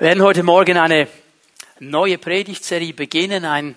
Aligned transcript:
Wir 0.00 0.06
werden 0.06 0.22
heute 0.22 0.42
Morgen 0.42 0.78
eine 0.78 1.08
neue 1.78 2.16
Predigtserie 2.16 2.94
beginnen, 2.94 3.44
ein 3.44 3.74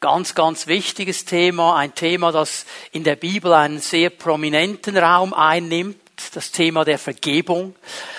ganz, 0.00 0.34
ganz 0.34 0.66
wichtiges 0.66 1.24
Thema, 1.24 1.76
ein 1.76 1.94
Thema, 1.94 2.30
das 2.30 2.66
in 2.90 3.04
der 3.04 3.16
Bibel 3.16 3.54
einen 3.54 3.78
sehr 3.78 4.10
prominenten 4.10 4.98
Raum 4.98 5.32
einnimmt, 5.32 5.96
das 6.34 6.50
Thema 6.50 6.84
der 6.84 6.98
Vergebung. 6.98 7.74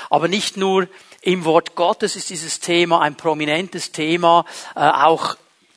Aber 0.09 0.27
nicht 0.27 0.57
nur 0.57 0.87
im 1.21 1.45
Wort 1.45 1.75
Gottes 1.75 2.15
ist 2.15 2.31
dieses 2.31 2.59
Thema 2.59 3.01
ein 3.01 3.13
prominentes 3.13 3.91
Thema, 3.91 4.45
äh, 4.75 4.79
auch 4.79 5.35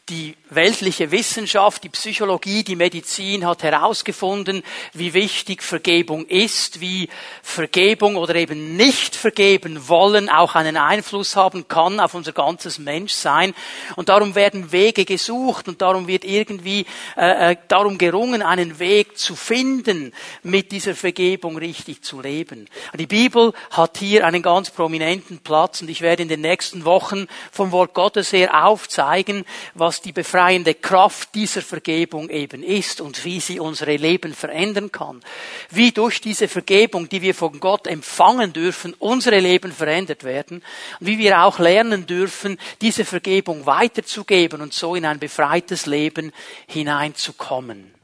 die 0.09 0.35
weltliche 0.49 1.11
Wissenschaft, 1.11 1.83
die 1.83 1.89
Psychologie, 1.89 2.63
die 2.63 2.77
Medizin 2.77 3.47
hat 3.47 3.63
herausgefunden, 3.63 4.63
wie 4.93 5.13
wichtig 5.13 5.63
Vergebung 5.63 6.27
ist, 6.27 6.81
wie 6.81 7.09
Vergebung 7.43 8.17
oder 8.17 8.37
eben 8.37 8.77
nicht 8.77 9.17
vergeben 9.17 9.89
wollen 9.89 10.29
auch 10.29 10.55
einen 10.55 10.77
Einfluss 10.77 11.35
haben 11.37 11.67
kann 11.69 11.99
auf 11.99 12.15
unser 12.15 12.33
ganzes 12.33 12.79
Menschsein. 12.79 13.55
Und 13.97 14.09
darum 14.09 14.35
werden 14.35 14.71
Wege 14.73 15.05
gesucht 15.05 15.69
und 15.69 15.83
darum 15.83 16.07
wird 16.07 16.25
irgendwie 16.25 16.87
äh, 17.17 17.53
äh 17.53 17.57
darum 17.69 17.99
gerungen, 17.99 18.43
einen 18.43 18.79
Weg 18.79 19.19
zu 19.19 19.35
finden, 19.35 20.13
mit 20.43 20.71
dieser 20.71 20.95
Vergebung 20.95 21.57
richtig 21.59 22.05
zu 22.05 22.21
leben. 22.21 22.69
Die 22.95 23.07
Bibel 23.07 23.53
hat 23.71 23.99
hier 23.99 24.25
einen 24.27 24.43
ganz 24.43 24.71
prominenten 24.71 25.39
Platz 25.39 25.83
und 25.83 25.89
ich 25.89 26.03
werde 26.03 26.23
in 26.23 26.29
den 26.29 26.41
nächsten 26.41 26.85
Wochen 26.85 27.27
vom 27.51 27.73
Wort 27.73 27.95
Gottes 27.95 28.33
her 28.33 28.65
aufzeigen, 28.65 29.45
was 29.75 30.01
die 30.01 30.13
befreiende 30.37 30.75
Kraft 30.75 31.35
dieser 31.35 31.63
Vergebung 31.63 32.29
eben 32.29 32.63
ist 32.63 33.01
und 33.01 33.25
wie 33.25 33.41
sie 33.41 33.59
unsere 33.59 33.97
Leben 33.97 34.35
verändern 34.35 34.93
kann. 34.93 35.23
Wie 35.71 35.93
durch 35.93 36.21
diese 36.21 36.47
Vergebung, 36.47 37.09
die 37.09 37.23
wir 37.23 37.35
von 37.35 37.59
Gott 37.59 37.87
empfangen 37.87 38.53
dürfen, 38.53 38.93
unsere 38.99 39.39
Leben 39.39 39.73
verändert 39.73 40.25
werden 40.25 40.63
und 41.01 41.07
wie 41.07 41.17
wir 41.17 41.43
auch 41.43 41.59
lernen 41.59 42.05
dürfen, 42.05 42.59
diese 42.83 43.07
Vergebung 43.07 43.65
weiterzugeben 43.65 44.61
und 44.61 44.75
so 44.75 44.95
in 44.95 45.07
ein 45.07 45.19
befreites 45.19 45.87
Leben 45.87 46.33
hineinzukommen. 46.67 47.95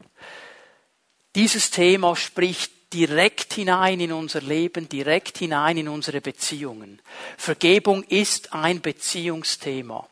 Dieses 1.35 1.71
Thema 1.71 2.17
spricht 2.17 2.73
direkt 2.93 3.55
hinein 3.55 4.01
in 4.01 4.13
unser 4.13 4.41
Leben, 4.41 4.89
direkt 4.89 5.39
hinein 5.39 5.77
in 5.77 5.89
unsere 5.89 6.21
Beziehungen. 6.21 7.01
Vergebung 7.37 8.03
ist 8.05 8.53
ein 8.53 8.81
Beziehungsthema. 8.81 10.09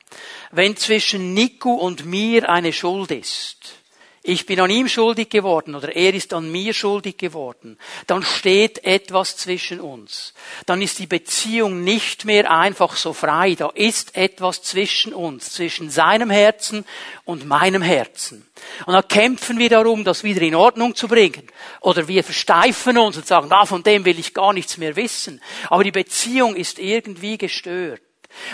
Wenn 0.50 0.76
zwischen 0.76 1.34
Nico 1.34 1.74
und 1.74 2.04
mir 2.04 2.48
eine 2.48 2.72
Schuld 2.72 3.10
ist, 3.10 3.79
ich 4.22 4.44
bin 4.44 4.60
an 4.60 4.68
ihm 4.68 4.86
schuldig 4.86 5.30
geworden 5.30 5.74
oder 5.74 5.96
er 5.96 6.12
ist 6.12 6.34
an 6.34 6.52
mir 6.52 6.74
schuldig 6.74 7.16
geworden, 7.16 7.78
dann 8.06 8.22
steht 8.22 8.84
etwas 8.84 9.38
zwischen 9.38 9.80
uns. 9.80 10.34
Dann 10.66 10.82
ist 10.82 10.98
die 10.98 11.06
Beziehung 11.06 11.84
nicht 11.84 12.26
mehr 12.26 12.50
einfach 12.50 12.96
so 12.96 13.14
frei. 13.14 13.54
Da 13.54 13.70
ist 13.74 14.16
etwas 14.16 14.62
zwischen 14.62 15.14
uns, 15.14 15.52
zwischen 15.52 15.88
seinem 15.88 16.28
Herzen 16.28 16.84
und 17.24 17.46
meinem 17.46 17.80
Herzen. 17.80 18.46
Und 18.84 18.92
dann 18.92 19.08
kämpfen 19.08 19.58
wir 19.58 19.70
darum, 19.70 20.04
das 20.04 20.22
wieder 20.22 20.42
in 20.42 20.54
Ordnung 20.54 20.94
zu 20.94 21.08
bringen. 21.08 21.46
Oder 21.80 22.06
wir 22.06 22.22
versteifen 22.22 22.98
uns 22.98 23.16
und 23.16 23.26
sagen, 23.26 23.50
ah, 23.50 23.64
von 23.64 23.82
dem 23.82 24.04
will 24.04 24.18
ich 24.18 24.34
gar 24.34 24.52
nichts 24.52 24.76
mehr 24.76 24.96
wissen. 24.96 25.40
Aber 25.70 25.82
die 25.82 25.92
Beziehung 25.92 26.56
ist 26.56 26.78
irgendwie 26.78 27.38
gestört. 27.38 28.02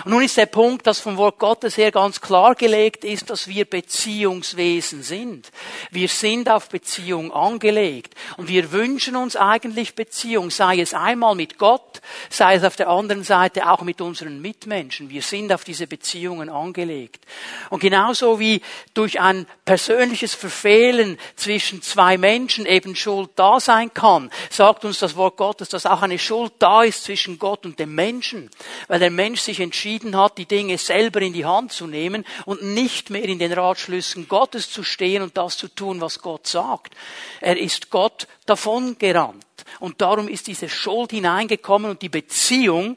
Und 0.05 0.13
nun 0.13 0.23
ist 0.23 0.37
der 0.37 0.47
Punkt, 0.47 0.87
dass 0.87 1.01
vom 1.01 1.17
Wort 1.17 1.39
Gottes 1.39 1.77
her 1.77 1.91
ganz 1.91 2.21
klar 2.21 2.55
gelegt 2.55 3.05
ist, 3.05 3.31
dass 3.31 3.49
wir 3.49 3.65
Beziehungswesen 3.65 5.03
sind. 5.03 5.51
Wir 5.91 6.09
sind 6.09 6.49
auf 6.49 6.69
Beziehung 6.69 7.33
angelegt. 7.33 8.15
Und 8.37 8.49
wir 8.49 8.73
wünschen 8.73 9.17
uns 9.17 9.37
eigentlich 9.37 9.95
Beziehung, 9.95 10.51
sei 10.51 10.81
es 10.81 10.95
einmal 10.95 11.35
mit 11.35 11.59
Gott, 11.59 12.01
sei 12.31 12.55
es 12.55 12.65
auf 12.65 12.77
der 12.77 12.89
anderen 12.89 13.25
Seite 13.25 13.71
auch 13.71 13.83
mit 13.83 14.01
unseren 14.01 14.41
Mitmenschen. 14.41 15.11
Wir 15.11 15.23
sind 15.23 15.53
auf 15.53 15.65
diese 15.65 15.87
Beziehungen 15.87 16.49
angelegt. 16.49 17.25
Und 17.71 17.81
genauso 17.81 18.41
wie 18.41 18.63
durch 18.95 19.21
ein 19.21 19.47
persönliches 19.65 20.35
Verfehlen 20.35 21.19
zwischen 21.37 21.83
zwei 21.83 22.19
Menschen 22.19 22.67
eben 22.67 22.97
Schuld 22.97 23.31
da 23.37 23.61
sein 23.61 23.93
kann, 23.93 24.31
sagt 24.51 24.85
uns 24.85 24.99
das 24.99 25.17
Wort 25.17 25.37
Gottes, 25.37 25.69
dass 25.69 25.87
auch 25.87 26.03
eine 26.03 26.19
Schuld 26.19 26.53
da 26.59 26.83
ist 26.83 27.05
zwischen 27.05 27.39
Gott 27.39 27.67
und 27.67 27.79
dem 27.79 27.95
Menschen. 27.95 28.51
Weil 28.89 29.01
der 29.01 29.11
Mensch 29.11 29.41
sich 29.41 29.61
entschieden 29.67 30.17
hat, 30.17 30.39
die 30.39 30.47
Dinge 30.47 30.79
selber 30.79 31.21
in 31.21 31.33
die 31.33 31.45
Hand 31.45 31.73
zu 31.73 31.87
nehmen 31.87 32.25
und 32.45 32.63
nicht 32.63 33.11
mehr 33.11 33.25
in 33.25 33.39
den 33.39 33.53
Ratschlüssen 33.53 34.29
Gottes 34.29 34.71
zu 34.71 34.83
stehen 34.83 35.23
und 35.23 35.37
das 35.37 35.57
zu 35.57 35.69
tun, 35.69 36.01
was 36.01 36.21
Gott 36.21 36.47
sagt. 36.47 36.95
Er 37.41 37.59
ist 37.59 37.91
Gott 37.91 38.27
davon 38.47 38.97
gerannt. 38.99 39.45
Und 39.81 40.01
darum 40.01 40.29
ist 40.29 40.47
diese 40.47 40.69
Schuld 40.69 41.11
hineingekommen 41.11 41.91
und 41.91 42.03
die 42.03 42.09
Beziehung 42.09 42.97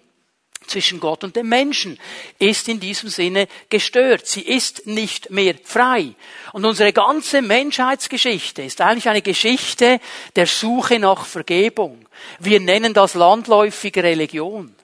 zwischen 0.67 0.99
Gott 0.99 1.23
und 1.23 1.35
dem 1.35 1.49
Menschen 1.49 1.99
ist 2.37 2.67
in 2.67 2.79
diesem 2.79 3.09
Sinne 3.09 3.47
gestört. 3.69 4.27
Sie 4.27 4.41
ist 4.41 4.85
nicht 4.85 5.29
mehr 5.29 5.55
frei. 5.63 6.13
Und 6.53 6.65
unsere 6.65 6.93
ganze 6.93 7.41
Menschheitsgeschichte 7.41 8.61
ist 8.61 8.81
eigentlich 8.81 9.09
eine 9.09 9.21
Geschichte 9.21 9.99
der 10.35 10.45
Suche 10.45 10.99
nach 10.99 11.25
Vergebung. 11.25 12.05
Wir 12.39 12.59
nennen 12.59 12.93
das 12.93 13.15
landläufige 13.15 14.03
Religion. 14.03 14.75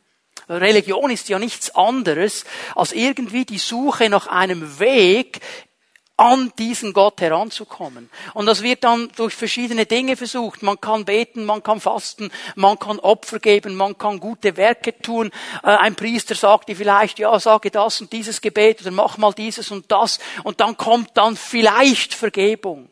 Religion 0.50 1.10
ist 1.10 1.30
ja 1.30 1.40
nichts 1.40 1.74
anderes 1.76 2.46
als 2.76 2.94
irgendwie 2.94 3.46
die 3.46 3.58
Suche 3.58 4.10
nach 4.10 4.28
einem 4.28 4.80
Weg, 4.80 5.42
an 6.18 6.54
diesen 6.58 6.94
Gott 6.94 7.20
heranzukommen. 7.20 8.10
Und 8.34 8.46
das 8.46 8.64
wird 8.64 8.86
dann 8.86 9.10
durch 9.18 9.34
verschiedene 9.34 9.86
Dinge 9.86 10.16
versucht. 10.16 10.64
Man 10.64 10.80
kann 10.80 11.04
beten, 11.04 11.44
man 11.44 11.62
kann 11.62 11.82
fasten, 11.82 12.32
man 12.56 12.80
kann 12.80 13.00
Opfer 13.00 13.40
geben, 13.40 13.76
man 13.76 13.98
kann 13.98 14.22
gute 14.22 14.56
Werke 14.56 14.98
tun. 14.98 15.32
Äh, 15.62 15.68
ein 15.68 15.96
Priester 15.96 16.36
sagt 16.36 16.70
dir 16.70 16.76
vielleicht, 16.76 17.20
ja, 17.20 17.38
sage 17.40 17.70
das 17.70 18.00
und 18.00 18.14
dieses 18.14 18.40
Gebet 18.40 18.82
oder 18.82 18.92
mach 18.92 19.18
mal 19.18 19.34
dieses 19.34 19.72
und 19.72 19.92
das. 19.92 20.20
Und 20.44 20.62
dann 20.62 20.78
kommt 20.78 21.12
dann 21.16 21.36
vielleicht 21.36 22.14
Vergebung. 22.14 22.90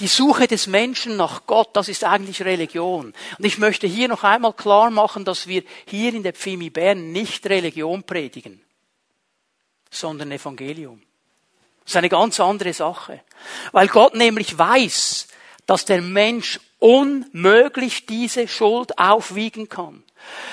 Die 0.00 0.08
Suche 0.08 0.46
des 0.46 0.66
Menschen 0.66 1.16
nach 1.16 1.46
Gott, 1.46 1.70
das 1.74 1.88
ist 1.88 2.04
eigentlich 2.04 2.42
Religion. 2.42 3.12
Und 3.38 3.44
ich 3.44 3.58
möchte 3.58 3.86
hier 3.86 4.08
noch 4.08 4.24
einmal 4.24 4.54
klar 4.54 4.90
machen, 4.90 5.26
dass 5.26 5.46
wir 5.46 5.62
hier 5.86 6.14
in 6.14 6.22
der 6.22 6.32
Pfimi 6.32 6.70
Bern 6.70 7.12
nicht 7.12 7.46
Religion 7.46 8.02
predigen, 8.02 8.62
sondern 9.90 10.32
Evangelium. 10.32 11.02
Das 11.84 11.92
ist 11.92 11.96
eine 11.96 12.08
ganz 12.08 12.38
andere 12.40 12.72
Sache. 12.72 13.20
Weil 13.72 13.88
Gott 13.88 14.14
nämlich 14.14 14.56
weiß, 14.56 15.28
dass 15.66 15.84
der 15.84 16.02
Mensch 16.02 16.60
unmöglich 16.78 18.06
diese 18.06 18.48
Schuld 18.48 18.98
aufwiegen 18.98 19.68
kann. 19.68 20.02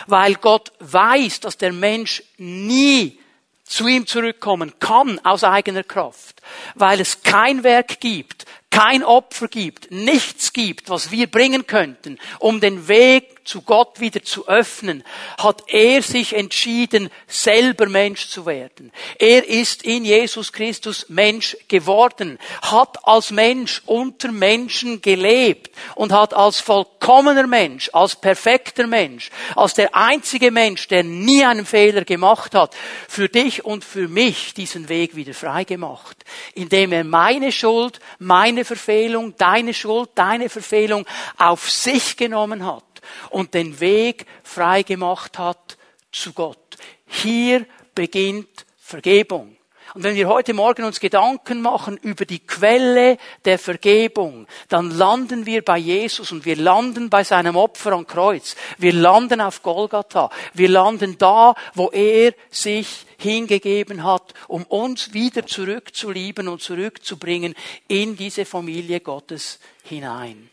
Weil 0.08 0.36
Gott 0.36 0.72
weiß, 0.80 1.40
dass 1.42 1.58
der 1.58 1.74
Mensch 1.74 2.24
nie 2.38 3.20
zu 3.64 3.88
ihm 3.88 4.08
zurückkommen 4.08 4.74
kann 4.80 5.20
aus 5.24 5.44
eigener 5.44 5.84
Kraft. 5.84 6.42
Weil 6.76 7.00
es 7.02 7.22
kein 7.22 7.64
Werk 7.64 8.00
gibt, 8.00 8.46
kein 8.72 9.04
Opfer 9.04 9.48
gibt, 9.48 9.92
nichts 9.92 10.54
gibt, 10.54 10.90
was 10.90 11.12
wir 11.12 11.28
bringen 11.28 11.66
könnten, 11.66 12.20
um 12.38 12.62
den 12.62 12.88
Weg 12.88 13.40
zu 13.50 13.64
Gott 13.64 14.00
wieder 14.00 14.22
zu 14.22 14.48
öffnen, 14.48 15.04
hat 15.40 15.64
er 15.68 16.04
sich 16.04 16.36
entschieden, 16.36 17.10
selber 17.28 17.88
Mensch 17.88 18.30
zu 18.30 18.46
werden. 18.46 18.92
Er 19.18 19.48
ist 19.48 19.82
in 19.82 20.06
Jesus 20.06 20.54
Christus 20.54 21.08
Mensch 21.10 21.58
geworden, 21.68 22.38
hat 22.62 23.08
als 23.08 23.32
Mensch 23.32 23.82
unter 23.88 24.32
Menschen 24.32 25.02
gelebt 25.02 25.76
und 25.96 26.12
hat 26.12 26.36
als 26.36 26.60
vollkommener 26.60 27.48
Mensch, 27.48 27.90
als 27.92 28.16
perfekter 28.16 28.86
Mensch, 28.86 29.32
als 29.56 29.74
der 29.74 29.96
einzige 29.96 30.52
Mensch, 30.52 30.88
der 30.88 31.04
nie 31.04 31.44
einen 31.44 31.66
Fehler 31.66 32.06
gemacht 32.06 32.54
hat, 32.54 32.76
für 33.08 33.30
dich 33.30 33.66
und 33.66 33.84
für 33.84 34.08
mich 34.08 34.54
diesen 34.54 34.90
Weg 34.90 35.16
wieder 35.16 35.34
frei 35.34 35.64
gemacht, 35.64 36.19
indem 36.54 36.92
er 36.92 37.04
meine 37.04 37.52
Schuld, 37.52 38.00
meine 38.20 38.66
Verfehlung, 38.66 39.36
deine 39.38 39.74
Schuld, 39.74 40.10
deine 40.16 40.50
Verfehlung 40.50 41.06
auf 41.38 41.70
sich 41.70 42.18
genommen 42.18 42.66
hat 42.66 42.84
und 43.30 43.54
den 43.54 43.80
Weg 43.80 44.26
frei 44.44 44.84
gemacht 44.84 45.38
hat 45.38 45.78
zu 46.12 46.34
Gott. 46.34 46.78
Hier 47.06 47.66
beginnt 47.96 48.66
Vergebung. 48.78 49.56
Und 49.96 50.04
wenn 50.04 50.16
wir 50.16 50.28
heute 50.28 50.54
Morgen 50.54 50.84
uns 50.84 51.00
Gedanken 51.00 51.62
machen 51.62 51.98
über 51.98 52.26
die 52.26 52.46
Quelle 52.46 53.18
der 53.46 53.58
Vergebung, 53.58 54.46
dann 54.68 54.92
landen 54.92 55.46
wir 55.48 55.64
bei 55.66 55.78
Jesus 55.78 56.32
und 56.32 56.46
wir 56.46 56.56
landen 56.56 57.10
bei 57.10 57.24
seinem 57.24 57.56
Opfer 57.56 57.94
am 57.94 58.06
Kreuz. 58.06 58.56
Wir 58.78 58.94
landen 58.94 59.42
auf 59.42 59.64
Golgatha. 59.64 60.30
Wir 60.54 60.70
landen 60.70 61.18
da, 61.18 61.56
wo 61.74 61.90
er 61.90 62.34
sich 62.52 63.06
hingegeben 63.22 64.04
hat, 64.04 64.34
um 64.48 64.64
uns 64.64 65.14
wieder 65.14 65.46
zurückzulieben 65.46 66.48
und 66.48 66.62
zurückzubringen 66.62 67.56
in 67.88 68.16
diese 68.16 68.46
Familie 68.46 69.00
Gottes 69.02 69.60
hinein. 69.84 70.50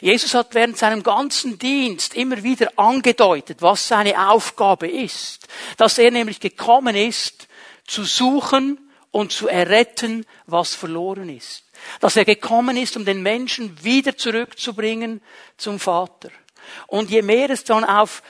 Jesus 0.00 0.34
hat 0.34 0.54
während 0.54 0.76
seinem 0.76 1.02
ganzen 1.02 1.58
Dienst 1.58 2.14
immer 2.14 2.42
wieder 2.42 2.70
angedeutet, 2.76 3.62
was 3.62 3.88
seine 3.88 4.30
Aufgabe 4.30 4.88
ist. 4.88 5.48
Dass 5.76 5.98
er 5.98 6.10
nämlich 6.10 6.40
gekommen 6.40 6.94
ist, 6.94 7.48
zu 7.86 8.04
suchen 8.04 8.78
und 9.10 9.32
zu 9.32 9.48
erretten, 9.48 10.26
was 10.46 10.74
verloren 10.74 11.28
ist. 11.28 11.64
Dass 12.00 12.16
er 12.16 12.24
gekommen 12.24 12.76
ist, 12.76 12.96
um 12.96 13.04
den 13.04 13.22
Menschen 13.22 13.82
wieder 13.82 14.16
zurückzubringen 14.16 15.22
zum 15.56 15.80
Vater. 15.80 16.30
Und 16.86 17.10
je 17.10 17.22
mehr 17.22 17.50
es 17.50 17.64
dann 17.64 17.84
auf 17.84 18.22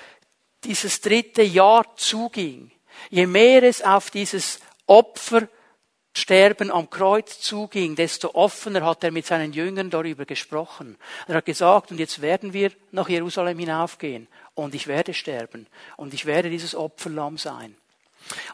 dieses 0.64 1.00
dritte 1.00 1.42
Jahr 1.42 1.96
zuging, 1.96 2.70
je 3.10 3.26
mehr 3.26 3.62
es 3.64 3.82
auf 3.82 4.10
dieses 4.10 4.60
Opfersterben 4.86 6.70
am 6.70 6.88
Kreuz 6.88 7.40
zuging, 7.40 7.96
desto 7.96 8.30
offener 8.34 8.84
hat 8.84 9.04
er 9.04 9.10
mit 9.10 9.26
seinen 9.26 9.52
Jüngern 9.52 9.90
darüber 9.90 10.24
gesprochen. 10.24 10.96
Er 11.26 11.36
hat 11.36 11.44
gesagt, 11.44 11.90
und 11.90 11.98
jetzt 11.98 12.22
werden 12.22 12.52
wir 12.52 12.72
nach 12.92 13.08
Jerusalem 13.08 13.58
hinaufgehen 13.58 14.28
und 14.54 14.74
ich 14.74 14.86
werde 14.86 15.12
sterben 15.12 15.66
und 15.96 16.14
ich 16.14 16.24
werde 16.24 16.48
dieses 16.48 16.74
Opferlamm 16.74 17.36
sein. 17.36 17.76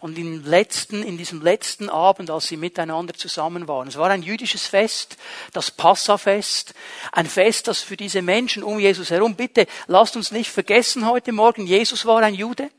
Und 0.00 0.16
im 0.16 0.44
letzten, 0.44 1.02
in 1.02 1.18
diesem 1.18 1.42
letzten 1.42 1.90
Abend, 1.90 2.30
als 2.30 2.46
sie 2.46 2.56
miteinander 2.56 3.12
zusammen 3.12 3.68
waren, 3.68 3.88
es 3.88 3.98
war 3.98 4.08
ein 4.08 4.22
jüdisches 4.22 4.66
Fest, 4.66 5.18
das 5.52 5.70
Passafest, 5.70 6.72
ein 7.12 7.26
Fest, 7.26 7.68
das 7.68 7.82
für 7.82 7.96
diese 7.96 8.22
Menschen 8.22 8.62
um 8.62 8.78
Jesus 8.78 9.10
herum, 9.10 9.34
bitte 9.34 9.66
lasst 9.86 10.16
uns 10.16 10.30
nicht 10.30 10.50
vergessen 10.50 11.06
heute 11.06 11.32
Morgen, 11.32 11.66
Jesus 11.66 12.06
war 12.06 12.22
ein 12.22 12.34
Jude, 12.34 12.70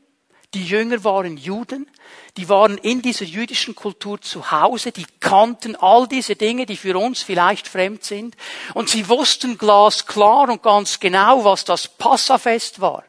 die 0.54 0.64
Jünger 0.64 1.04
waren 1.04 1.36
Juden, 1.36 1.90
die 2.36 2.48
waren 2.48 2.78
in 2.78 3.02
dieser 3.02 3.24
jüdischen 3.24 3.74
Kultur 3.74 4.20
zu 4.20 4.50
Hause, 4.50 4.92
die 4.92 5.06
kannten 5.20 5.76
all 5.76 6.08
diese 6.08 6.36
Dinge, 6.36 6.64
die 6.64 6.76
für 6.76 6.96
uns 6.96 7.22
vielleicht 7.22 7.68
fremd 7.68 8.04
sind, 8.04 8.36
und 8.74 8.88
sie 8.88 9.08
wussten 9.08 9.58
glasklar 9.58 10.48
und 10.48 10.62
ganz 10.62 11.00
genau, 11.00 11.44
was 11.44 11.64
das 11.64 11.86
Passafest 11.88 12.80
war. 12.80 13.04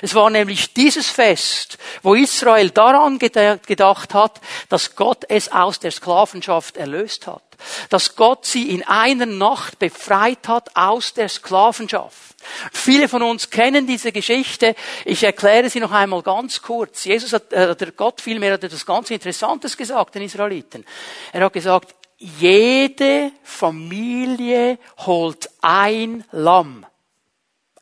Es 0.00 0.14
war 0.14 0.30
nämlich 0.30 0.74
dieses 0.74 1.08
Fest, 1.08 1.78
wo 2.02 2.14
Israel 2.14 2.70
daran 2.70 3.18
gedacht 3.18 4.14
hat, 4.14 4.40
dass 4.68 4.96
Gott 4.96 5.24
es 5.28 5.50
aus 5.52 5.78
der 5.80 5.90
Sklavenschaft 5.90 6.76
erlöst 6.76 7.26
hat. 7.26 7.42
Dass 7.90 8.16
Gott 8.16 8.44
sie 8.44 8.70
in 8.70 8.82
einer 8.82 9.26
Nacht 9.26 9.78
befreit 9.78 10.48
hat 10.48 10.74
aus 10.74 11.14
der 11.14 11.28
Sklavenschaft. 11.28 12.34
Viele 12.72 13.08
von 13.08 13.22
uns 13.22 13.50
kennen 13.50 13.86
diese 13.86 14.10
Geschichte. 14.10 14.74
Ich 15.04 15.22
erkläre 15.22 15.70
sie 15.70 15.78
noch 15.78 15.92
einmal 15.92 16.22
ganz 16.22 16.60
kurz. 16.60 17.04
Jesus 17.04 17.32
hat, 17.32 17.52
äh, 17.52 17.76
der 17.76 17.92
Gott 17.92 18.20
vielmehr 18.20 18.54
hat 18.54 18.64
etwas 18.64 18.84
ganz 18.84 19.10
Interessantes 19.10 19.76
gesagt 19.76 20.14
den 20.14 20.22
Israeliten. 20.22 20.84
Er 21.32 21.44
hat 21.44 21.52
gesagt, 21.52 21.94
jede 22.18 23.32
Familie 23.42 24.78
holt 24.98 25.48
ein 25.60 26.24
Lamm. 26.32 26.86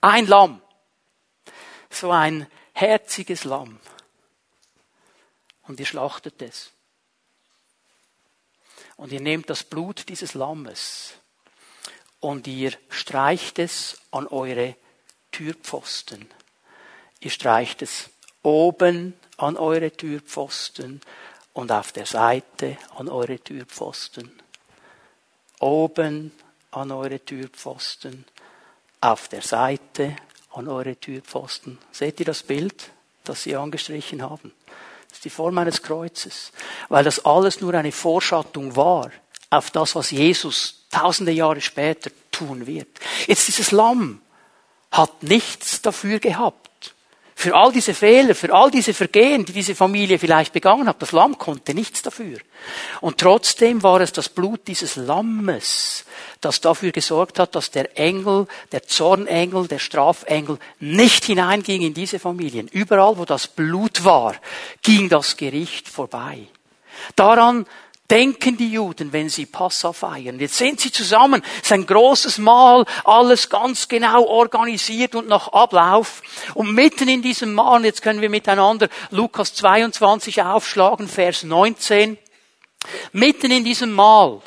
Ein 0.00 0.26
Lamm 0.26 0.59
so 1.90 2.10
ein 2.10 2.46
herziges 2.72 3.44
Lamm. 3.44 3.78
Und 5.62 5.78
ihr 5.78 5.87
schlachtet 5.87 6.40
es. 6.42 6.70
Und 8.96 9.12
ihr 9.12 9.20
nehmt 9.20 9.50
das 9.50 9.64
Blut 9.64 10.08
dieses 10.08 10.34
Lammes 10.34 11.14
und 12.20 12.46
ihr 12.46 12.72
streicht 12.90 13.58
es 13.58 13.98
an 14.10 14.26
eure 14.26 14.76
Türpfosten. 15.32 16.28
Ihr 17.20 17.31
streicht 17.31 17.82
es 17.82 18.10
oben 18.43 19.14
an 19.38 19.56
eure 19.56 19.90
Türpfosten 19.90 21.00
und 21.54 21.72
auf 21.72 21.93
der 21.93 22.06
Seite 22.06 22.76
an 22.94 23.08
eure 23.08 23.38
Türpfosten. 23.38 24.31
Oben 25.58 26.32
an 26.70 26.90
eure 26.93 27.25
Türpfosten, 27.25 28.25
auf 29.00 29.28
der 29.28 29.43
Seite 29.43 30.16
an 30.52 30.69
eure 30.69 30.97
Türpfosten. 30.97 31.79
Seht 31.93 32.20
ihr 32.20 32.26
das 32.26 32.43
Bild, 32.43 32.91
das 33.25 33.43
sie 33.43 33.56
angestrichen 33.56 34.23
haben? 34.23 34.52
Das 35.08 35.19
ist 35.19 35.25
die 35.25 35.31
Form 35.31 35.58
eines 35.58 35.82
Kreuzes. 35.82 36.52
Weil 36.88 37.05
das 37.05 37.25
alles 37.25 37.61
nur 37.61 37.75
eine 37.75 37.93
Vorschattung 37.93 38.76
war 38.76 39.11
auf 39.50 39.70
das, 39.70 39.94
was 39.94 40.11
Jesus 40.11 40.87
tausende 40.91 41.32
Jahre 41.32 41.61
später 41.61 42.11
tun 42.31 42.67
wird. 42.67 42.88
Jetzt 43.26 43.49
dieses 43.49 43.73
Lamm 43.73 44.20
hat 44.91 45.23
nichts 45.23 45.82
dafür 45.82 46.19
gehabt. 46.19 46.69
Für 47.40 47.54
all 47.54 47.72
diese 47.72 47.94
Fehler, 47.94 48.34
für 48.34 48.52
all 48.52 48.70
diese 48.70 48.92
Vergehen, 48.92 49.46
die 49.46 49.54
diese 49.54 49.75
Familie 49.75 50.19
vielleicht 50.19 50.52
begangen 50.52 50.87
hat, 50.87 51.00
das 51.00 51.12
Lamm 51.12 51.38
konnte 51.38 51.72
nichts 51.72 52.02
dafür. 52.02 52.37
Und 53.00 53.16
trotzdem 53.16 53.82
war 53.82 54.02
es 54.02 54.12
das 54.12 54.28
Blut 54.28 54.69
dieses 54.69 54.96
Lammes, 54.96 56.04
das 56.42 56.60
dafür 56.60 56.92
gesorgt 56.92 57.38
hat, 57.38 57.54
dass 57.54 57.70
der 57.70 57.96
Engel, 57.98 58.46
der 58.72 58.82
Zornengel, 58.82 59.69
der 59.69 59.78
Strafengel 59.78 60.58
nicht 60.81 61.25
hineinging 61.25 61.81
in 61.81 61.94
diese 61.94 62.19
Familien. 62.19 62.69
Überall, 62.69 63.16
wo 63.16 63.25
das 63.25 63.48
Blut 63.48 64.04
war, 64.04 64.34
ging 64.82 65.08
das 65.08 65.38
Gericht 65.38 65.88
vorbei. 65.88 66.40
Daran 67.16 67.64
denken 68.10 68.56
die 68.56 68.72
Juden, 68.72 69.12
wenn 69.12 69.28
sie 69.28 69.46
Passa 69.46 69.92
feiern. 69.92 70.38
Jetzt 70.40 70.56
sind 70.56 70.80
sie 70.80 70.90
zusammen, 70.90 71.42
es 71.56 71.62
ist 71.62 71.72
ein 71.72 71.86
großes 71.86 72.38
Mahl, 72.38 72.84
alles 73.04 73.48
ganz 73.48 73.88
genau 73.88 74.24
organisiert 74.24 75.14
und 75.14 75.28
nach 75.28 75.48
Ablauf. 75.48 76.22
Und 76.54 76.74
mitten 76.74 77.08
in 77.08 77.22
diesem 77.22 77.54
Mahl, 77.54 77.84
jetzt 77.84 78.02
können 78.02 78.20
wir 78.20 78.30
miteinander 78.30 78.88
Lukas 79.10 79.54
22 79.54 80.42
aufschlagen, 80.42 81.08
Vers 81.08 81.44
19. 81.44 82.18
Mitten 83.12 83.50
in 83.50 83.64
diesem 83.64 83.92
Mahl 83.92 84.40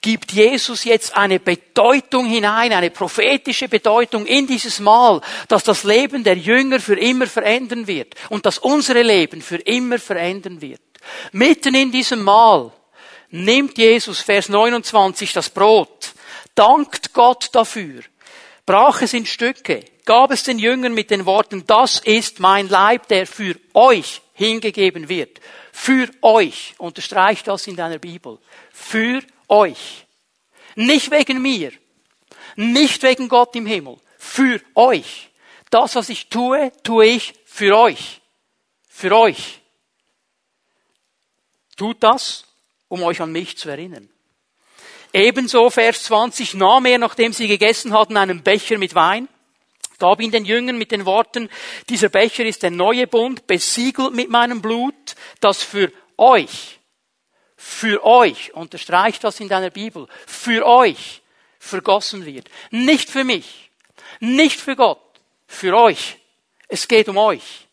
gibt 0.00 0.32
Jesus 0.32 0.84
jetzt 0.84 1.14
eine 1.16 1.38
Bedeutung 1.38 2.24
hinein, 2.26 2.72
eine 2.72 2.90
prophetische 2.90 3.68
Bedeutung 3.68 4.26
in 4.26 4.46
dieses 4.46 4.80
Mahl, 4.80 5.20
dass 5.48 5.62
das 5.62 5.84
Leben 5.84 6.24
der 6.24 6.36
Jünger 6.36 6.80
für 6.80 6.98
immer 6.98 7.26
verändern 7.26 7.86
wird 7.86 8.14
und 8.30 8.46
dass 8.46 8.58
unsere 8.58 9.02
Leben 9.02 9.42
für 9.42 9.58
immer 9.58 9.98
verändern 9.98 10.60
wird. 10.62 10.80
Mitten 11.32 11.74
in 11.74 11.92
diesem 11.92 12.22
Mahl 12.22 12.72
nimmt 13.30 13.78
Jesus, 13.78 14.20
Vers 14.20 14.48
29, 14.48 15.32
das 15.32 15.50
Brot, 15.50 16.12
dankt 16.54 17.12
Gott 17.12 17.48
dafür, 17.52 18.02
brach 18.66 19.02
es 19.02 19.14
in 19.14 19.26
Stücke, 19.26 19.84
gab 20.04 20.30
es 20.30 20.42
den 20.42 20.58
Jüngern 20.58 20.94
mit 20.94 21.10
den 21.10 21.26
Worten, 21.26 21.66
das 21.66 22.00
ist 22.00 22.40
mein 22.40 22.68
Leib, 22.68 23.08
der 23.08 23.26
für 23.26 23.54
euch 23.74 24.22
hingegeben 24.34 25.08
wird. 25.08 25.40
Für 25.72 26.08
euch. 26.22 26.74
Unterstreicht 26.78 27.46
das 27.46 27.66
in 27.66 27.76
deiner 27.76 27.98
Bibel. 27.98 28.38
Für 28.72 29.22
euch. 29.48 30.06
Nicht 30.74 31.10
wegen 31.10 31.40
mir. 31.40 31.72
Nicht 32.56 33.02
wegen 33.02 33.28
Gott 33.28 33.54
im 33.54 33.66
Himmel. 33.66 33.96
Für 34.18 34.60
euch. 34.74 35.30
Das, 35.70 35.94
was 35.94 36.08
ich 36.08 36.28
tue, 36.28 36.72
tue 36.82 37.06
ich 37.06 37.34
für 37.44 37.78
euch. 37.78 38.20
Für 38.88 39.16
euch. 39.16 39.60
Tut 41.76 42.02
das, 42.02 42.44
um 42.90 43.02
euch 43.02 43.22
an 43.22 43.32
mich 43.32 43.56
zu 43.56 43.70
erinnern. 43.70 44.10
Ebenso 45.12 45.70
Vers 45.70 46.02
20 46.04 46.54
nahm 46.54 46.84
er, 46.84 46.98
nachdem 46.98 47.32
sie 47.32 47.48
gegessen 47.48 47.94
hatten, 47.94 48.16
einen 48.16 48.42
Becher 48.42 48.78
mit 48.78 48.94
Wein, 48.94 49.28
gab 49.98 50.20
ihn 50.20 50.30
den 50.30 50.44
Jüngern 50.44 50.76
mit 50.76 50.92
den 50.92 51.06
Worten, 51.06 51.48
dieser 51.88 52.08
Becher 52.08 52.44
ist 52.44 52.62
der 52.62 52.70
neue 52.70 53.06
Bund, 53.06 53.46
besiegelt 53.46 54.12
mit 54.12 54.28
meinem 54.28 54.60
Blut, 54.60 55.14
das 55.40 55.62
für 55.62 55.92
euch, 56.16 56.80
für 57.56 58.04
euch, 58.04 58.54
unterstreicht 58.54 59.24
das 59.24 59.40
in 59.40 59.48
deiner 59.48 59.70
Bibel, 59.70 60.06
für 60.26 60.66
euch 60.66 61.22
vergossen 61.58 62.24
wird. 62.24 62.48
Nicht 62.70 63.08
für 63.08 63.24
mich, 63.24 63.70
nicht 64.18 64.60
für 64.60 64.76
Gott, 64.76 65.02
für 65.46 65.76
euch. 65.76 66.18
Es 66.68 66.88
geht 66.88 67.08
um 67.08 67.18
euch. 67.18 67.68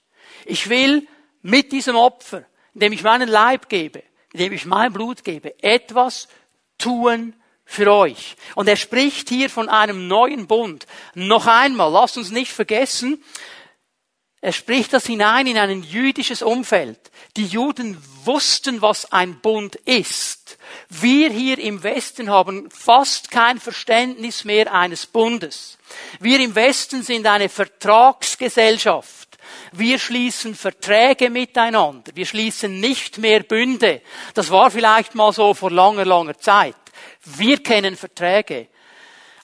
Ich 0.45 0.69
will 0.69 1.07
mit 1.41 1.71
diesem 1.71 1.95
Opfer, 1.95 2.45
indem 2.73 2.93
ich 2.93 3.03
meinen 3.03 3.29
Leib 3.29 3.69
gebe, 3.69 4.03
indem 4.37 4.53
ich 4.53 4.65
mein 4.65 4.93
Blut 4.93 5.23
gebe, 5.23 5.61
etwas 5.63 6.27
tun 6.77 7.33
für 7.65 7.91
euch. 7.91 8.35
Und 8.53 8.69
er 8.69 8.75
spricht 8.75 9.29
hier 9.29 9.49
von 9.49 9.67
einem 9.67 10.07
neuen 10.07 10.45
Bund. 10.45 10.85
Noch 11.15 11.47
einmal, 11.47 11.91
lasst 11.91 12.17
uns 12.17 12.29
nicht 12.29 12.51
vergessen, 12.51 13.23
er 14.39 14.53
spricht 14.53 14.93
das 14.93 15.07
hinein 15.07 15.47
in 15.47 15.57
ein 15.57 15.81
jüdisches 15.81 16.43
Umfeld. 16.43 16.99
Die 17.35 17.47
Juden 17.47 17.97
wussten, 18.23 18.83
was 18.83 19.11
ein 19.11 19.39
Bund 19.39 19.75
ist. 19.75 20.59
Wir 20.89 21.31
hier 21.31 21.57
im 21.57 21.81
Westen 21.81 22.29
haben 22.29 22.69
fast 22.69 23.31
kein 23.31 23.59
Verständnis 23.59 24.45
mehr 24.45 24.71
eines 24.71 25.07
Bundes. 25.07 25.79
Wir 26.19 26.39
im 26.39 26.53
Westen 26.53 27.01
sind 27.01 27.25
eine 27.25 27.49
Vertragsgesellschaft. 27.49 29.26
Wir 29.71 29.99
schließen 29.99 30.55
Verträge 30.55 31.29
miteinander. 31.29 32.11
Wir 32.15 32.25
schließen 32.25 32.79
nicht 32.79 33.17
mehr 33.17 33.41
Bünde. 33.41 34.01
Das 34.33 34.51
war 34.51 34.71
vielleicht 34.71 35.15
mal 35.15 35.33
so 35.33 35.53
vor 35.53 35.71
langer, 35.71 36.05
langer 36.05 36.37
Zeit. 36.37 36.75
Wir 37.23 37.61
kennen 37.61 37.95
Verträge. 37.95 38.67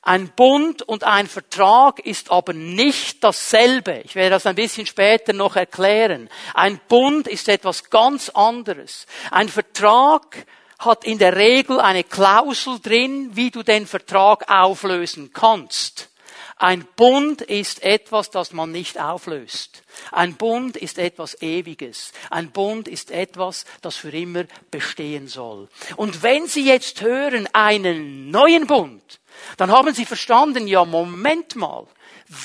Ein 0.05 0.29
Bund 0.35 0.81
und 0.81 1.05
ein 1.05 1.27
Vertrag 1.27 1.99
ist 1.99 2.29
aber 2.29 2.51
nicht 2.51 3.23
dasselbe. 3.23 4.01
Ich 4.03 4.15
werde 4.15 4.31
das 4.31 4.45
ein 4.45 4.55
bisschen 4.55 4.85
später 4.85 5.31
noch 5.31 5.55
erklären. 5.55 6.29
Ein 6.53 6.81
Bund 6.89 7.25
ist 7.27 7.47
etwas 7.47 7.89
ganz 7.89 8.27
anderes. 8.27 9.05
Ein 9.31 9.47
Vertrag 9.47 10.45
hat 10.79 11.05
in 11.05 11.19
der 11.19 11.37
Regel 11.37 11.79
eine 11.79 12.03
Klausel 12.03 12.79
drin, 12.81 13.29
wie 13.33 13.49
du 13.49 13.63
den 13.63 13.87
Vertrag 13.87 14.49
auflösen 14.51 15.31
kannst. 15.31 16.09
Ein 16.57 16.85
Bund 16.95 17.41
ist 17.41 17.83
etwas, 17.83 18.29
das 18.29 18.53
man 18.53 18.71
nicht 18.71 18.99
auflöst. 18.99 19.83
Ein 20.11 20.35
Bund 20.35 20.77
ist 20.77 20.97
etwas 20.97 21.41
Ewiges. 21.41 22.13
Ein 22.29 22.51
Bund 22.51 22.87
ist 22.87 23.11
etwas, 23.11 23.65
das 23.81 23.95
für 23.95 24.11
immer 24.11 24.45
bestehen 24.71 25.27
soll. 25.27 25.67
Und 25.95 26.23
wenn 26.23 26.47
Sie 26.47 26.65
jetzt 26.65 27.01
hören, 27.01 27.47
einen 27.53 28.29
neuen 28.29 28.67
Bund, 28.67 29.19
dann 29.57 29.71
haben 29.71 29.93
Sie 29.93 30.05
verstanden, 30.05 30.67
ja, 30.67 30.85
Moment 30.85 31.55
mal, 31.55 31.87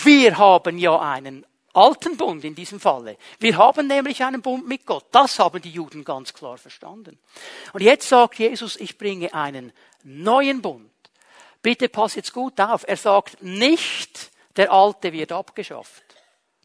wir 0.05 0.39
haben 0.39 0.79
ja 0.79 0.99
einen 0.99 1.47
alten 1.75 2.17
Bund 2.17 2.45
in 2.45 2.55
diesem 2.55 2.81
Falle. 2.81 3.17
Wir 3.39 3.57
haben 3.57 3.87
nämlich 3.87 4.23
einen 4.25 4.43
Bund 4.43 4.67
mit 4.67 4.85
Gott. 4.85 5.07
Das 5.13 5.39
haben 5.39 5.63
die 5.63 5.71
Juden 5.71 6.05
ganz 6.05 6.35
klar 6.35 6.59
verstanden. 6.59 7.19
Und 7.73 7.83
jetzt 7.83 8.09
sagt 8.09 8.39
Jesus, 8.39 8.77
ich 8.77 8.99
bringe 8.99 9.33
einen 9.33 9.73
neuen 10.03 10.61
Bund. 10.61 10.91
Bitte 11.63 11.89
pass 11.89 12.15
jetzt 12.15 12.33
gut 12.33 12.61
auf. 12.61 12.85
Er 12.87 12.97
sagt 12.97 13.43
nicht, 13.43 14.31
der 14.57 14.73
alte 14.73 15.13
wird 15.13 15.33
abgeschafft. 15.33 16.03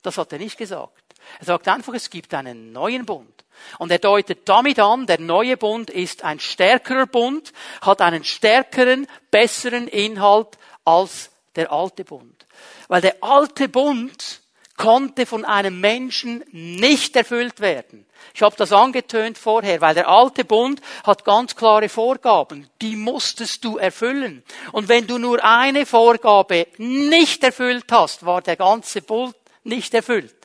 Das 0.02 0.18
hat 0.18 0.34
er 0.34 0.40
nicht 0.40 0.58
gesagt. 0.58 1.04
Er 1.40 1.46
sagt 1.46 1.68
einfach, 1.68 1.94
es 1.94 2.10
gibt 2.10 2.34
einen 2.34 2.72
neuen 2.72 3.06
Bund. 3.06 3.44
Und 3.80 3.92
er 3.92 4.00
deutet 4.00 4.48
damit 4.50 4.80
an, 4.80 5.06
der 5.06 5.20
neue 5.20 5.58
Bund 5.58 5.90
ist 5.90 6.24
ein 6.24 6.40
stärkerer 6.40 7.06
Bund, 7.06 7.54
hat 7.82 8.02
einen 8.02 8.24
stärkeren, 8.24 9.08
besseren 9.32 9.88
Inhalt 9.88 10.58
als 10.86 11.32
der 11.56 11.72
alte 11.72 12.04
Bund. 12.04 12.46
Weil 12.88 13.02
der 13.02 13.24
alte 13.24 13.70
Bund 13.70 14.42
konnte 14.78 15.26
von 15.26 15.46
einem 15.46 15.80
Menschen 15.80 16.44
nicht 16.52 17.16
erfüllt 17.16 17.60
werden. 17.60 18.06
Ich 18.34 18.42
habe 18.42 18.56
das 18.58 18.72
angetönt 18.72 19.38
vorher, 19.38 19.82
weil 19.82 19.94
der 19.94 20.08
alte 20.08 20.46
Bund 20.46 20.82
hat 21.04 21.26
ganz 21.26 21.56
klare 21.56 21.90
Vorgaben, 21.90 22.68
die 22.82 22.96
musstest 22.96 23.64
du 23.64 23.78
erfüllen. 23.78 24.44
Und 24.72 24.90
wenn 24.90 25.06
du 25.06 25.18
nur 25.18 25.44
eine 25.44 25.86
Vorgabe 25.86 26.68
nicht 26.78 27.44
erfüllt 27.44 27.86
hast, 27.92 28.26
war 28.26 28.42
der 28.42 28.56
ganze 28.56 29.02
Bund 29.02 29.36
nicht 29.64 29.94
erfüllt. 29.94 30.36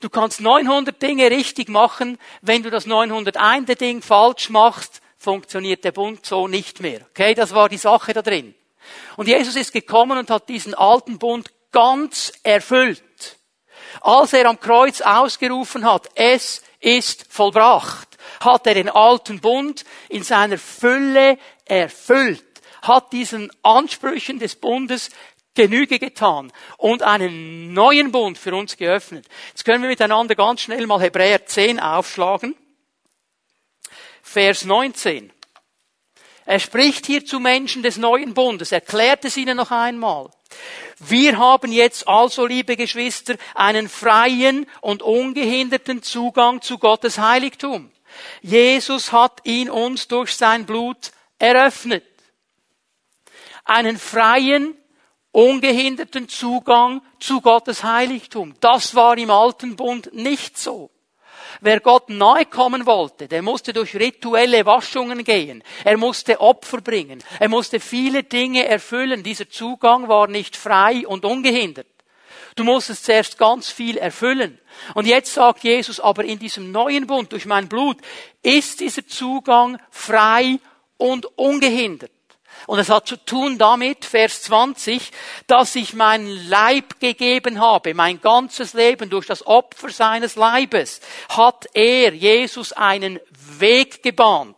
Du 0.00 0.10
kannst 0.10 0.40
900 0.40 1.00
Dinge 1.00 1.30
richtig 1.30 1.68
machen, 1.68 2.18
wenn 2.40 2.62
du 2.62 2.70
das 2.70 2.86
901. 2.86 3.66
Ding 3.78 4.02
falsch 4.02 4.50
machst, 4.50 5.00
funktioniert 5.16 5.84
der 5.84 5.92
Bund 5.92 6.26
so 6.26 6.48
nicht 6.48 6.80
mehr. 6.80 7.00
Okay, 7.10 7.34
das 7.34 7.54
war 7.54 7.68
die 7.68 7.78
Sache 7.78 8.12
da 8.12 8.20
drin. 8.20 8.54
Und 9.16 9.28
Jesus 9.28 9.54
ist 9.54 9.72
gekommen 9.72 10.18
und 10.18 10.30
hat 10.30 10.48
diesen 10.48 10.74
alten 10.74 11.18
Bund 11.18 11.50
ganz 11.70 12.32
erfüllt. 12.42 13.02
Als 14.00 14.32
er 14.32 14.48
am 14.48 14.58
Kreuz 14.58 15.00
ausgerufen 15.00 15.84
hat, 15.84 16.08
es 16.14 16.62
ist 16.80 17.26
vollbracht, 17.30 18.08
hat 18.40 18.66
er 18.66 18.74
den 18.74 18.88
alten 18.88 19.40
Bund 19.40 19.84
in 20.08 20.22
seiner 20.22 20.58
Fülle 20.58 21.38
erfüllt, 21.64 22.44
hat 22.82 23.12
diesen 23.12 23.50
Ansprüchen 23.62 24.38
des 24.38 24.56
Bundes 24.56 25.10
Genüge 25.54 25.98
getan 25.98 26.50
und 26.78 27.02
einen 27.02 27.74
neuen 27.74 28.10
Bund 28.10 28.38
für 28.38 28.54
uns 28.54 28.76
geöffnet. 28.76 29.26
Jetzt 29.48 29.64
können 29.64 29.82
wir 29.82 29.90
miteinander 29.90 30.34
ganz 30.34 30.62
schnell 30.62 30.86
mal 30.86 31.00
Hebräer 31.00 31.44
10 31.44 31.78
aufschlagen. 31.78 32.56
Vers 34.22 34.64
19. 34.64 35.30
Er 36.44 36.58
spricht 36.58 37.06
hier 37.06 37.24
zu 37.24 37.40
Menschen 37.40 37.82
des 37.82 37.96
neuen 37.96 38.34
Bundes, 38.34 38.72
erklärt 38.72 39.24
es 39.24 39.36
ihnen 39.36 39.56
noch 39.56 39.70
einmal. 39.70 40.30
Wir 40.98 41.38
haben 41.38 41.72
jetzt 41.72 42.06
also, 42.06 42.46
liebe 42.46 42.76
Geschwister, 42.76 43.36
einen 43.54 43.88
freien 43.88 44.66
und 44.80 45.02
ungehinderten 45.02 46.02
Zugang 46.02 46.62
zu 46.62 46.78
Gottes 46.78 47.18
Heiligtum. 47.18 47.90
Jesus 48.42 49.12
hat 49.12 49.40
ihn 49.44 49.70
uns 49.70 50.08
durch 50.08 50.36
sein 50.36 50.66
Blut 50.66 51.12
eröffnet. 51.38 52.04
Einen 53.64 53.98
freien, 53.98 54.76
ungehinderten 55.30 56.28
Zugang 56.28 57.02
zu 57.18 57.40
Gottes 57.40 57.82
Heiligtum. 57.82 58.54
Das 58.60 58.94
war 58.94 59.16
im 59.16 59.30
alten 59.30 59.76
Bund 59.76 60.12
nicht 60.12 60.58
so. 60.58 60.90
Wer 61.64 61.78
Gott 61.78 62.08
nahe 62.08 62.44
kommen 62.46 62.86
wollte, 62.86 63.28
der 63.28 63.40
musste 63.40 63.72
durch 63.72 63.94
rituelle 63.94 64.66
Waschungen 64.66 65.22
gehen. 65.22 65.62
Er 65.84 65.96
musste 65.96 66.40
Opfer 66.40 66.80
bringen. 66.80 67.22
Er 67.38 67.48
musste 67.48 67.78
viele 67.78 68.24
Dinge 68.24 68.66
erfüllen. 68.66 69.22
Dieser 69.22 69.48
Zugang 69.48 70.08
war 70.08 70.26
nicht 70.26 70.56
frei 70.56 71.06
und 71.06 71.24
ungehindert. 71.24 71.86
Du 72.56 72.64
musstest 72.64 73.04
zuerst 73.04 73.38
ganz 73.38 73.70
viel 73.70 73.96
erfüllen. 73.96 74.58
Und 74.94 75.06
jetzt 75.06 75.34
sagt 75.34 75.62
Jesus, 75.62 76.00
aber 76.00 76.24
in 76.24 76.40
diesem 76.40 76.72
neuen 76.72 77.06
Bund, 77.06 77.30
durch 77.30 77.46
mein 77.46 77.68
Blut, 77.68 77.98
ist 78.42 78.80
dieser 78.80 79.06
Zugang 79.06 79.78
frei 79.88 80.58
und 80.96 81.26
ungehindert. 81.38 82.10
Und 82.66 82.78
es 82.78 82.90
hat 82.90 83.06
zu 83.06 83.16
tun 83.16 83.58
damit, 83.58 84.04
Vers 84.04 84.42
20, 84.42 85.10
dass 85.46 85.74
ich 85.74 85.94
mein 85.94 86.26
Leib 86.48 87.00
gegeben 87.00 87.60
habe, 87.60 87.94
mein 87.94 88.20
ganzes 88.20 88.74
Leben 88.74 89.10
durch 89.10 89.26
das 89.26 89.46
Opfer 89.46 89.90
seines 89.90 90.36
Leibes, 90.36 91.00
hat 91.28 91.66
er, 91.74 92.14
Jesus, 92.14 92.72
einen 92.72 93.18
Weg 93.58 94.02
gebahnt, 94.02 94.56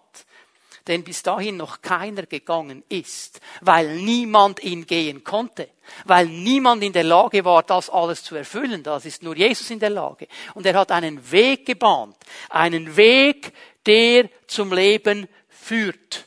den 0.87 1.03
bis 1.03 1.23
dahin 1.23 1.57
noch 1.57 1.81
keiner 1.81 2.27
gegangen 2.27 2.83
ist, 2.89 3.41
weil 3.63 3.97
niemand 3.97 4.63
ihn 4.63 4.87
gehen 4.87 5.25
konnte, 5.25 5.69
weil 6.05 6.27
niemand 6.27 6.83
in 6.83 6.93
der 6.93 7.05
Lage 7.05 7.45
war, 7.45 7.63
das 7.63 7.89
alles 7.89 8.23
zu 8.23 8.35
erfüllen. 8.35 8.83
Das 8.83 9.07
ist 9.07 9.23
nur 9.23 9.37
Jesus 9.37 9.71
in 9.71 9.81
der 9.81 9.91
Lage. 9.91 10.29
Und 10.53 10.67
er 10.67 10.75
hat 10.75 10.93
einen 10.93 11.31
Weg 11.31 11.65
gebahnt, 11.65 12.17
einen 12.51 12.97
Weg, 12.97 13.53
der 13.87 14.29
zum 14.47 14.73
Leben 14.73 15.27
führt. 15.49 16.27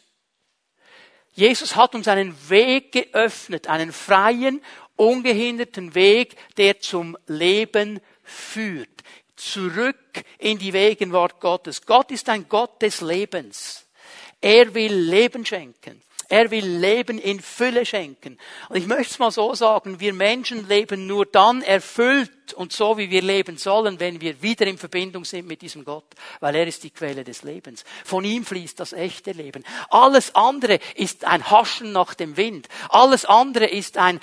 Jesus 1.37 1.75
hat 1.75 1.93
uns 1.93 2.07
einen 2.07 2.35
Weg 2.49 2.91
geöffnet, 2.91 3.67
einen 3.67 3.93
freien, 3.93 4.59
ungehinderten 4.95 5.93
Weg, 5.93 6.35
der 6.57 6.79
zum 6.79 7.15
Leben 7.27 7.99
führt. 8.23 8.89
Zurück 9.35 9.95
in 10.39 10.57
die 10.57 10.71
Gegenwart 10.71 11.39
Gottes. 11.39 11.85
Gott 11.85 12.09
ist 12.09 12.27
ein 12.27 12.49
Gott 12.49 12.81
des 12.81 13.01
Lebens. 13.01 13.85
Er 14.41 14.73
will 14.73 14.91
Leben 14.91 15.45
schenken. 15.45 16.01
Er 16.29 16.51
will 16.51 16.65
Leben 16.65 17.19
in 17.19 17.39
Fülle 17.39 17.85
schenken. 17.85 18.37
Und 18.69 18.75
ich 18.75 18.85
möchte 18.85 19.11
es 19.13 19.19
mal 19.19 19.31
so 19.31 19.53
sagen, 19.53 19.99
wir 19.99 20.13
Menschen 20.13 20.67
leben 20.67 21.07
nur 21.07 21.25
dann 21.25 21.61
erfüllt 21.61 22.53
und 22.53 22.73
so, 22.73 22.97
wie 22.97 23.09
wir 23.09 23.21
leben 23.21 23.57
sollen, 23.57 23.99
wenn 23.99 24.19
wir 24.19 24.41
wieder 24.41 24.67
in 24.67 24.77
Verbindung 24.77 25.25
sind 25.25 25.47
mit 25.47 25.61
diesem 25.61 25.85
Gott, 25.85 26.05
weil 26.39 26.55
er 26.55 26.67
ist 26.67 26.83
die 26.83 26.89
Quelle 26.89 27.23
des 27.23 27.43
Lebens. 27.43 27.85
Von 28.03 28.23
ihm 28.25 28.45
fließt 28.45 28.79
das 28.79 28.93
echte 28.93 29.31
Leben. 29.31 29.63
Alles 29.89 30.35
andere 30.35 30.79
ist 30.95 31.25
ein 31.25 31.49
Haschen 31.49 31.91
nach 31.91 32.13
dem 32.13 32.35
Wind. 32.35 32.67
Alles 32.89 33.25
andere 33.25 33.65
ist 33.65 33.97
ein 33.97 34.19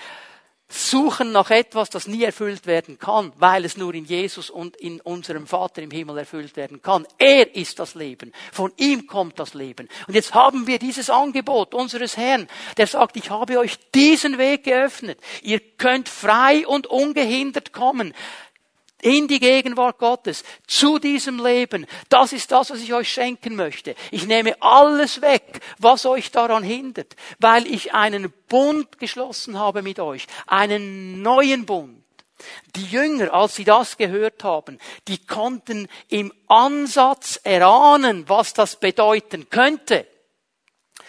suchen 0.74 1.30
nach 1.32 1.50
etwas, 1.50 1.88
das 1.88 2.08
nie 2.08 2.24
erfüllt 2.24 2.66
werden 2.66 2.98
kann, 2.98 3.32
weil 3.36 3.64
es 3.64 3.76
nur 3.76 3.94
in 3.94 4.04
Jesus 4.04 4.50
und 4.50 4.76
in 4.76 5.00
unserem 5.00 5.46
Vater 5.46 5.82
im 5.82 5.90
Himmel 5.90 6.18
erfüllt 6.18 6.56
werden 6.56 6.82
kann. 6.82 7.06
Er 7.18 7.54
ist 7.54 7.78
das 7.78 7.94
Leben. 7.94 8.32
Von 8.52 8.72
ihm 8.76 9.06
kommt 9.06 9.38
das 9.38 9.54
Leben. 9.54 9.88
Und 10.08 10.14
jetzt 10.14 10.34
haben 10.34 10.66
wir 10.66 10.78
dieses 10.78 11.10
Angebot 11.10 11.74
unseres 11.74 12.16
Herrn, 12.16 12.48
der 12.76 12.86
sagt, 12.86 13.16
ich 13.16 13.30
habe 13.30 13.58
euch 13.58 13.78
diesen 13.94 14.36
Weg 14.38 14.64
geöffnet. 14.64 15.18
Ihr 15.42 15.60
könnt 15.60 16.08
frei 16.08 16.66
und 16.66 16.88
ungehindert 16.88 17.72
kommen 17.72 18.12
in 19.04 19.28
die 19.28 19.38
Gegenwart 19.38 19.98
Gottes, 19.98 20.44
zu 20.66 20.98
diesem 20.98 21.44
Leben. 21.44 21.86
Das 22.08 22.32
ist 22.32 22.50
das, 22.50 22.70
was 22.70 22.80
ich 22.80 22.94
euch 22.94 23.12
schenken 23.12 23.54
möchte. 23.54 23.94
Ich 24.10 24.26
nehme 24.26 24.60
alles 24.62 25.20
weg, 25.20 25.60
was 25.78 26.06
euch 26.06 26.30
daran 26.30 26.62
hindert, 26.62 27.14
weil 27.38 27.66
ich 27.66 27.92
einen 27.92 28.32
Bund 28.48 28.98
geschlossen 28.98 29.58
habe 29.58 29.82
mit 29.82 30.00
euch, 30.00 30.26
einen 30.46 31.20
neuen 31.20 31.66
Bund. 31.66 32.02
Die 32.74 32.86
Jünger, 32.86 33.32
als 33.34 33.56
sie 33.56 33.64
das 33.64 33.98
gehört 33.98 34.42
haben, 34.42 34.78
die 35.06 35.18
konnten 35.18 35.86
im 36.08 36.32
Ansatz 36.48 37.38
erahnen, 37.44 38.24
was 38.28 38.54
das 38.54 38.80
bedeuten 38.80 39.50
könnte, 39.50 40.06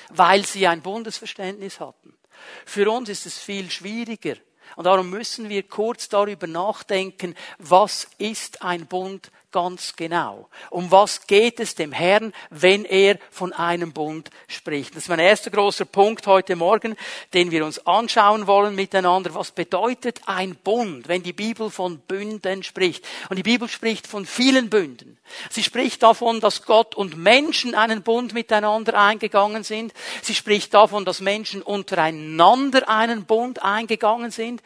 weil 0.09 0.45
sie 0.45 0.67
ein 0.67 0.81
Bundesverständnis 0.81 1.79
hatten. 1.79 2.17
Für 2.65 2.91
uns 2.91 3.07
ist 3.07 3.25
es 3.25 3.39
viel 3.39 3.71
schwieriger, 3.71 4.35
und 4.75 4.85
darum 4.85 5.09
müssen 5.09 5.49
wir 5.49 5.63
kurz 5.63 6.09
darüber 6.09 6.47
nachdenken, 6.47 7.35
was 7.57 8.07
ist 8.17 8.61
ein 8.61 8.85
Bund 8.85 9.31
ganz 9.55 9.95
genau? 9.95 10.49
Um 10.69 10.91
was 10.91 11.27
geht 11.27 11.61
es 11.61 11.75
dem 11.75 11.93
Herrn, 11.93 12.33
wenn 12.49 12.83
er 12.83 13.17
von 13.31 13.53
einem 13.53 13.93
Bund 13.93 14.29
spricht? 14.49 14.93
Das 14.93 15.03
ist 15.03 15.09
mein 15.09 15.19
erster 15.19 15.49
großer 15.49 15.85
Punkt 15.85 16.27
heute 16.27 16.57
Morgen, 16.57 16.97
den 17.33 17.51
wir 17.51 17.65
uns 17.65 17.87
anschauen 17.87 18.47
wollen 18.47 18.75
miteinander. 18.75 19.33
Was 19.33 19.51
bedeutet 19.51 20.19
ein 20.25 20.55
Bund, 20.55 21.07
wenn 21.07 21.23
die 21.23 21.31
Bibel 21.31 21.69
von 21.69 21.99
Bünden 21.99 22.63
spricht? 22.63 23.05
Und 23.29 23.37
die 23.37 23.43
Bibel 23.43 23.69
spricht 23.69 24.07
von 24.07 24.25
vielen 24.25 24.69
Bünden. 24.69 25.17
Sie 25.49 25.63
spricht 25.63 26.03
davon, 26.03 26.41
dass 26.41 26.63
Gott 26.63 26.93
und 26.93 27.17
Menschen 27.17 27.75
einen 27.75 28.03
Bund 28.03 28.33
miteinander 28.33 28.99
eingegangen 28.99 29.63
sind. 29.63 29.93
Sie 30.21 30.35
spricht 30.35 30.73
davon, 30.73 31.05
dass 31.05 31.21
Menschen 31.21 31.61
untereinander 31.61 32.89
einen 32.89 33.25
Bund 33.25 33.63
eingegangen 33.63 34.31
sind. 34.31 34.61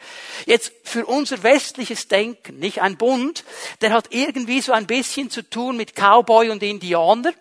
Jetzt 0.46 0.72
für 0.82 1.06
unser 1.06 1.42
westliches 1.42 2.08
Denken, 2.08 2.58
nicht 2.58 2.82
ein 2.82 2.96
Bund, 2.96 3.44
der 3.80 3.92
hat 3.92 4.08
irgendwie 4.10 4.60
so 4.60 4.72
ein 4.72 4.79
bisschen 4.86 5.30
zu 5.30 5.48
tun 5.48 5.76
mit 5.76 5.94
Cowboy 5.94 6.50
und 6.50 6.62
Indianer 6.62 7.32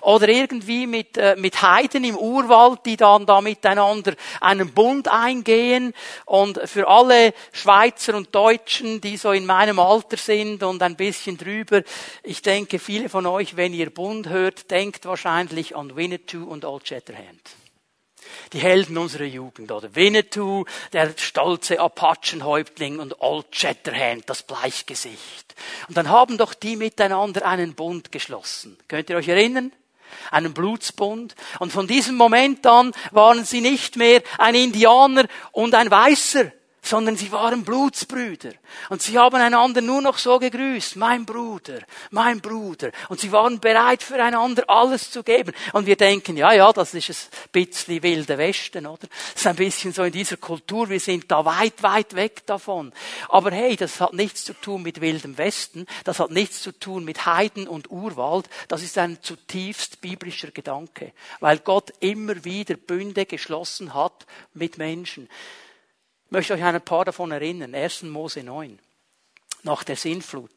oder 0.00 0.28
irgendwie 0.28 0.86
mit, 0.86 1.16
äh, 1.16 1.36
mit 1.36 1.60
Heiden 1.62 2.04
im 2.04 2.16
Urwald, 2.16 2.80
die 2.86 2.96
dann 2.96 3.26
da 3.26 3.40
miteinander 3.40 4.14
einen 4.40 4.72
Bund 4.72 5.08
eingehen. 5.08 5.92
Und 6.24 6.60
für 6.66 6.88
alle 6.88 7.34
Schweizer 7.52 8.14
und 8.14 8.34
Deutschen, 8.34 9.00
die 9.00 9.16
so 9.16 9.32
in 9.32 9.46
meinem 9.46 9.78
Alter 9.78 10.16
sind 10.16 10.62
und 10.62 10.82
ein 10.82 10.96
bisschen 10.96 11.36
drüber, 11.36 11.82
ich 12.22 12.42
denke, 12.42 12.78
viele 12.78 13.08
von 13.08 13.26
euch, 13.26 13.56
wenn 13.56 13.74
ihr 13.74 13.90
Bund 13.90 14.28
hört, 14.28 14.70
denkt 14.70 15.04
wahrscheinlich 15.04 15.76
an 15.76 15.96
Winnetou 15.96 16.44
und 16.44 16.64
Old 16.64 16.88
Shatterhand. 16.88 17.61
Die 18.52 18.58
Helden 18.58 18.98
unserer 18.98 19.24
Jugend, 19.24 19.72
oder? 19.72 19.94
Winnetou, 19.94 20.64
der 20.92 21.14
stolze 21.16 21.80
Apachenhäuptling 21.80 22.98
und 22.98 23.20
Old 23.20 23.46
Shatterhand, 23.50 24.28
das 24.28 24.42
Bleichgesicht. 24.42 25.54
Und 25.88 25.96
dann 25.96 26.08
haben 26.08 26.38
doch 26.38 26.54
die 26.54 26.76
miteinander 26.76 27.46
einen 27.46 27.74
Bund 27.74 28.12
geschlossen. 28.12 28.78
Könnt 28.88 29.10
ihr 29.10 29.16
euch 29.16 29.28
erinnern? 29.28 29.72
einen 30.30 30.52
Blutsbund. 30.52 31.34
Und 31.58 31.72
von 31.72 31.86
diesem 31.86 32.16
Moment 32.16 32.66
an 32.66 32.92
waren 33.12 33.44
sie 33.44 33.62
nicht 33.62 33.96
mehr 33.96 34.22
ein 34.38 34.54
Indianer 34.54 35.26
und 35.52 35.74
ein 35.74 35.90
Weißer, 35.90 36.52
sondern 36.82 37.16
sie 37.16 37.30
waren 37.30 37.62
Blutsbrüder. 37.62 38.50
Und 38.90 39.00
sie 39.00 39.16
haben 39.16 39.36
einander 39.36 39.80
nur 39.80 40.02
noch 40.02 40.18
so 40.18 40.40
gegrüßt, 40.40 40.96
mein 40.96 41.24
Bruder, 41.24 41.78
mein 42.10 42.40
Bruder. 42.40 42.90
Und 43.08 43.20
sie 43.20 43.30
waren 43.30 43.60
bereit, 43.60 44.02
füreinander 44.02 44.64
alles 44.68 45.10
zu 45.10 45.22
geben. 45.22 45.52
Und 45.72 45.86
wir 45.86 45.96
denken, 45.96 46.36
ja, 46.36 46.52
ja, 46.52 46.72
das 46.72 46.92
ist 46.92 47.08
ein 47.08 47.48
bisschen 47.52 48.02
wilde 48.02 48.36
Westen, 48.36 48.86
oder? 48.86 49.06
Das 49.32 49.42
ist 49.42 49.46
ein 49.46 49.56
bisschen 49.56 49.92
so 49.92 50.02
in 50.02 50.12
dieser 50.12 50.36
Kultur, 50.36 50.88
wir 50.88 50.98
sind 50.98 51.30
da 51.30 51.44
weit, 51.44 51.84
weit 51.84 52.14
weg 52.16 52.44
davon. 52.46 52.92
Aber 53.28 53.52
hey, 53.52 53.76
das 53.76 54.00
hat 54.00 54.12
nichts 54.12 54.44
zu 54.44 54.52
tun 54.52 54.82
mit 54.82 55.00
wildem 55.00 55.38
Westen, 55.38 55.86
das 56.02 56.18
hat 56.18 56.32
nichts 56.32 56.62
zu 56.62 56.72
tun 56.72 57.04
mit 57.04 57.26
Heiden 57.26 57.68
und 57.68 57.92
Urwald, 57.92 58.48
das 58.66 58.82
ist 58.82 58.98
ein 58.98 59.22
zutiefst 59.22 60.00
biblischer 60.00 60.50
Gedanke, 60.50 61.12
weil 61.38 61.58
Gott 61.58 61.92
immer 62.00 62.44
wieder 62.44 62.74
Bünde 62.74 63.24
geschlossen 63.24 63.94
hat 63.94 64.26
mit 64.52 64.78
Menschen. 64.78 65.28
Möchte 66.32 66.54
euch 66.54 66.64
an 66.64 66.74
ein 66.74 66.80
paar 66.80 67.04
davon 67.04 67.30
erinnern. 67.30 67.74
1. 67.74 68.04
Mose 68.04 68.42
9. 68.42 68.78
Nach 69.64 69.84
der 69.84 69.96
Sintflut. 69.96 70.50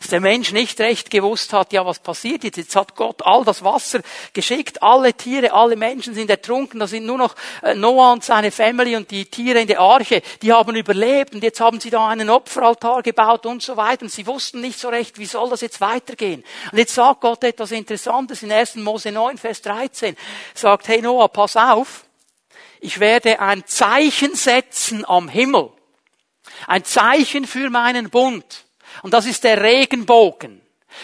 Als 0.00 0.08
der 0.08 0.20
Mensch 0.20 0.52
nicht 0.52 0.80
recht 0.80 1.10
gewusst 1.10 1.52
hat, 1.52 1.74
ja, 1.74 1.84
was 1.84 1.98
passiert 1.98 2.44
jetzt? 2.44 2.56
Jetzt 2.56 2.74
hat 2.74 2.96
Gott 2.96 3.20
all 3.26 3.44
das 3.44 3.62
Wasser 3.62 4.00
geschickt, 4.32 4.82
alle 4.82 5.12
Tiere, 5.12 5.52
alle 5.52 5.76
Menschen 5.76 6.14
sind 6.14 6.30
ertrunken, 6.30 6.80
da 6.80 6.86
sind 6.86 7.04
nur 7.04 7.18
noch 7.18 7.34
äh, 7.62 7.74
Noah 7.74 8.12
und 8.14 8.24
seine 8.24 8.50
Family 8.50 8.96
und 8.96 9.10
die 9.10 9.26
Tiere 9.26 9.60
in 9.60 9.66
der 9.66 9.80
Arche, 9.80 10.22
die 10.40 10.50
haben 10.50 10.74
überlebt 10.76 11.34
und 11.34 11.42
jetzt 11.42 11.60
haben 11.60 11.78
sie 11.78 11.90
da 11.90 12.08
einen 12.08 12.30
Opferaltar 12.30 13.02
gebaut 13.02 13.44
und 13.44 13.62
so 13.62 13.76
weiter 13.76 14.04
und 14.04 14.10
sie 14.10 14.26
wussten 14.26 14.62
nicht 14.62 14.78
so 14.78 14.88
recht, 14.88 15.18
wie 15.18 15.26
soll 15.26 15.50
das 15.50 15.60
jetzt 15.60 15.82
weitergehen. 15.82 16.42
Und 16.72 16.78
jetzt 16.78 16.94
sagt 16.94 17.20
Gott 17.20 17.44
etwas 17.44 17.70
Interessantes 17.70 18.42
in 18.42 18.50
1. 18.50 18.76
Mose 18.76 19.12
9, 19.12 19.36
Vers 19.36 19.60
13, 19.60 20.16
sagt, 20.54 20.88
hey 20.88 21.02
Noah, 21.02 21.28
pass 21.28 21.54
auf, 21.54 22.07
ich 22.80 23.00
werde 23.00 23.40
ein 23.40 23.66
Zeichen 23.66 24.34
setzen 24.34 25.04
am 25.04 25.28
Himmel. 25.28 25.70
Ein 26.66 26.84
Zeichen 26.84 27.46
für 27.46 27.70
meinen 27.70 28.10
Bund. 28.10 28.66
Und 29.02 29.14
das 29.14 29.26
ist 29.26 29.44
der 29.44 29.62
Regenbogen. 29.62 30.60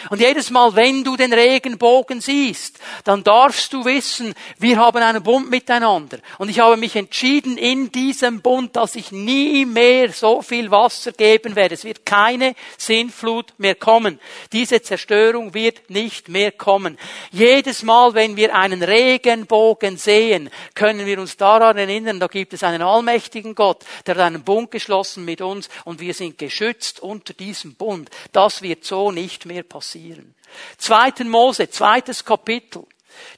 Und 0.09 0.19
jedes 0.19 0.49
Mal, 0.49 0.75
wenn 0.75 1.03
du 1.03 1.15
den 1.15 1.31
Regenbogen 1.31 2.19
siehst, 2.19 2.79
dann 3.03 3.23
darfst 3.23 3.71
du 3.71 3.85
wissen, 3.85 4.33
wir 4.57 4.77
haben 4.77 5.01
einen 5.01 5.23
Bund 5.23 5.49
miteinander. 5.49 6.19
Und 6.37 6.49
ich 6.49 6.59
habe 6.59 6.77
mich 6.77 6.95
entschieden 6.95 7.57
in 7.57 7.91
diesem 7.91 8.41
Bund, 8.41 8.75
dass 8.75 8.95
ich 8.95 9.11
nie 9.11 9.65
mehr 9.65 10.11
so 10.11 10.41
viel 10.41 10.69
Wasser 10.71 11.11
geben 11.11 11.55
werde. 11.55 11.75
Es 11.75 11.83
wird 11.83 12.05
keine 12.05 12.55
Sinnflut 12.77 13.53
mehr 13.57 13.75
kommen. 13.75 14.19
Diese 14.51 14.81
Zerstörung 14.81 15.53
wird 15.53 15.89
nicht 15.89 16.29
mehr 16.29 16.51
kommen. 16.51 16.97
Jedes 17.31 17.83
Mal, 17.83 18.13
wenn 18.13 18.35
wir 18.35 18.55
einen 18.55 18.83
Regenbogen 18.83 19.97
sehen, 19.97 20.49
können 20.73 21.05
wir 21.05 21.19
uns 21.19 21.37
daran 21.37 21.77
erinnern, 21.77 22.19
da 22.19 22.27
gibt 22.27 22.53
es 22.53 22.63
einen 22.63 22.81
allmächtigen 22.81 23.55
Gott, 23.55 23.83
der 24.05 24.15
hat 24.15 24.21
einen 24.21 24.43
Bund 24.43 24.71
geschlossen 24.71 25.25
mit 25.25 25.41
uns 25.41 25.69
und 25.83 25.99
wir 25.99 26.13
sind 26.13 26.37
geschützt 26.37 26.99
unter 26.99 27.33
diesem 27.33 27.75
Bund. 27.75 28.09
Das 28.31 28.61
wird 28.61 28.83
so 28.83 29.11
nicht 29.11 29.45
mehr 29.45 29.63
passieren 29.63 29.74
passieren. 29.75 30.33
Zweiten 30.77 31.27
Mose, 31.27 31.69
zweites 31.69 32.23
Kapitel. 32.23 32.85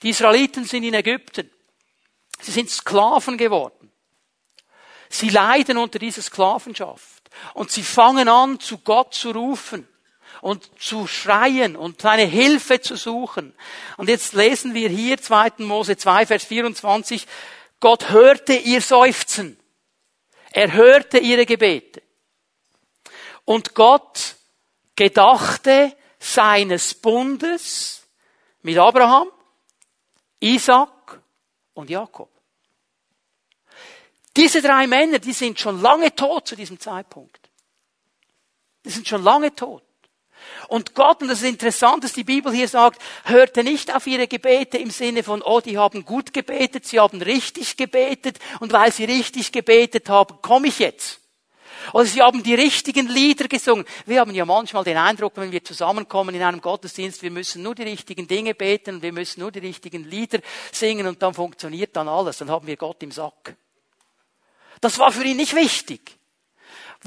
Die 0.04 0.10
Israeliten 0.10 0.66
sind 0.66 0.84
in 0.84 0.94
Ägypten. 0.94 1.50
Sie 2.40 2.52
sind 2.52 2.70
Sklaven 2.70 3.40
geworden. 3.40 3.92
Sie 5.10 5.30
leiden 5.30 5.78
unter 5.78 5.98
dieser 5.98 6.22
Sklavenschaft. 6.22 7.24
Und 7.56 7.72
sie 7.72 7.82
fangen 7.82 8.30
an, 8.30 8.60
zu 8.60 8.78
Gott 8.80 9.16
zu 9.16 9.32
rufen 9.32 9.88
und 10.42 10.70
zu 10.80 11.08
schreien 11.08 11.76
und 11.76 12.02
seine 12.02 12.26
Hilfe 12.26 12.82
zu 12.82 12.96
suchen. 12.96 13.56
Und 13.98 14.08
jetzt 14.08 14.34
lesen 14.34 14.76
wir 14.76 14.90
hier 14.90 15.18
2. 15.18 15.54
Mose 15.58 15.98
2, 15.98 16.28
Vers 16.28 16.44
24, 16.44 17.26
Gott 17.80 18.10
hörte 18.10 18.54
ihr 18.54 18.82
Seufzen. 18.82 19.60
Er 20.52 20.72
hörte 20.74 21.18
ihre 21.18 21.48
Gebete. 21.48 22.04
Und 23.44 23.74
Gott 23.74 24.36
gedachte 24.96 25.96
seines 26.34 26.94
Bundes 26.94 28.04
mit 28.62 28.78
Abraham, 28.78 29.30
Isaac 30.40 31.22
und 31.74 31.90
Jakob. 31.90 32.30
Diese 34.36 34.62
drei 34.62 34.86
Männer, 34.88 35.20
die 35.20 35.34
sind 35.34 35.60
schon 35.60 35.82
lange 35.82 36.14
tot 36.14 36.48
zu 36.48 36.56
diesem 36.56 36.80
Zeitpunkt. 36.80 37.50
Die 38.86 38.90
sind 38.90 39.08
schon 39.08 39.24
lange 39.24 39.56
tot. 39.56 39.84
Und 40.68 40.94
Gott, 40.94 41.22
und 41.22 41.30
das 41.30 41.42
ist 41.42 41.50
interessant, 41.50 42.04
dass 42.04 42.14
die 42.14 42.24
Bibel 42.24 42.54
hier 42.54 42.68
sagt, 42.68 43.02
hörte 43.24 43.64
nicht 43.64 43.94
auf 43.96 44.06
ihre 44.06 44.28
Gebete 44.28 44.78
im 44.78 44.92
Sinne 44.92 45.24
von, 45.24 45.42
oh, 45.42 45.60
die 45.62 45.78
haben 45.78 46.06
gut 46.06 46.34
gebetet, 46.34 46.86
sie 46.86 47.00
haben 47.00 47.22
richtig 47.22 47.78
gebetet, 47.78 48.38
und 48.60 48.72
weil 48.74 48.92
sie 48.92 49.06
richtig 49.06 49.52
gebetet 49.52 50.10
haben, 50.10 50.42
komme 50.42 50.68
ich 50.68 50.80
jetzt. 50.80 51.22
Oder 51.94 52.06
sie 52.06 52.22
haben 52.22 52.44
die 52.44 52.56
richtigen 52.56 53.08
Lieder 53.08 53.48
gesungen. 53.48 53.86
Wir 54.06 54.20
haben 54.20 54.34
ja 54.34 54.46
manchmal 54.46 54.84
den 54.84 54.98
Eindruck, 54.98 55.34
wenn 55.36 55.52
wir 55.52 55.64
zusammenkommen 55.64 56.36
in 56.36 56.42
einem 56.42 56.62
Gottesdienst, 56.62 57.22
wir 57.22 57.32
müssen 57.32 57.64
nur 57.64 57.76
die 57.76 57.84
richtigen 57.84 58.28
Dinge 58.28 58.54
beten 58.54 59.02
wir 59.02 59.14
müssen 59.14 59.42
nur 59.42 59.52
die 59.52 59.60
richtigen 59.60 60.04
Lieder 60.04 60.40
singen 60.72 61.08
und 61.08 61.22
dann 61.22 61.34
funktioniert 61.34 61.96
dann 61.96 62.08
alles. 62.08 62.38
Dann 62.38 62.50
haben 62.50 62.68
wir 62.68 62.78
Gott 62.78 63.02
im 63.04 63.12
Sack. 63.12 63.56
Das 64.82 65.00
war 65.00 65.12
für 65.12 65.24
ihn 65.24 65.38
nicht 65.38 65.56
wichtig. 65.56 66.18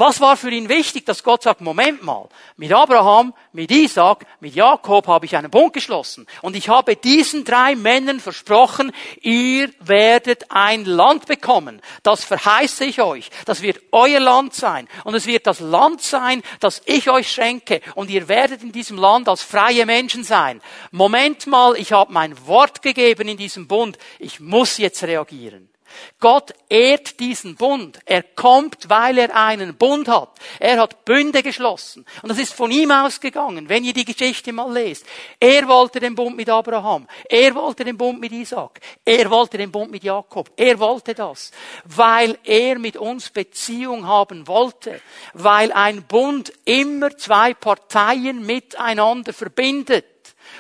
Was 0.01 0.19
war 0.19 0.39
für 0.39 0.51
ihn 0.51 0.71
wichtig, 0.71 1.05
dass 1.05 1.23
Gott 1.23 1.43
sagt, 1.43 1.61
Moment 1.61 2.03
mal, 2.03 2.31
mit 2.57 2.73
Abraham, 2.73 3.35
mit 3.53 3.71
Isaac, 3.71 4.25
mit 4.41 4.55
Jakob 4.55 5.07
habe 5.07 5.27
ich 5.27 5.37
einen 5.37 5.51
Bund 5.51 5.75
geschlossen. 5.75 6.27
Und 6.41 6.57
ich 6.57 6.71
habe 6.71 6.97
diesen 6.97 7.45
drei 7.45 7.77
Männern 7.77 8.19
versprochen, 8.19 8.93
ihr 9.21 9.69
werdet 9.81 10.51
ein 10.53 10.87
Land 10.87 11.27
bekommen. 11.27 11.83
Das 12.03 12.25
verheiße 12.25 12.87
ich 12.87 13.03
euch. 13.03 13.29
Das 13.45 13.61
wird 13.61 13.83
euer 13.93 14.21
Land 14.21 14.55
sein. 14.55 14.89
Und 15.05 15.15
es 15.15 15.27
wird 15.27 15.47
das 15.47 15.61
Land 15.61 16.01
sein, 16.01 16.43
das 16.61 16.81
ich 16.87 17.11
euch 17.11 17.31
schenke. 17.31 17.83
Und 17.95 18.09
ihr 18.09 18.27
werdet 18.27 18.63
in 18.63 18.73
diesem 18.73 18.97
Land 18.97 19.29
als 19.29 19.43
freie 19.43 19.85
Menschen 19.85 20.25
sein. 20.25 20.63
Moment 20.93 21.47
mal, 21.47 21.77
ich 21.77 21.93
habe 21.93 22.11
mein 22.11 22.47
Wort 22.47 22.81
gegeben 22.81 23.29
in 23.29 23.37
diesem 23.37 23.69
Bund. 23.69 23.99
Ich 24.19 24.41
muss 24.41 24.79
jetzt 24.79 25.03
reagieren. 25.03 25.70
Gott 26.19 26.53
ehrt 26.69 27.21
diesen 27.21 27.57
Bund. 27.57 27.99
Er 28.05 28.23
kommt, 28.23 28.89
weil 28.89 29.19
er 29.19 29.35
einen 29.35 29.77
Bund 29.77 30.09
hat. 30.09 30.31
Er 30.59 30.79
hat 30.79 31.05
Bünde 31.05 31.43
geschlossen. 31.43 32.05
Und 32.23 32.29
das 32.29 32.39
ist 32.39 32.53
von 32.53 32.71
ihm 32.71 32.91
ausgegangen, 32.91 33.69
wenn 33.69 33.85
ihr 33.85 33.93
die 33.93 34.05
Geschichte 34.05 34.53
mal 34.53 34.73
lest. 34.73 35.07
Er 35.39 35.67
wollte 35.69 36.01
den 36.01 36.15
Bund 36.15 36.37
mit 36.37 36.49
Abraham. 36.49 37.07
Er 37.29 37.55
wollte 37.55 37.85
den 37.85 37.97
Bund 37.97 38.21
mit 38.21 38.33
Isaac. 38.33 38.81
Er 39.05 39.31
wollte 39.31 39.59
den 39.59 39.73
Bund 39.73 39.91
mit 39.91 40.05
Jakob. 40.05 40.51
Er 40.57 40.79
wollte 40.79 41.15
das, 41.15 41.51
weil 41.85 42.39
er 42.45 42.79
mit 42.79 42.97
uns 42.97 43.31
Beziehung 43.31 44.07
haben 44.07 44.47
wollte. 44.47 45.01
Weil 45.35 45.73
ein 45.73 46.03
Bund 46.03 46.53
immer 46.65 47.17
zwei 47.17 47.55
Parteien 47.55 48.45
miteinander 48.45 49.33
verbindet 49.33 50.05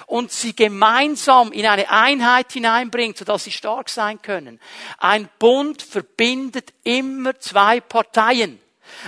und 0.06 0.32
sie 0.32 0.54
gemeinsam 0.54 1.52
in 1.52 1.66
eine 1.66 1.90
Einheit 1.90 2.52
hineinbringt, 2.52 3.18
sodass 3.18 3.44
sie 3.44 3.52
stark 3.52 3.88
sein 3.88 4.20
können. 4.22 4.60
Ein 4.98 5.28
Bund 5.38 5.82
verbindet 5.82 6.72
immer 6.84 7.38
zwei 7.38 7.80
Parteien. 7.80 8.60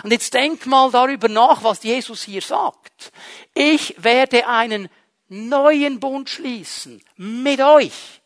Und 0.03 0.13
jetzt 0.13 0.33
denk 0.35 0.67
mal 0.67 0.91
darüber 0.91 1.29
nach, 1.29 1.63
was 1.65 1.83
Jesus 1.83 2.23
hier 2.23 2.43
sagt. 2.43 3.13
Ich 3.55 3.95
werde 4.03 4.47
einen 4.47 4.89
neuen 5.29 5.99
Bund 6.01 6.29
schließen 6.29 7.03
mit 7.17 7.61
euch. 7.61 8.21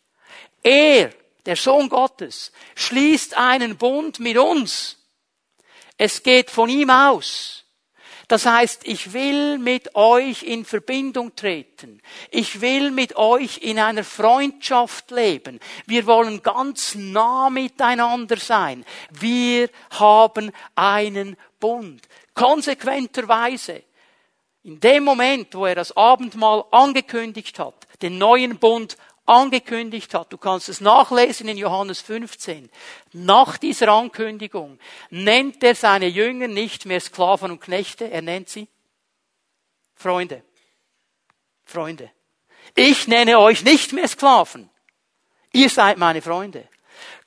Er, 0.63 1.11
der 1.47 1.57
Sohn 1.57 1.89
Gottes, 1.89 2.53
schließt 2.75 3.37
einen 3.37 3.77
Bund 3.77 4.19
mit 4.21 4.37
uns. 4.37 4.97
Es 5.97 6.23
geht 6.23 6.51
von 6.51 6.69
ihm 6.69 6.91
aus. 6.91 7.66
Das 8.29 8.45
heißt, 8.45 8.83
ich 8.85 9.13
will 9.13 9.59
mit 9.59 9.95
euch 9.95 10.43
in 10.43 10.65
Verbindung 10.65 11.37
treten. 11.37 12.03
Ich 12.31 12.61
will 12.61 12.91
mit 12.91 13.17
euch 13.17 13.59
in 13.59 13.79
einer 13.79 14.03
Freundschaft 14.03 15.13
leben. 15.13 15.61
Wir 15.87 16.07
wollen 16.07 16.43
ganz 16.43 16.97
nah 16.97 17.51
miteinander 17.51 18.37
sein. 18.37 18.85
Wir 19.11 19.71
haben 19.91 20.51
einen 20.75 21.37
Bund. 21.61 22.03
Konsequenterweise. 22.35 23.85
In 24.65 24.81
dem 24.81 25.05
Moment, 25.05 25.55
wo 25.55 25.65
er 25.67 25.77
das 25.77 25.97
Abendmahl 25.97 26.65
angekündigt 26.73 27.61
hat, 27.61 27.87
den 28.03 28.19
neuen 28.19 28.59
Bund 28.59 28.97
angekündigt 29.27 30.15
hat. 30.15 30.33
Du 30.33 30.39
kannst 30.39 30.69
es 30.69 30.81
nachlesen 30.81 31.49
in 31.49 31.57
Johannes 31.57 32.01
15. 32.01 32.71
Nach 33.13 33.59
dieser 33.59 33.89
Ankündigung 33.89 34.79
nennt 35.11 35.63
er 35.63 35.75
seine 35.75 36.07
Jünger 36.07 36.49
nicht 36.49 36.87
mehr 36.87 37.01
Sklaven 37.01 37.51
und 37.51 37.61
Knechte, 37.61 38.11
er 38.11 38.23
nennt 38.23 38.49
sie 38.49 38.69
Freunde. 39.95 40.43
Freunde. 41.65 42.11
Ich 42.75 43.09
nenne 43.09 43.39
euch 43.39 43.65
nicht 43.65 43.93
mehr 43.93 44.07
Sklaven. 44.07 44.71
Ihr 45.53 45.71
seid 45.71 45.99
meine 45.99 46.23
Freunde. 46.23 46.69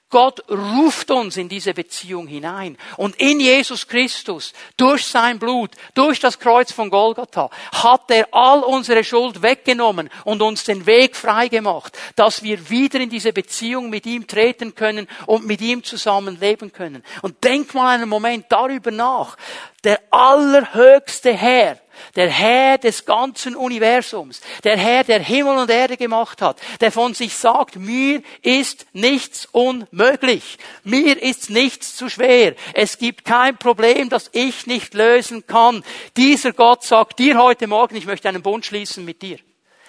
Gott 0.09 0.43
ruft 0.49 1.11
uns 1.11 1.37
in 1.37 1.49
diese 1.49 1.75
Beziehung 1.75 2.25
hinein. 2.25 2.77
Und 2.97 3.15
in 3.17 3.39
Jesus 3.39 3.87
Christus, 3.87 4.53
durch 4.75 5.05
sein 5.05 5.37
Blut, 5.37 5.71
durch 5.93 6.19
das 6.19 6.39
Kreuz 6.39 6.71
von 6.71 6.89
Golgatha, 6.89 7.51
hat 7.71 8.09
er 8.09 8.27
all 8.31 8.61
unsere 8.63 9.03
Schuld 9.03 9.43
weggenommen 9.43 10.09
und 10.25 10.41
uns 10.41 10.63
den 10.63 10.87
Weg 10.87 11.15
freigemacht, 11.15 11.95
dass 12.15 12.41
wir 12.41 12.71
wieder 12.71 12.99
in 12.99 13.11
diese 13.11 13.33
Beziehung 13.33 13.91
mit 13.91 14.07
ihm 14.07 14.25
treten 14.25 14.73
können 14.73 15.07
und 15.27 15.45
mit 15.45 15.61
ihm 15.61 15.83
zusammen 15.83 16.39
leben 16.39 16.73
können. 16.73 17.03
Und 17.21 17.43
denk 17.43 17.75
mal 17.75 17.93
einen 17.95 18.09
Moment 18.09 18.47
darüber 18.49 18.89
nach. 18.89 19.37
Der 19.83 20.01
allerhöchste 20.09 21.33
Herr, 21.33 21.79
der 22.15 22.29
Herr 22.29 22.77
des 22.77 23.05
ganzen 23.05 23.55
Universums, 23.55 24.41
der 24.63 24.77
Herr, 24.77 25.03
der 25.03 25.19
Himmel 25.19 25.57
und 25.57 25.69
Erde 25.69 25.97
gemacht 25.97 26.41
hat, 26.41 26.59
der 26.81 26.91
von 26.91 27.13
sich 27.13 27.35
sagt, 27.35 27.75
mir 27.75 28.21
ist 28.41 28.85
nichts 28.93 29.47
unmöglich, 29.51 30.57
mir 30.83 31.21
ist 31.21 31.49
nichts 31.49 31.95
zu 31.95 32.09
schwer, 32.09 32.55
es 32.73 32.97
gibt 32.97 33.25
kein 33.25 33.57
Problem, 33.57 34.09
das 34.09 34.29
ich 34.33 34.67
nicht 34.67 34.93
lösen 34.93 35.45
kann. 35.47 35.83
Dieser 36.17 36.53
Gott 36.53 36.83
sagt 36.83 37.19
dir 37.19 37.37
heute 37.37 37.67
Morgen, 37.67 37.95
ich 37.95 38.05
möchte 38.05 38.29
einen 38.29 38.41
Bund 38.41 38.65
schließen 38.65 39.05
mit 39.05 39.21
dir. 39.21 39.37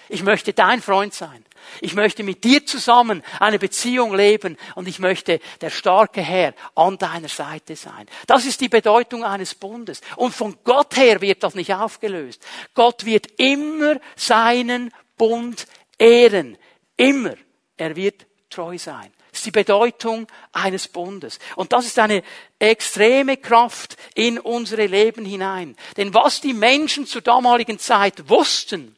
Ich 0.09 0.23
möchte 0.23 0.51
dein 0.51 0.81
Freund 0.81 1.13
sein. 1.13 1.45
Ich 1.81 1.93
möchte 1.93 2.23
mit 2.23 2.43
dir 2.43 2.65
zusammen 2.65 3.23
eine 3.39 3.59
Beziehung 3.59 4.13
leben 4.15 4.57
und 4.75 4.87
ich 4.87 4.99
möchte 4.99 5.39
der 5.61 5.69
starke 5.69 6.21
Herr 6.21 6.53
an 6.75 6.97
deiner 6.97 7.29
Seite 7.29 7.75
sein. 7.75 8.07
Das 8.27 8.45
ist 8.45 8.61
die 8.61 8.69
Bedeutung 8.69 9.23
eines 9.23 9.55
Bundes. 9.55 10.01
Und 10.15 10.33
von 10.33 10.57
Gott 10.63 10.97
her 10.97 11.21
wird 11.21 11.43
das 11.43 11.55
nicht 11.55 11.73
aufgelöst. 11.73 12.45
Gott 12.73 13.05
wird 13.05 13.27
immer 13.39 13.99
seinen 14.15 14.91
Bund 15.17 15.67
ehren. 15.97 16.57
Immer. 16.97 17.35
Er 17.77 17.95
wird 17.95 18.25
treu 18.49 18.77
sein. 18.77 19.11
Das 19.31 19.39
ist 19.39 19.45
die 19.45 19.51
Bedeutung 19.51 20.27
eines 20.51 20.89
Bundes. 20.89 21.39
Und 21.55 21.71
das 21.71 21.85
ist 21.85 21.97
eine 21.99 22.21
extreme 22.59 23.37
Kraft 23.37 23.95
in 24.13 24.37
unsere 24.37 24.87
Leben 24.87 25.25
hinein. 25.25 25.77
Denn 25.95 26.13
was 26.13 26.41
die 26.41 26.53
Menschen 26.53 27.05
zur 27.05 27.21
damaligen 27.21 27.79
Zeit 27.79 28.29
wussten, 28.29 28.97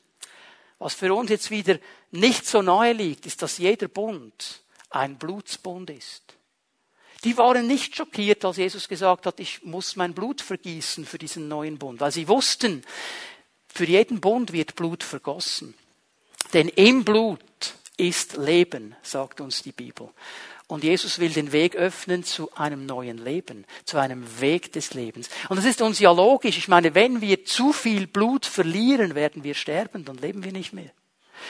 was 0.79 0.93
für 0.93 1.13
uns 1.13 1.29
jetzt 1.29 1.51
wieder 1.51 1.77
nicht 2.11 2.45
so 2.45 2.61
nahe 2.61 2.93
liegt, 2.93 3.25
ist, 3.25 3.41
dass 3.41 3.57
jeder 3.57 3.87
Bund 3.87 4.61
ein 4.89 5.17
Blutsbund 5.17 5.89
ist. 5.89 6.23
Die 7.23 7.37
waren 7.37 7.67
nicht 7.67 7.95
schockiert, 7.95 8.43
als 8.43 8.57
Jesus 8.57 8.87
gesagt 8.87 9.25
hat, 9.25 9.39
ich 9.39 9.63
muss 9.63 9.95
mein 9.95 10.13
Blut 10.13 10.41
vergießen 10.41 11.05
für 11.05 11.17
diesen 11.17 11.47
neuen 11.47 11.77
Bund, 11.77 12.01
weil 12.01 12.11
sie 12.11 12.27
wussten, 12.27 12.83
für 13.67 13.85
jeden 13.85 14.19
Bund 14.19 14.51
wird 14.51 14.75
Blut 14.75 15.03
vergossen. 15.03 15.73
Denn 16.51 16.67
im 16.67 17.03
Blut 17.03 17.39
ist 17.97 18.37
Leben, 18.37 18.95
sagt 19.01 19.41
uns 19.41 19.63
die 19.63 19.71
Bibel. 19.71 20.09
Und 20.73 20.83
Jesus 20.83 21.19
will 21.19 21.29
den 21.29 21.51
Weg 21.51 21.75
öffnen 21.75 22.23
zu 22.23 22.51
einem 22.55 22.87
neuen 22.87 23.19
Leben, 23.23 23.63
zu 23.85 23.99
einem 23.99 24.25
Weg 24.41 24.71
des 24.71 24.95
Lebens. 24.95 25.29
Und 25.47 25.57
das 25.57 25.65
ist 25.65 25.83
uns 25.83 25.99
ja 25.99 26.11
logisch. 26.11 26.57
Ich 26.57 26.67
meine, 26.67 26.95
wenn 26.95 27.21
wir 27.21 27.45
zu 27.45 27.73
viel 27.73 28.07
Blut 28.07 28.47
verlieren, 28.47 29.13
werden 29.13 29.43
wir 29.43 29.53
sterben, 29.53 30.03
dann 30.03 30.17
leben 30.17 30.43
wir 30.43 30.51
nicht 30.51 30.73
mehr. 30.73 30.89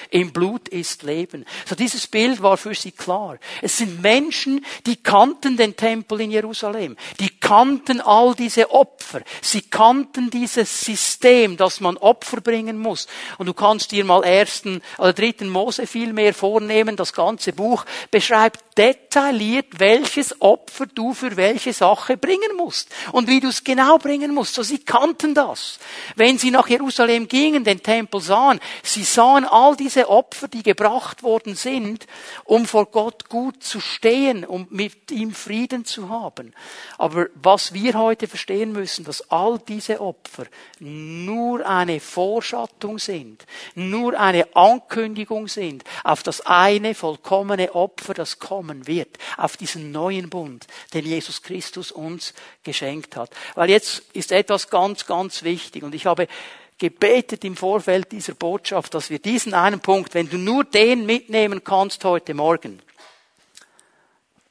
Im 0.09 0.31
Blut 0.31 0.67
ist 0.69 1.03
Leben. 1.03 1.45
So 1.65 1.75
dieses 1.75 2.07
Bild 2.07 2.41
war 2.41 2.57
für 2.57 2.75
sie 2.75 2.91
klar. 2.91 3.37
Es 3.61 3.77
sind 3.77 4.01
Menschen, 4.01 4.65
die 4.85 4.97
kannten 4.97 5.57
den 5.57 5.75
Tempel 5.75 6.21
in 6.21 6.31
Jerusalem. 6.31 6.97
Die 7.19 7.29
kannten 7.39 8.01
all 8.01 8.35
diese 8.35 8.71
Opfer. 8.71 9.21
Sie 9.41 9.61
kannten 9.61 10.29
dieses 10.29 10.81
System, 10.81 11.57
dass 11.57 11.79
man 11.79 11.97
Opfer 11.97 12.41
bringen 12.41 12.77
muss. 12.79 13.07
Und 13.37 13.47
du 13.47 13.53
kannst 13.53 13.91
dir 13.91 14.05
mal 14.05 14.23
ersten 14.23 14.81
oder 14.97 15.13
dritten 15.13 15.49
Mose 15.49 15.87
viel 15.87 16.13
mehr 16.13 16.33
vornehmen. 16.33 16.95
Das 16.95 17.13
ganze 17.13 17.53
Buch 17.53 17.85
beschreibt 18.11 18.77
detailliert, 18.77 19.79
welches 19.79 20.41
Opfer 20.41 20.85
du 20.87 21.13
für 21.13 21.37
welche 21.37 21.73
Sache 21.73 22.17
bringen 22.17 22.55
musst. 22.57 22.89
Und 23.11 23.27
wie 23.27 23.39
du 23.39 23.49
es 23.49 23.63
genau 23.63 23.97
bringen 23.97 24.33
musst. 24.33 24.55
So 24.55 24.63
sie 24.63 24.79
kannten 24.79 25.33
das. 25.33 25.79
Wenn 26.15 26.37
sie 26.37 26.51
nach 26.51 26.67
Jerusalem 26.67 27.27
gingen, 27.27 27.63
den 27.63 27.83
Tempel 27.83 28.21
sahen, 28.21 28.59
sie 28.83 29.03
sahen 29.03 29.45
all 29.45 29.75
die 29.75 29.82
diese 29.83 30.09
Opfer, 30.09 30.47
die 30.47 30.63
gebracht 30.63 31.23
worden 31.23 31.55
sind, 31.55 32.07
um 32.45 32.65
vor 32.65 32.85
Gott 32.85 33.27
gut 33.27 33.61
zu 33.63 33.81
stehen, 33.81 34.45
um 34.45 34.65
mit 34.69 35.11
ihm 35.11 35.33
Frieden 35.33 35.83
zu 35.83 36.07
haben. 36.07 36.53
Aber 36.97 37.27
was 37.35 37.73
wir 37.73 37.95
heute 37.95 38.29
verstehen 38.29 38.71
müssen, 38.71 39.03
dass 39.03 39.29
all 39.29 39.59
diese 39.59 39.99
Opfer 39.99 40.45
nur 40.79 41.67
eine 41.67 41.99
Vorschattung 41.99 42.97
sind, 42.97 43.45
nur 43.75 44.17
eine 44.17 44.55
Ankündigung 44.55 45.49
sind 45.49 45.83
auf 46.05 46.23
das 46.23 46.39
eine 46.41 46.95
vollkommene 46.95 47.75
Opfer, 47.75 48.13
das 48.13 48.39
kommen 48.39 48.87
wird, 48.87 49.17
auf 49.35 49.57
diesen 49.57 49.91
neuen 49.91 50.29
Bund, 50.29 50.65
den 50.93 51.05
Jesus 51.05 51.41
Christus 51.41 51.91
uns 51.91 52.33
geschenkt 52.63 53.17
hat. 53.17 53.31
Weil 53.55 53.69
jetzt 53.69 54.03
ist 54.13 54.31
etwas 54.31 54.69
ganz, 54.69 55.05
ganz 55.05 55.43
wichtig 55.43 55.83
und 55.83 55.93
ich 55.93 56.05
habe 56.05 56.29
gebetet 56.77 57.43
im 57.43 57.55
Vorfeld 57.55 58.11
dieser 58.11 58.33
Botschaft, 58.33 58.93
dass 58.93 59.09
wir 59.09 59.19
diesen 59.19 59.53
einen 59.53 59.79
Punkt, 59.79 60.13
wenn 60.13 60.29
du 60.29 60.37
nur 60.37 60.63
den 60.63 61.05
mitnehmen 61.05 61.63
kannst 61.63 62.03
heute 62.03 62.33
Morgen, 62.33 62.81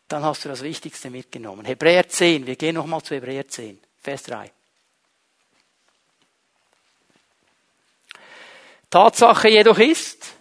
dann 0.08 0.22
hast 0.22 0.44
du 0.44 0.48
das 0.48 0.62
Wichtigste 0.62 1.10
mitgenommen. 1.10 1.64
Hebräer 1.64 2.08
10, 2.08 2.46
wir 2.46 2.56
gehen 2.56 2.74
nochmal 2.74 3.02
zu 3.02 3.14
Hebräer 3.14 3.48
10, 3.48 3.80
Vers 4.00 4.24
3. 4.24 4.50
Tatsache 8.90 9.48
jedoch 9.48 9.78
ist, 9.78 10.34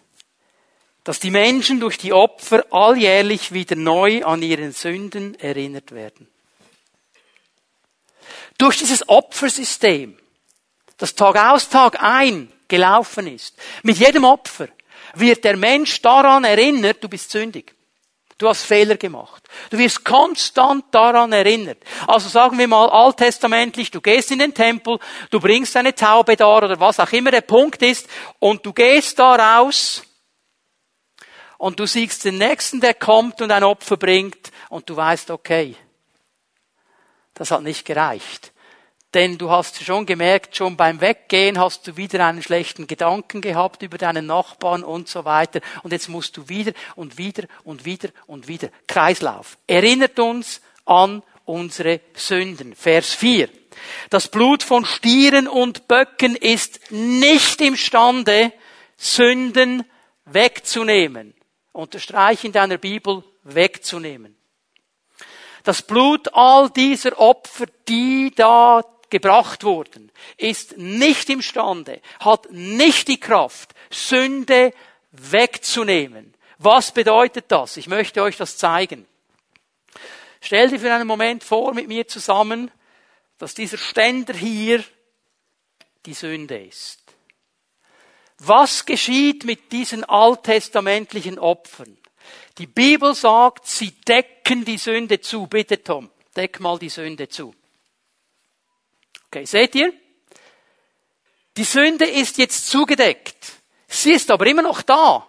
dass 1.04 1.20
die 1.20 1.32
Menschen 1.32 1.80
durch 1.80 1.98
die 1.98 2.14
Opfer 2.14 2.66
alljährlich 2.70 3.54
wieder 3.54 3.76
neu 3.76 4.24
an 4.24 4.42
ihren 4.42 4.72
Sünden 4.72 5.40
erinnert 5.40 5.94
werden. 5.94 6.28
Durch 8.58 8.78
dieses 8.78 9.08
Opfersystem 9.08 10.18
das 11.02 11.16
Tag 11.16 11.36
aus, 11.36 11.68
Tag 11.68 12.02
ein 12.02 12.52
gelaufen 12.68 13.28
ist, 13.28 13.56
mit 13.82 13.98
jedem 13.98 14.24
Opfer, 14.24 14.68
wird 15.16 15.44
der 15.44 15.58
Mensch 15.58 16.02
daran 16.02 16.44
erinnert, 16.44 17.04
du 17.04 17.10
bist 17.10 17.32
sündig. 17.32 17.76
Du 18.38 18.48
hast 18.48 18.64
Fehler 18.64 18.98
gemacht. 18.98 19.44
Du 19.70 19.78
wirst 19.78 20.04
konstant 20.04 20.86
daran 20.92 21.32
erinnert. 21.32 21.78
Also 22.08 22.28
sagen 22.28 22.58
wir 22.58 22.68
mal 22.68 22.90
alttestamentlich, 22.90 23.92
du 23.92 24.02
gehst 24.02 24.32
in 24.32 24.40
den 24.40 24.54
Tempel, 24.54 25.00
du 25.30 25.40
bringst 25.40 25.76
eine 25.76 25.94
Taube 25.94 26.36
da 26.36 26.58
oder 26.58 26.80
was 26.80 27.00
auch 27.00 27.12
immer 27.12 27.30
der 27.30 27.42
Punkt 27.42 27.82
ist 27.84 28.08
und 28.40 28.66
du 28.66 28.74
gehst 28.74 29.20
da 29.20 29.36
raus 29.36 30.04
und 31.58 31.80
du 31.80 31.86
siehst 31.86 32.26
den 32.26 32.40
Nächsten, 32.40 32.80
der 32.80 32.96
kommt 32.96 33.42
und 33.42 33.52
ein 33.52 33.64
Opfer 33.64 33.98
bringt 33.98 34.52
und 34.70 34.90
du 34.90 34.96
weißt, 34.96 35.30
okay, 35.30 35.76
das 37.36 37.52
hat 37.52 37.62
nicht 37.62 37.86
gereicht. 37.86 38.51
Denn 39.14 39.38
du 39.38 39.50
hast 39.50 39.84
schon 39.84 40.06
gemerkt, 40.06 40.56
schon 40.56 40.78
beim 40.78 41.02
Weggehen 41.02 41.60
hast 41.60 41.86
du 41.86 41.98
wieder 41.98 42.26
einen 42.26 42.42
schlechten 42.42 42.88
Gedanken 42.88 43.42
gehabt 43.42 43.82
über 43.84 43.98
deinen 43.98 44.26
Nachbarn 44.26 44.84
und 44.84 45.10
so 45.10 45.26
weiter. 45.26 45.60
Und 45.84 45.92
jetzt 45.92 46.08
musst 46.08 46.38
du 46.38 46.48
wieder 46.48 46.72
und 46.96 47.18
wieder 47.18 47.44
und 47.66 47.84
wieder 47.84 48.10
und 48.26 48.48
wieder. 48.48 48.70
Kreislauf. 48.88 49.58
Erinnert 49.68 50.18
uns 50.20 50.62
an 50.86 51.24
unsere 51.44 52.00
Sünden. 52.14 52.74
Vers 52.74 53.14
4. 53.14 53.50
Das 54.10 54.30
Blut 54.30 54.64
von 54.64 54.86
Stieren 54.86 55.48
und 55.48 55.90
Böcken 55.90 56.36
ist 56.36 56.92
nicht 56.92 57.60
imstande, 57.60 58.54
Sünden 58.96 59.84
wegzunehmen. 60.26 61.34
Unterstreich 61.74 62.46
in 62.46 62.54
deiner 62.54 62.78
Bibel 62.78 63.24
wegzunehmen. 63.44 64.38
Das 65.64 65.82
Blut 65.82 66.34
all 66.34 66.70
dieser 66.70 67.20
Opfer, 67.20 67.66
die 67.88 68.32
da 68.36 68.84
gebracht 69.12 69.64
wurden, 69.64 70.12
ist 70.38 70.78
nicht 70.78 71.30
imstande, 71.30 72.02
hat 72.20 72.52
nicht 72.52 73.08
die 73.08 73.20
Kraft, 73.20 73.76
Sünde 73.92 74.74
wegzunehmen. 75.12 76.34
Was 76.58 76.92
bedeutet 76.92 77.46
das? 77.50 77.78
Ich 77.78 77.88
möchte 77.88 78.22
euch 78.24 78.38
das 78.38 78.58
zeigen. 78.58 79.06
Stell 80.42 80.70
dir 80.70 80.80
für 80.80 80.94
einen 80.94 81.08
Moment 81.08 81.44
vor 81.44 81.74
mit 81.74 81.88
mir 81.88 82.08
zusammen, 82.08 82.72
dass 83.38 83.54
dieser 83.54 83.78
Ständer 83.78 84.34
hier 84.34 84.84
die 86.06 86.14
Sünde 86.14 86.58
ist. 86.58 87.00
Was 88.40 88.86
geschieht 88.86 89.46
mit 89.46 89.72
diesen 89.72 90.04
alttestamentlichen 90.04 91.38
Opfern? 91.38 91.98
Die 92.58 92.68
Bibel 92.68 93.14
sagt, 93.14 93.68
sie 93.68 93.92
decken 93.92 94.66
die 94.66 94.78
Sünde 94.78 95.22
zu. 95.22 95.48
Bitte 95.48 95.84
Tom, 95.84 96.10
deck 96.36 96.60
mal 96.60 96.80
die 96.80 96.90
Sünde 96.90 97.30
zu. 97.30 97.54
Okay, 99.32 99.46
seht 99.46 99.76
ihr? 99.76 99.94
Die 101.56 101.64
Sünde 101.64 102.06
ist 102.06 102.38
jetzt 102.38 102.70
zugedeckt. 102.70 103.54
Sie 103.88 104.12
ist 104.12 104.30
aber 104.30 104.46
immer 104.46 104.62
noch 104.62 104.82
da. 104.82 105.26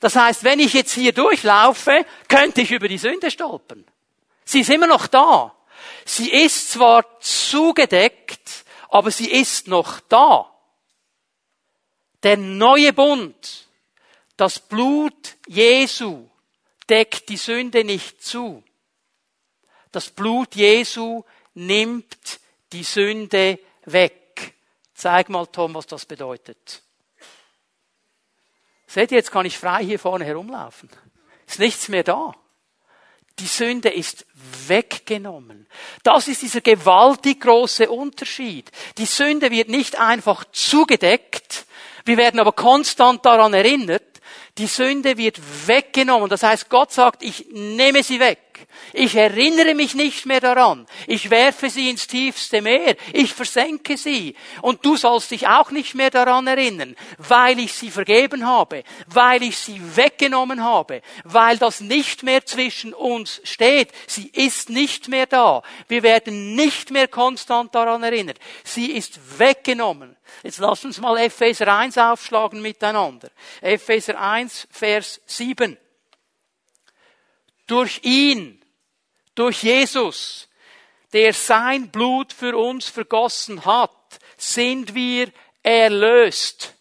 Das 0.00 0.16
heißt, 0.16 0.42
wenn 0.42 0.58
ich 0.58 0.72
jetzt 0.72 0.92
hier 0.92 1.12
durchlaufe, 1.12 2.04
könnte 2.26 2.62
ich 2.62 2.72
über 2.72 2.88
die 2.88 2.98
Sünde 2.98 3.30
stolpern. 3.30 3.84
Sie 4.44 4.60
ist 4.60 4.70
immer 4.70 4.88
noch 4.88 5.06
da. 5.06 5.54
Sie 6.04 6.32
ist 6.32 6.72
zwar 6.72 7.20
zugedeckt, 7.20 8.64
aber 8.88 9.12
sie 9.12 9.30
ist 9.30 9.68
noch 9.68 10.00
da. 10.00 10.52
Der 12.24 12.36
neue 12.36 12.92
Bund, 12.92 13.68
das 14.36 14.58
Blut 14.58 15.36
Jesu, 15.46 16.28
deckt 16.88 17.28
die 17.28 17.36
Sünde 17.36 17.84
nicht 17.84 18.24
zu. 18.24 18.64
Das 19.92 20.10
Blut 20.10 20.56
Jesu 20.56 21.22
nimmt 21.54 22.40
die 22.72 22.82
Sünde 22.82 23.58
weg. 23.84 24.54
Zeig 24.94 25.28
mal, 25.28 25.46
Tom, 25.46 25.74
was 25.74 25.86
das 25.86 26.06
bedeutet. 26.06 26.82
Seht 28.86 29.10
ihr, 29.10 29.18
jetzt 29.18 29.32
kann 29.32 29.46
ich 29.46 29.58
frei 29.58 29.84
hier 29.84 29.98
vorne 29.98 30.24
herumlaufen. 30.24 30.88
Ist 31.46 31.58
nichts 31.58 31.88
mehr 31.88 32.02
da. 32.02 32.34
Die 33.38 33.46
Sünde 33.46 33.90
ist 33.90 34.24
weggenommen. 34.66 35.66
Das 36.02 36.26
ist 36.26 36.40
dieser 36.40 36.62
gewaltig 36.62 37.42
große 37.42 37.90
Unterschied. 37.90 38.70
Die 38.96 39.04
Sünde 39.04 39.50
wird 39.50 39.68
nicht 39.68 39.98
einfach 39.98 40.44
zugedeckt, 40.52 41.66
wir 42.06 42.16
werden 42.16 42.40
aber 42.40 42.52
konstant 42.52 43.26
daran 43.26 43.52
erinnert, 43.52 44.04
die 44.58 44.68
Sünde 44.68 45.18
wird 45.18 45.40
weggenommen. 45.66 46.30
Das 46.30 46.44
heißt, 46.44 46.70
Gott 46.70 46.92
sagt, 46.92 47.22
ich 47.22 47.46
nehme 47.50 48.02
sie 48.02 48.20
weg. 48.20 48.38
Ich 48.92 49.14
erinnere 49.14 49.74
mich 49.74 49.94
nicht 49.94 50.26
mehr 50.26 50.40
daran. 50.40 50.86
Ich 51.06 51.30
werfe 51.30 51.70
sie 51.70 51.90
ins 51.90 52.06
tiefste 52.06 52.62
Meer. 52.62 52.96
Ich 53.12 53.32
versenke 53.32 53.96
sie. 53.96 54.34
Und 54.62 54.84
du 54.84 54.96
sollst 54.96 55.30
dich 55.30 55.46
auch 55.48 55.70
nicht 55.70 55.94
mehr 55.94 56.10
daran 56.10 56.46
erinnern, 56.46 56.96
weil 57.18 57.58
ich 57.58 57.74
sie 57.74 57.90
vergeben 57.90 58.46
habe, 58.46 58.84
weil 59.06 59.42
ich 59.42 59.58
sie 59.58 59.80
weggenommen 59.96 60.62
habe, 60.62 61.02
weil 61.24 61.58
das 61.58 61.80
nicht 61.80 62.22
mehr 62.22 62.44
zwischen 62.44 62.94
uns 62.94 63.40
steht. 63.44 63.90
Sie 64.06 64.28
ist 64.28 64.70
nicht 64.70 65.08
mehr 65.08 65.26
da. 65.26 65.62
Wir 65.88 66.02
werden 66.02 66.54
nicht 66.54 66.90
mehr 66.90 67.08
konstant 67.08 67.74
daran 67.74 68.02
erinnert. 68.02 68.38
Sie 68.64 68.92
ist 68.92 69.38
weggenommen. 69.38 70.16
Jetzt 70.42 70.58
lass 70.58 70.84
uns 70.84 71.00
mal 71.00 71.16
Epheser 71.18 71.76
1 71.76 71.98
aufschlagen 71.98 72.60
miteinander. 72.60 73.30
Epheser 73.60 74.20
1, 74.20 74.68
Vers 74.70 75.20
7. 75.26 75.76
Durch 77.66 78.00
ihn, 78.02 78.64
durch 79.34 79.62
Jesus, 79.62 80.48
der 81.12 81.32
sein 81.32 81.90
Blut 81.90 82.32
für 82.32 82.56
uns 82.56 82.88
vergossen 82.88 83.64
hat, 83.64 84.18
sind 84.36 84.94
wir 84.94 85.32
erlöst. 85.62 86.74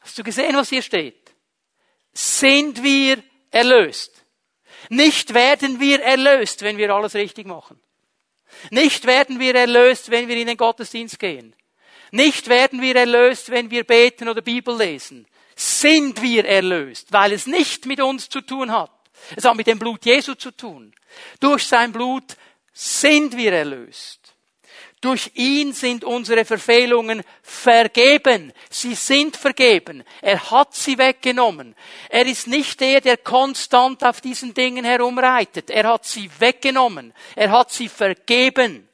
Hast 0.00 0.18
du 0.18 0.22
gesehen, 0.22 0.56
was 0.56 0.70
hier 0.70 0.82
steht? 0.82 1.32
Sind 2.12 2.82
wir 2.82 3.22
erlöst. 3.50 4.24
Nicht 4.88 5.34
werden 5.34 5.78
wir 5.78 6.02
erlöst, 6.02 6.62
wenn 6.62 6.76
wir 6.76 6.92
alles 6.94 7.14
richtig 7.14 7.46
machen. 7.46 7.80
Nicht 8.70 9.06
werden 9.06 9.38
wir 9.38 9.54
erlöst, 9.54 10.10
wenn 10.10 10.28
wir 10.28 10.36
in 10.36 10.46
den 10.46 10.56
Gottesdienst 10.56 11.18
gehen. 11.18 11.54
Nicht 12.10 12.48
werden 12.48 12.82
wir 12.82 12.96
erlöst, 12.96 13.50
wenn 13.50 13.70
wir 13.70 13.84
beten 13.84 14.28
oder 14.28 14.42
Bibel 14.42 14.76
lesen. 14.76 15.26
Sind 15.54 16.22
wir 16.22 16.44
erlöst, 16.44 17.12
weil 17.12 17.32
es 17.32 17.46
nicht 17.46 17.86
mit 17.86 18.00
uns 18.00 18.28
zu 18.28 18.40
tun 18.40 18.72
hat. 18.72 18.90
Es 19.36 19.44
hat 19.44 19.56
mit 19.56 19.66
dem 19.66 19.78
Blut 19.78 20.04
Jesu 20.04 20.34
zu 20.34 20.50
tun. 20.50 20.94
Durch 21.38 21.66
sein 21.66 21.92
Blut 21.92 22.36
sind 22.72 23.36
wir 23.36 23.52
erlöst. 23.52 24.20
Durch 25.00 25.30
ihn 25.34 25.72
sind 25.72 26.04
unsere 26.04 26.44
Verfehlungen 26.44 27.22
vergeben. 27.42 28.52
Sie 28.68 28.94
sind 28.94 29.34
vergeben. 29.34 30.04
Er 30.20 30.50
hat 30.50 30.74
sie 30.74 30.98
weggenommen. 30.98 31.74
Er 32.10 32.26
ist 32.26 32.46
nicht 32.46 32.80
der, 32.80 33.00
der 33.00 33.16
konstant 33.16 34.04
auf 34.04 34.20
diesen 34.20 34.52
Dingen 34.52 34.84
herumreitet. 34.84 35.70
Er 35.70 35.88
hat 35.88 36.04
sie 36.04 36.30
weggenommen. 36.38 37.14
Er 37.34 37.50
hat 37.50 37.70
sie 37.70 37.88
vergeben. 37.88 38.88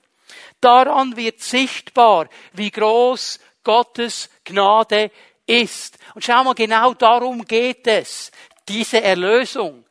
Daran 0.61 1.17
wird 1.17 1.41
sichtbar, 1.41 2.29
wie 2.53 2.71
groß 2.71 3.41
Gottes 3.65 4.31
Gnade 4.45 5.11
ist. 5.45 5.99
Und 6.15 6.25
schau 6.25 6.45
mal, 6.45 6.55
genau 6.55 6.95
darum 6.95 7.45
geht 7.45 7.87
es. 7.89 8.31
Diese 8.69 9.03
Erlösung, 9.03 9.85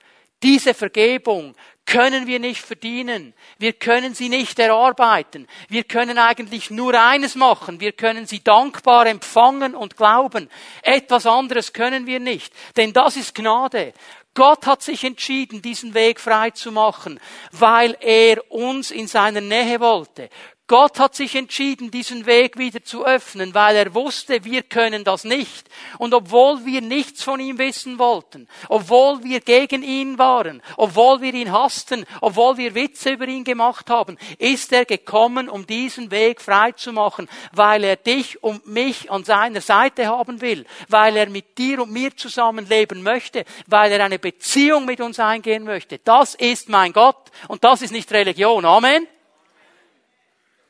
diese 0.46 0.76
Vergebung 0.76 1.56
können 1.88 2.28
wir 2.28 2.40
nicht 2.40 2.62
verdienen. 2.62 3.34
Wir 3.58 3.74
können 3.74 4.14
sie 4.14 4.30
nicht 4.30 4.60
erarbeiten. 4.60 5.48
Wir 5.70 5.84
können 5.84 6.20
eigentlich 6.20 6.70
nur 6.70 6.94
eines 7.00 7.36
machen. 7.36 7.80
Wir 7.80 7.94
können 7.94 8.28
sie 8.28 8.44
dankbar 8.44 9.08
empfangen 9.08 9.74
und 9.74 9.98
glauben. 9.98 10.50
Etwas 10.84 11.26
anderes 11.26 11.74
können 11.74 12.06
wir 12.06 12.20
nicht. 12.20 12.54
Denn 12.78 12.94
das 12.94 13.18
ist 13.18 13.34
Gnade. 13.34 13.94
Gott 14.36 14.68
hat 14.68 14.84
sich 14.84 15.04
entschieden, 15.04 15.62
diesen 15.62 15.94
Weg 15.94 16.20
frei 16.20 16.52
zu 16.52 16.72
machen, 16.72 17.20
weil 17.52 17.98
er 18.02 18.52
uns 18.52 18.92
in 18.92 19.08
seiner 19.08 19.42
Nähe 19.42 19.80
wollte. 19.80 20.30
Gott 20.68 20.98
hat 21.00 21.14
sich 21.14 21.36
entschieden, 21.36 21.92
diesen 21.92 22.26
Weg 22.26 22.58
wieder 22.58 22.84
zu 22.84 23.06
öffnen, 23.06 23.54
weil 23.54 23.76
er 23.76 23.94
wusste, 23.94 24.44
wir 24.46 24.64
können 24.64 25.04
das 25.04 25.24
nicht. 25.24 25.70
Und 26.00 26.12
obwohl 26.16 26.66
wir 26.66 26.82
nichts 26.82 27.22
von 27.22 27.40
ihm 27.40 27.60
wissen 27.60 28.00
wollten, 28.00 28.48
obwohl 28.68 29.24
wir 29.24 29.42
gegen 29.42 29.84
ihn 29.84 30.18
waren, 30.18 30.64
obwohl 30.78 31.22
wir 31.22 31.36
ihn 31.36 31.52
hassten, 31.52 32.04
obwohl 32.20 32.58
wir 32.58 32.74
Witze 32.74 33.12
über 33.12 33.28
ihn 33.28 33.44
gemacht 33.44 33.92
haben, 33.92 34.18
ist 34.40 34.74
er 34.74 34.86
gekommen, 34.86 35.50
um 35.50 35.68
diesen 35.68 36.10
Weg 36.10 36.42
frei 36.42 36.72
zu 36.72 36.92
machen, 36.94 37.30
weil 37.52 37.84
er 37.84 37.96
dich 37.96 38.42
und 38.42 38.66
mich 38.66 39.12
an 39.12 39.24
seiner 39.24 39.62
Seite 39.62 40.08
haben 40.08 40.42
will, 40.42 40.66
weil 40.90 41.16
er 41.16 41.30
mit 41.30 41.60
dir 41.60 41.84
und 41.84 41.92
mir 41.92 42.18
zusammenleben 42.18 43.04
möchte, 43.04 43.46
weil 43.68 43.92
er 43.92 44.04
eine 44.04 44.18
Beziehung 44.18 44.86
mit 44.86 45.00
uns 45.00 45.20
eingehen 45.20 45.64
möchte. 45.64 46.00
Das 46.00 46.34
ist 46.34 46.70
mein 46.70 46.92
Gott 46.92 47.30
und 47.50 47.64
das 47.64 47.84
ist 47.84 47.92
nicht 47.92 48.12
Religion. 48.12 48.66
Amen. 48.66 49.08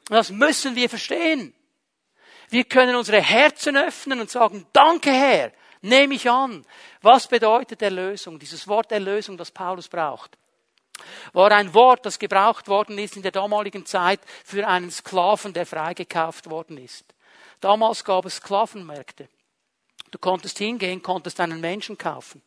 Das 0.09 0.29
müssen 0.29 0.75
wir 0.75 0.89
verstehen. 0.89 1.53
Wir 2.49 2.63
können 2.63 2.95
unsere 2.95 3.21
Herzen 3.21 3.75
öffnen 3.75 4.21
und 4.21 4.29
sagen, 4.29 4.67
danke 4.71 5.11
Herr, 5.11 5.51
nehme 5.81 6.13
ich 6.13 6.29
an. 6.29 6.65
Was 7.01 7.27
bedeutet 7.27 7.81
Erlösung? 7.81 8.37
Dieses 8.37 8.67
Wort 8.67 8.91
Erlösung, 8.91 9.37
das 9.37 9.51
Paulus 9.51 9.87
braucht, 9.87 10.37
war 11.33 11.51
ein 11.51 11.73
Wort, 11.73 12.05
das 12.05 12.19
gebraucht 12.19 12.67
worden 12.67 12.97
ist 12.97 13.15
in 13.15 13.23
der 13.23 13.31
damaligen 13.31 13.85
Zeit 13.85 14.19
für 14.43 14.67
einen 14.67 14.91
Sklaven, 14.91 15.53
der 15.53 15.65
freigekauft 15.65 16.49
worden 16.49 16.77
ist. 16.77 17.03
Damals 17.59 18.03
gab 18.03 18.25
es 18.25 18.37
Sklavenmärkte. 18.37 19.27
Du 20.11 20.19
konntest 20.19 20.59
hingehen, 20.59 21.01
konntest 21.01 21.39
einen 21.39 21.59
Menschen 21.59 21.97
kaufen 21.97 22.41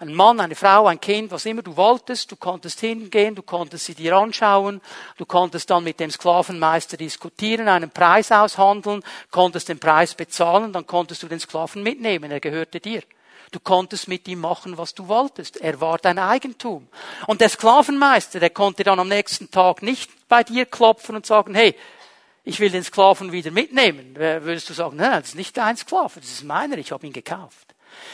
ein 0.00 0.14
Mann, 0.14 0.38
eine 0.38 0.54
Frau, 0.54 0.86
ein 0.86 1.00
Kind, 1.00 1.32
was 1.32 1.44
immer 1.44 1.62
du 1.62 1.76
wolltest. 1.76 2.30
Du 2.30 2.36
konntest 2.36 2.80
hingehen, 2.80 3.34
du 3.34 3.42
konntest 3.42 3.86
sie 3.86 3.94
dir 3.94 4.16
anschauen, 4.16 4.80
du 5.16 5.26
konntest 5.26 5.70
dann 5.70 5.82
mit 5.82 5.98
dem 5.98 6.10
Sklavenmeister 6.10 6.96
diskutieren, 6.96 7.66
einen 7.66 7.90
Preis 7.90 8.30
aushandeln, 8.30 9.02
konntest 9.32 9.68
den 9.68 9.80
Preis 9.80 10.14
bezahlen, 10.14 10.72
dann 10.72 10.86
konntest 10.86 11.22
du 11.24 11.26
den 11.28 11.40
Sklaven 11.40 11.82
mitnehmen, 11.82 12.30
er 12.30 12.38
gehörte 12.38 12.78
dir. 12.78 13.02
Du 13.50 13.58
konntest 13.58 14.08
mit 14.08 14.28
ihm 14.28 14.40
machen, 14.40 14.78
was 14.78 14.94
du 14.94 15.08
wolltest. 15.08 15.56
Er 15.56 15.80
war 15.80 15.98
dein 15.98 16.18
Eigentum. 16.18 16.86
Und 17.26 17.40
der 17.40 17.48
Sklavenmeister, 17.48 18.40
der 18.40 18.50
konnte 18.50 18.84
dann 18.84 19.00
am 19.00 19.08
nächsten 19.08 19.50
Tag 19.50 19.82
nicht 19.82 20.28
bei 20.28 20.44
dir 20.44 20.66
klopfen 20.66 21.16
und 21.16 21.24
sagen, 21.24 21.54
hey, 21.54 21.74
ich 22.44 22.60
will 22.60 22.70
den 22.70 22.84
Sklaven 22.84 23.32
wieder 23.32 23.50
mitnehmen. 23.50 24.14
Würdest 24.14 24.68
du 24.68 24.74
sagen, 24.74 24.96
nein, 24.96 25.20
das 25.20 25.30
ist 25.30 25.34
nicht 25.34 25.56
dein 25.56 25.76
Sklave, 25.76 26.20
das 26.20 26.30
ist 26.30 26.44
meiner, 26.44 26.78
ich 26.78 26.92
habe 26.92 27.06
ihn 27.06 27.12
gekauft. 27.12 27.67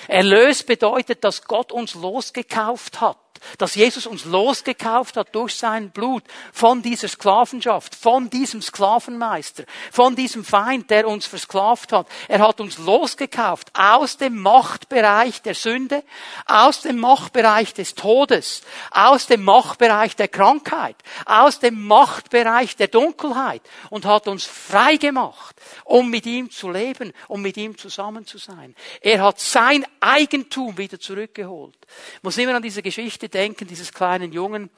Erlös 0.08 0.62
bedeutet, 0.62 1.24
dass 1.24 1.44
Gott 1.44 1.72
uns 1.72 1.94
losgekauft 1.94 3.00
hat 3.00 3.18
dass 3.58 3.74
Jesus 3.74 4.06
uns 4.06 4.24
losgekauft 4.24 5.16
hat 5.16 5.34
durch 5.34 5.54
sein 5.54 5.90
Blut 5.90 6.24
von 6.52 6.82
dieser 6.82 7.08
Sklavenschaft, 7.08 7.94
von 7.94 8.30
diesem 8.30 8.62
Sklavenmeister, 8.62 9.64
von 9.92 10.16
diesem 10.16 10.44
Feind, 10.44 10.90
der 10.90 11.08
uns 11.08 11.26
versklavt 11.26 11.92
hat. 11.92 12.06
Er 12.28 12.40
hat 12.40 12.60
uns 12.60 12.78
losgekauft 12.78 13.70
aus 13.74 14.16
dem 14.16 14.38
Machtbereich 14.38 15.42
der 15.42 15.54
Sünde, 15.54 16.02
aus 16.46 16.82
dem 16.82 16.98
Machtbereich 16.98 17.74
des 17.74 17.94
Todes, 17.94 18.62
aus 18.90 19.26
dem 19.26 19.44
Machtbereich 19.44 20.16
der 20.16 20.28
Krankheit, 20.28 20.96
aus 21.26 21.58
dem 21.58 21.86
Machtbereich 21.86 22.76
der 22.76 22.88
Dunkelheit 22.88 23.62
und 23.90 24.04
hat 24.04 24.28
uns 24.28 24.44
frei 24.44 24.96
gemacht, 24.96 25.56
um 25.84 26.10
mit 26.10 26.26
ihm 26.26 26.50
zu 26.50 26.70
leben, 26.70 27.12
um 27.28 27.42
mit 27.42 27.56
ihm 27.56 27.76
zusammen 27.76 28.26
zu 28.26 28.38
sein. 28.38 28.74
Er 29.00 29.22
hat 29.22 29.40
sein 29.40 29.84
Eigentum 30.00 30.76
wieder 30.78 30.98
zurückgeholt. 30.98 31.76
Ich 32.16 32.22
muss 32.22 32.38
immer 32.38 32.54
an 32.54 32.62
diese 32.62 32.82
Geschichte 32.82 33.28
denken, 33.34 33.66
dieses 33.66 33.92
kleinen 33.92 34.32
Jungen, 34.32 34.70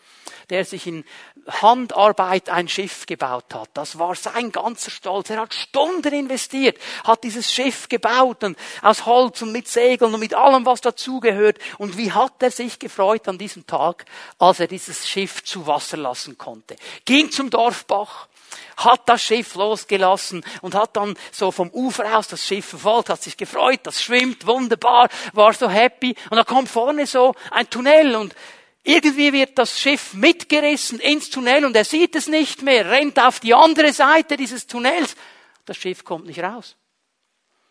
der 0.51 0.65
sich 0.65 0.87
in 0.87 1.05
Handarbeit 1.47 2.49
ein 2.49 2.69
Schiff 2.69 3.07
gebaut 3.07 3.55
hat. 3.55 3.71
Das 3.75 3.99
war 3.99 4.15
sein 4.15 4.51
ganzer 4.53 4.91
Stolz. 4.91 5.31
Er 5.31 5.41
hat 5.41 5.55
Stunden 5.55 6.13
investiert, 6.13 6.79
hat 7.05 7.25
dieses 7.25 7.53
Schiff 7.53 7.89
gebaut 7.89 8.43
und 8.43 8.59
aus 8.83 9.07
Holz 9.07 9.43
und 9.43 9.53
mit 9.53 9.69
Segeln 9.69 10.15
und 10.15 10.21
mit 10.21 10.35
allem, 10.35 10.67
was 10.67 10.81
dazugehört. 10.81 11.59
Und 11.79 11.97
wie 11.97 12.13
hat 12.13 12.43
er 12.43 12.51
sich 12.51 12.79
gefreut 12.79 13.29
an 13.29 13.39
diesem 13.39 13.67
Tag, 13.67 14.07
als 14.39 14.61
er 14.61 14.67
dieses 14.67 15.09
Schiff 15.09 15.45
zu 15.45 15.67
Wasser 15.67 15.97
lassen 15.97 16.39
konnte. 16.39 16.77
Ging 17.05 17.31
zum 17.31 17.51
Dorfbach, 17.51 18.29
hat 18.77 19.09
das 19.09 19.23
Schiff 19.23 19.55
losgelassen 19.55 20.45
und 20.61 20.75
hat 20.75 20.97
dann 20.97 21.17
so 21.33 21.51
vom 21.51 21.71
Ufer 21.71 22.17
aus 22.17 22.29
das 22.29 22.45
Schiff 22.45 22.67
verfolgt, 22.67 23.09
hat 23.09 23.23
sich 23.23 23.37
gefreut, 23.37 23.81
das 23.85 24.03
schwimmt 24.03 24.47
wunderbar, 24.47 25.09
war 25.33 25.53
so 25.53 25.69
happy 25.69 26.15
und 26.31 26.37
da 26.37 26.45
kommt 26.45 26.69
vorne 26.69 27.07
so 27.07 27.35
ein 27.51 27.69
Tunnel 27.71 28.17
und 28.17 28.35
irgendwie 28.83 29.33
wird 29.33 29.59
das 29.59 29.81
Schiff 29.81 30.15
mitgerissen 30.15 31.01
ins 31.01 31.31
Tunnel 31.31 31.65
und 31.65 31.75
er 31.75 31.85
sieht 31.85 32.15
es 32.15 32.29
nicht 32.29 32.63
mehr, 32.63 32.89
rennt 32.89 33.19
auf 33.19 33.41
die 33.41 33.55
andere 33.55 33.93
Seite 33.93 34.37
dieses 34.37 34.67
Tunnels. 34.67 35.17
Das 35.65 35.77
Schiff 35.77 36.05
kommt 36.05 36.27
nicht 36.27 36.41
raus. 36.41 36.77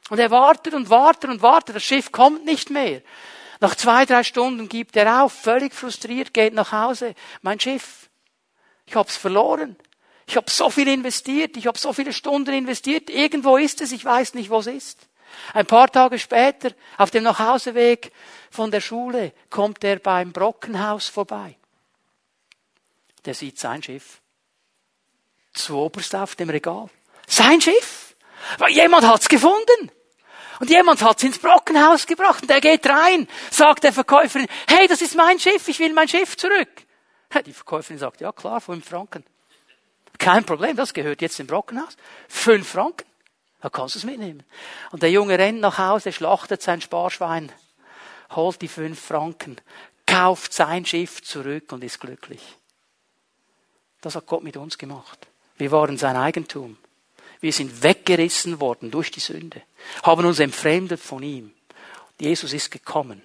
Und 0.10 0.20
er 0.20 0.30
wartet 0.30 0.74
und 0.74 0.90
wartet 0.90 1.30
und 1.30 1.42
wartet, 1.42 1.78
das 1.78 1.84
Schiff 1.84 2.12
kommt 2.12 2.46
nicht 2.46 2.70
mehr. 2.70 3.02
Nach 3.62 3.76
zwei, 3.76 4.06
drei 4.06 4.24
Stunden 4.24 4.68
gibt 4.68 4.96
er 4.98 5.24
auf, 5.24 5.34
völlig 5.34 5.74
frustriert, 5.74 6.34
geht 6.34 6.54
nach 6.54 6.72
Hause. 6.72 7.16
Mein 7.42 7.60
Schiff, 7.60 8.10
ich 8.86 8.96
hab's 8.96 9.16
verloren. 9.16 9.78
Ich 10.28 10.36
habe 10.38 10.50
so 10.50 10.70
viel 10.70 10.88
investiert, 10.88 11.56
ich 11.56 11.68
habe 11.68 11.78
so 11.78 11.94
viele 11.94 12.14
Stunden 12.14 12.54
investiert. 12.54 13.10
Irgendwo 13.10 13.58
ist 13.58 13.82
es, 13.82 13.92
ich 13.92 14.04
weiß 14.04 14.34
nicht, 14.34 14.50
wo 14.50 14.60
es 14.60 14.68
ist. 14.68 15.08
Ein 15.54 15.66
paar 15.66 15.92
Tage 15.92 16.18
später, 16.18 16.72
auf 16.98 17.12
dem 17.12 17.24
Nachhauseweg 17.24 18.12
von 18.50 18.72
der 18.72 18.82
Schule, 18.82 19.34
kommt 19.50 19.84
er 19.84 20.00
beim 20.00 20.32
Brockenhaus 20.32 21.10
vorbei. 21.10 21.58
Der 23.26 23.34
sieht 23.34 23.60
sein 23.60 23.84
Schiff. 23.84 24.22
Zuoberst 25.54 26.16
auf 26.16 26.36
dem 26.36 26.50
Regal. 26.50 26.90
Sein 27.28 27.62
Schiff. 27.62 28.16
Weil 28.58 28.72
jemand 28.72 29.08
hat's 29.08 29.30
gefunden. 29.30 29.92
Und 30.60 30.70
jemand 30.70 31.02
hat's 31.02 31.24
ins 31.24 31.40
Brockenhaus 31.40 32.08
gebracht 32.08 32.44
und 32.44 32.50
der 32.50 32.62
geht 32.62 32.88
rein, 32.88 33.28
sagt 33.52 33.84
der 33.84 33.92
Verkäuferin, 33.92 34.48
hey, 34.68 34.88
das 34.88 35.02
ist 35.02 35.16
mein 35.16 35.38
Schiff, 35.38 35.68
ich 35.68 35.80
will 35.80 35.92
mein 35.94 36.08
Schiff 36.08 36.38
zurück. 36.38 36.70
Die 37.46 37.52
Verkäuferin 37.52 37.98
sagt, 37.98 38.22
ja 38.22 38.32
klar, 38.32 38.62
fünf 38.62 38.88
Franken. 38.88 39.26
Kein 40.18 40.46
Problem, 40.46 40.76
das 40.76 40.94
gehört 40.94 41.22
jetzt 41.22 41.40
im 41.40 41.48
Brockenhaus. 41.48 41.98
Fünf 42.28 42.70
Franken. 42.70 43.06
Da 43.62 43.70
kannst 43.70 43.96
du 43.96 44.00
es 44.00 44.06
mitnehmen. 44.06 44.44
Und 44.92 45.02
der 45.02 45.10
Junge 45.12 45.40
rennt 45.40 45.60
nach 45.60 45.80
Hause, 45.80 46.12
schlachtet 46.12 46.62
sein 46.62 46.82
Sparschwein, 46.82 47.52
holt 48.32 48.62
die 48.62 48.68
fünf 48.68 49.00
Franken, 49.00 49.58
kauft 50.06 50.54
sein 50.54 50.86
Schiff 50.86 51.24
zurück 51.24 51.72
und 51.72 51.84
ist 51.84 52.00
glücklich. 52.00 52.42
Das 54.02 54.16
hat 54.16 54.28
Gott 54.28 54.44
mit 54.44 54.56
uns 54.56 54.78
gemacht. 54.78 55.28
Wir 55.58 55.72
waren 55.72 55.98
sein 55.98 56.16
Eigentum. 56.16 56.78
Wir 57.42 57.54
sind 57.54 57.84
weggerissen 57.84 58.60
worden 58.60 58.92
durch 58.92 59.12
die 59.12 59.20
Sünde, 59.20 59.62
haben 60.04 60.26
uns 60.26 60.40
entfremdet 60.40 61.00
von 61.00 61.24
ihm. 61.24 61.54
Jesus 62.20 62.54
ist 62.54 62.72
gekommen 62.72 63.22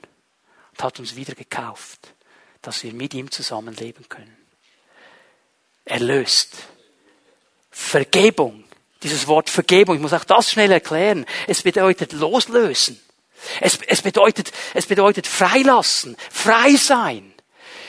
und 0.72 0.82
hat 0.82 0.98
uns 0.98 1.16
wieder 1.16 1.34
gekauft, 1.34 2.14
dass 2.62 2.82
wir 2.82 2.92
mit 2.92 3.14
ihm 3.14 3.30
zusammenleben 3.30 4.08
können. 4.08 4.36
Erlöst. 5.84 6.68
Vergebung. 7.80 8.64
Dieses 9.02 9.26
Wort 9.26 9.48
Vergebung, 9.50 9.96
ich 9.96 10.02
muss 10.02 10.12
auch 10.12 10.24
das 10.24 10.50
schnell 10.52 10.70
erklären. 10.70 11.24
Es 11.48 11.62
bedeutet 11.62 12.12
loslösen. 12.12 13.00
Es, 13.60 13.78
es 13.86 14.02
bedeutet, 14.02 14.52
es 14.74 14.86
bedeutet 14.86 15.26
freilassen, 15.26 16.16
frei 16.30 16.76
sein. 16.76 17.32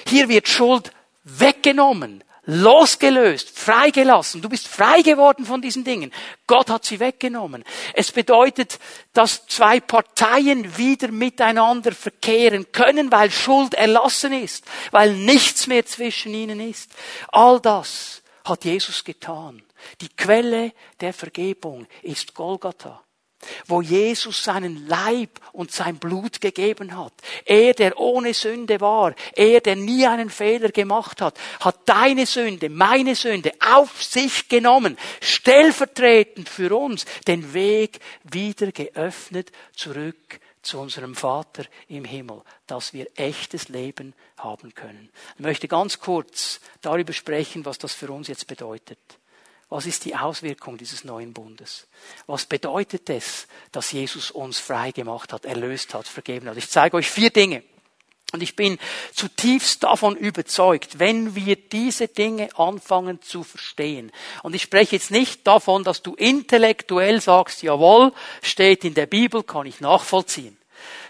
Hier 0.08 0.30
wird 0.30 0.48
Schuld 0.48 0.92
weggenommen, 1.26 2.24
losgelöst, 2.46 3.50
freigelassen. 3.50 4.42
Du 4.42 4.48
bist 4.48 4.68
frei 4.68 5.02
geworden 5.02 5.46
von 5.46 5.62
diesen 5.62 5.84
Dingen. 5.84 6.12
Gott 6.48 6.70
hat 6.70 6.86
sie 6.86 7.02
weggenommen. 7.02 7.66
Es 7.94 8.14
bedeutet, 8.14 8.80
dass 9.14 9.46
zwei 9.48 9.82
Parteien 9.82 10.78
wieder 10.78 11.10
miteinander 11.10 11.92
verkehren 11.92 12.72
können, 12.72 13.12
weil 13.12 13.30
Schuld 13.30 13.74
erlassen 13.74 14.32
ist, 14.32 14.64
weil 14.92 15.14
nichts 15.14 15.68
mehr 15.68 15.86
zwischen 15.86 16.34
ihnen 16.34 16.62
ist. 16.62 16.92
All 17.28 17.60
das 17.60 18.22
hat 18.46 18.64
Jesus 18.64 19.04
getan. 19.04 19.62
Die 20.02 20.10
Quelle 20.10 20.74
der 21.00 21.14
Vergebung 21.14 21.88
ist 22.02 22.34
Golgatha 22.34 23.04
wo 23.68 23.82
Jesus 23.82 24.44
seinen 24.44 24.88
Leib 24.88 25.40
und 25.52 25.72
sein 25.72 25.98
Blut 25.98 26.42
gegeben 26.42 26.98
hat. 26.98 27.14
Er, 27.46 27.74
der 27.74 28.00
ohne 28.00 28.34
Sünde 28.34 28.82
war, 28.82 29.16
er, 29.36 29.62
der 29.62 29.76
nie 29.76 30.06
einen 30.06 30.30
Fehler 30.30 30.70
gemacht 30.70 31.22
hat, 31.22 31.40
hat 31.60 31.80
deine 31.86 32.26
Sünde, 32.26 32.70
meine 32.70 33.16
Sünde 33.16 33.52
auf 33.60 34.04
sich 34.04 34.50
genommen, 34.50 34.98
stellvertretend 35.22 36.50
für 36.50 36.76
uns 36.76 37.06
den 37.28 37.54
Weg 37.54 38.00
wieder 38.24 38.72
geöffnet 38.72 39.52
zurück 39.76 40.40
zu 40.62 40.80
unserem 40.80 41.16
Vater 41.16 41.66
im 41.88 42.06
Himmel, 42.06 42.44
dass 42.68 42.94
wir 42.94 43.08
echtes 43.16 43.70
Leben 43.70 44.14
haben 44.38 44.76
können. 44.76 45.10
Ich 45.36 45.42
möchte 45.42 45.68
ganz 45.68 46.00
kurz 46.00 46.60
darüber 46.82 47.14
sprechen, 47.14 47.66
was 47.66 47.80
das 47.80 47.94
für 47.94 48.12
uns 48.12 48.28
jetzt 48.28 48.46
bedeutet. 48.46 49.00
Was 49.72 49.86
ist 49.86 50.04
die 50.04 50.18
Auswirkung 50.18 50.78
dieses 50.78 51.06
neuen 51.06 51.32
Bundes? 51.32 51.88
Was 52.28 52.46
bedeutet 52.46 53.10
es, 53.10 53.48
dass 53.72 53.94
Jesus 53.94 54.30
uns 54.30 54.60
frei 54.60 54.92
gemacht 54.92 55.32
hat, 55.32 55.46
erlöst 55.46 55.94
hat, 55.94 56.10
vergeben 56.10 56.50
hat? 56.50 56.58
Ich 56.58 56.70
zeige 56.70 56.98
euch 56.98 57.10
vier 57.10 57.30
Dinge. 57.30 57.64
Und 58.34 58.44
ich 58.44 58.58
bin 58.58 58.78
zutiefst 59.14 59.84
davon 59.84 60.18
überzeugt, 60.18 61.00
wenn 61.00 61.36
wir 61.36 61.56
diese 61.56 62.10
Dinge 62.10 62.50
anfangen 62.58 63.22
zu 63.22 63.44
verstehen. 63.44 64.12
Und 64.44 64.56
ich 64.56 64.64
spreche 64.64 64.98
jetzt 64.98 65.10
nicht 65.10 65.48
davon, 65.48 65.86
dass 65.86 66.02
du 66.02 66.16
intellektuell 66.16 67.22
sagst, 67.22 67.64
jawohl, 67.64 68.12
steht 68.42 68.84
in 68.84 68.94
der 68.94 69.06
Bibel, 69.06 69.42
kann 69.42 69.68
ich 69.68 69.80
nachvollziehen 69.80 70.61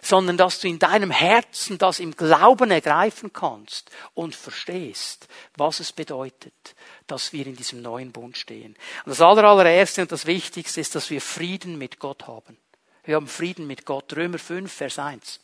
sondern 0.02 0.38
dass 0.38 0.60
du 0.60 0.68
in 0.68 0.80
deinem 0.80 1.12
Herzen 1.12 1.78
das 1.78 2.00
im 2.00 2.16
Glauben 2.16 2.72
ergreifen 2.72 3.34
kannst 3.34 3.90
und 4.14 4.36
verstehst, 4.36 5.28
was 5.56 5.80
es 5.80 5.92
bedeutet, 5.92 6.76
dass 7.08 7.34
wir 7.34 7.46
in 7.46 7.56
diesem 7.56 7.82
neuen 7.82 8.12
Bund 8.12 8.38
stehen. 8.38 8.76
Und 9.06 9.10
das 9.10 9.22
allererste 9.22 10.02
und 10.02 10.12
das 10.12 10.26
Wichtigste 10.26 10.82
ist, 10.82 10.96
dass 10.96 11.10
wir 11.10 11.22
Frieden 11.22 11.78
mit 11.78 12.00
Gott 12.00 12.28
haben. 12.28 12.58
Wir 13.04 13.16
haben 13.16 13.28
Frieden 13.28 13.68
mit 13.68 13.86
Gott. 13.86 14.16
Römer 14.16 14.40
5, 14.40 14.72
Vers 14.72 15.00
1. 15.00 15.40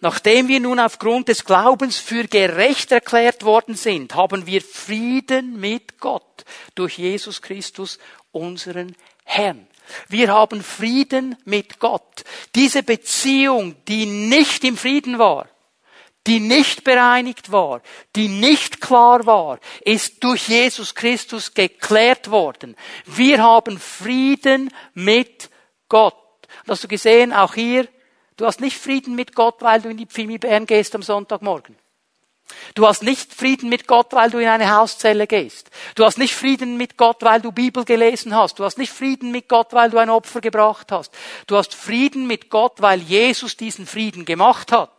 Nachdem 0.00 0.48
wir 0.48 0.60
nun 0.60 0.80
aufgrund 0.80 1.28
des 1.28 1.44
Glaubens 1.44 1.98
für 1.98 2.24
gerecht 2.24 2.92
erklärt 2.92 3.44
worden 3.44 3.74
sind, 3.74 4.14
haben 4.14 4.46
wir 4.46 4.60
Frieden 4.60 5.60
mit 5.60 5.98
Gott 5.98 6.44
durch 6.74 6.98
Jesus 6.98 7.40
Christus, 7.40 7.98
unseren 8.32 8.96
Herrn. 9.24 9.66
Wir 10.08 10.32
haben 10.32 10.62
Frieden 10.62 11.36
mit 11.44 11.78
Gott. 11.78 12.24
Diese 12.54 12.82
Beziehung, 12.82 13.76
die 13.86 14.06
nicht 14.06 14.64
im 14.64 14.76
Frieden 14.76 15.18
war, 15.18 15.48
die 16.26 16.40
nicht 16.40 16.84
bereinigt 16.84 17.52
war, 17.52 17.82
die 18.16 18.28
nicht 18.28 18.80
klar 18.80 19.26
war, 19.26 19.58
ist 19.84 20.24
durch 20.24 20.48
Jesus 20.48 20.94
Christus 20.94 21.52
geklärt 21.52 22.30
worden. 22.30 22.76
Wir 23.04 23.42
haben 23.42 23.78
Frieden 23.78 24.72
mit 24.94 25.50
Gott. 25.88 26.14
Hast 26.66 26.84
du 26.84 26.88
gesehen, 26.88 27.32
auch 27.32 27.54
hier, 27.54 27.88
du 28.36 28.46
hast 28.46 28.60
nicht 28.60 28.78
Frieden 28.78 29.14
mit 29.14 29.34
Gott, 29.34 29.56
weil 29.60 29.82
du 29.82 29.90
in 29.90 29.96
die 29.96 30.06
Pfimi 30.06 30.38
Bern 30.38 30.66
gehst 30.66 30.94
am 30.94 31.02
Sonntagmorgen. 31.02 31.76
Du 32.74 32.86
hast 32.86 33.02
nicht 33.02 33.32
Frieden 33.32 33.68
mit 33.68 33.86
Gott, 33.86 34.12
weil 34.12 34.30
du 34.30 34.38
in 34.38 34.48
eine 34.48 34.74
Hauszelle 34.74 35.26
gehst. 35.26 35.70
Du 35.94 36.04
hast 36.04 36.18
nicht 36.18 36.34
Frieden 36.34 36.76
mit 36.76 36.96
Gott, 36.96 37.22
weil 37.22 37.40
du 37.40 37.52
Bibel 37.52 37.84
gelesen 37.84 38.34
hast. 38.34 38.58
Du 38.58 38.64
hast 38.64 38.78
nicht 38.78 38.92
Frieden 38.92 39.30
mit 39.30 39.48
Gott, 39.48 39.72
weil 39.72 39.90
du 39.90 39.98
ein 39.98 40.10
Opfer 40.10 40.40
gebracht 40.40 40.90
hast. 40.92 41.12
Du 41.46 41.56
hast 41.56 41.74
Frieden 41.74 42.26
mit 42.26 42.50
Gott, 42.50 42.74
weil 42.78 43.00
Jesus 43.00 43.56
diesen 43.56 43.86
Frieden 43.86 44.24
gemacht 44.24 44.72
hat. 44.72 44.90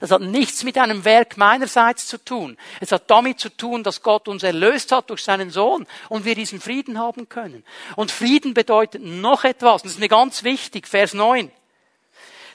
Das 0.00 0.10
hat 0.10 0.22
nichts 0.22 0.64
mit 0.64 0.78
einem 0.78 1.04
Werk 1.04 1.36
meinerseits 1.36 2.06
zu 2.06 2.22
tun. 2.22 2.56
Es 2.80 2.92
hat 2.92 3.10
damit 3.10 3.40
zu 3.40 3.48
tun, 3.48 3.82
dass 3.82 4.02
Gott 4.02 4.26
uns 4.26 4.42
erlöst 4.42 4.90
hat 4.92 5.10
durch 5.10 5.22
seinen 5.22 5.50
Sohn 5.50 5.86
und 6.08 6.24
wir 6.24 6.34
diesen 6.34 6.60
Frieden 6.60 6.98
haben 6.98 7.28
können. 7.28 7.64
Und 7.94 8.10
Frieden 8.10 8.54
bedeutet 8.54 9.02
noch 9.02 9.44
etwas. 9.44 9.82
Das 9.82 9.92
ist 9.92 10.00
mir 10.00 10.08
ganz 10.08 10.44
wichtig. 10.44 10.88
Vers 10.88 11.14
9. 11.14 11.50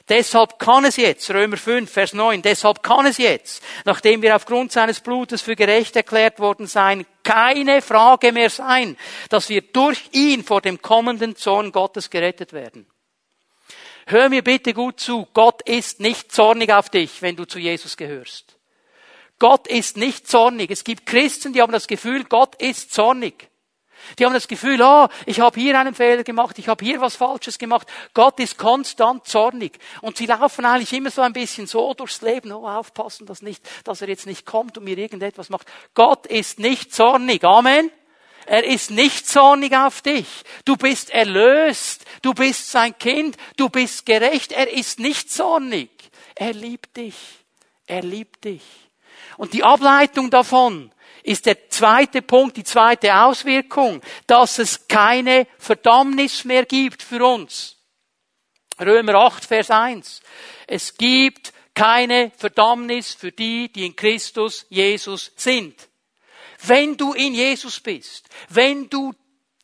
Deshalb 0.08 0.58
kann 0.58 0.84
es 0.84 0.96
jetzt, 0.96 1.30
Römer 1.30 1.56
5, 1.56 1.90
Vers 1.90 2.12
9, 2.12 2.42
deshalb 2.42 2.82
kann 2.82 3.06
es 3.06 3.16
jetzt, 3.16 3.62
nachdem 3.86 4.20
wir 4.20 4.36
aufgrund 4.36 4.70
seines 4.70 5.00
Blutes 5.00 5.40
für 5.40 5.56
gerecht 5.56 5.96
erklärt 5.96 6.40
worden 6.40 6.66
sein, 6.66 7.06
keine 7.22 7.80
Frage 7.80 8.32
mehr 8.32 8.50
sein, 8.50 8.98
dass 9.30 9.48
wir 9.48 9.62
durch 9.62 10.02
ihn 10.12 10.44
vor 10.44 10.60
dem 10.60 10.82
kommenden 10.82 11.36
Zorn 11.36 11.72
Gottes 11.72 12.10
gerettet 12.10 12.52
werden. 12.52 12.86
Hör 14.06 14.28
mir 14.28 14.44
bitte 14.44 14.74
gut 14.74 15.00
zu, 15.00 15.26
Gott 15.32 15.62
ist 15.66 16.00
nicht 16.00 16.30
zornig 16.32 16.70
auf 16.70 16.90
dich, 16.90 17.22
wenn 17.22 17.36
du 17.36 17.46
zu 17.46 17.58
Jesus 17.58 17.96
gehörst. 17.96 18.58
Gott 19.38 19.66
ist 19.66 19.96
nicht 19.96 20.28
zornig. 20.28 20.70
Es 20.70 20.84
gibt 20.84 21.06
Christen, 21.06 21.54
die 21.54 21.62
haben 21.62 21.72
das 21.72 21.86
Gefühl, 21.86 22.24
Gott 22.24 22.54
ist 22.60 22.92
zornig. 22.92 23.48
Die 24.18 24.24
haben 24.24 24.34
das 24.34 24.48
Gefühl, 24.48 24.80
oh, 24.82 25.08
ich 25.26 25.40
habe 25.40 25.58
hier 25.60 25.78
einen 25.78 25.94
Fehler 25.94 26.24
gemacht, 26.24 26.58
ich 26.58 26.68
habe 26.68 26.84
hier 26.84 27.00
was 27.00 27.16
Falsches 27.16 27.58
gemacht. 27.58 27.88
Gott 28.14 28.38
ist 28.40 28.58
konstant 28.58 29.26
zornig. 29.26 29.78
Und 30.00 30.16
sie 30.16 30.26
laufen 30.26 30.64
eigentlich 30.64 30.92
immer 30.92 31.10
so 31.10 31.22
ein 31.22 31.32
bisschen 31.32 31.66
so 31.66 31.94
durchs 31.94 32.22
Leben, 32.22 32.52
oh, 32.52 32.68
aufpassen, 32.68 33.26
dass, 33.26 33.42
nicht, 33.42 33.62
dass 33.84 34.02
er 34.02 34.08
jetzt 34.08 34.26
nicht 34.26 34.46
kommt 34.46 34.78
und 34.78 34.84
mir 34.84 34.98
irgendetwas 34.98 35.50
macht. 35.50 35.66
Gott 35.94 36.26
ist 36.26 36.58
nicht 36.58 36.94
zornig. 36.94 37.44
Amen. 37.44 37.90
Er 38.46 38.64
ist 38.64 38.90
nicht 38.90 39.26
zornig 39.26 39.74
auf 39.74 40.02
dich. 40.02 40.26
Du 40.64 40.76
bist 40.76 41.10
erlöst. 41.10 42.04
Du 42.22 42.34
bist 42.34 42.70
sein 42.70 42.96
Kind. 42.98 43.36
Du 43.56 43.68
bist 43.68 44.04
gerecht. 44.06 44.52
Er 44.52 44.70
ist 44.70 44.98
nicht 44.98 45.30
zornig. 45.30 45.90
Er 46.34 46.52
liebt 46.52 46.96
dich. 46.96 47.14
Er 47.86 48.02
liebt 48.02 48.44
dich. 48.44 48.62
Und 49.36 49.52
die 49.52 49.64
Ableitung 49.64 50.30
davon 50.30 50.92
ist 51.24 51.46
der 51.46 51.70
zweite 51.70 52.22
Punkt, 52.22 52.58
die 52.58 52.64
zweite 52.64 53.16
Auswirkung, 53.16 54.00
dass 54.26 54.58
es 54.58 54.86
keine 54.86 55.46
Verdammnis 55.58 56.44
mehr 56.44 56.66
gibt 56.66 57.02
für 57.02 57.24
uns. 57.24 57.76
Römer 58.78 59.14
8, 59.14 59.44
Vers 59.44 59.70
1. 59.70 60.20
Es 60.66 60.96
gibt 60.96 61.52
keine 61.74 62.30
Verdammnis 62.36 63.14
für 63.14 63.32
die, 63.32 63.72
die 63.72 63.86
in 63.86 63.96
Christus 63.96 64.66
Jesus 64.68 65.32
sind. 65.36 65.88
Wenn 66.66 66.96
du 66.96 67.14
in 67.14 67.34
Jesus 67.34 67.80
bist, 67.80 68.28
wenn 68.50 68.88
du 68.90 69.14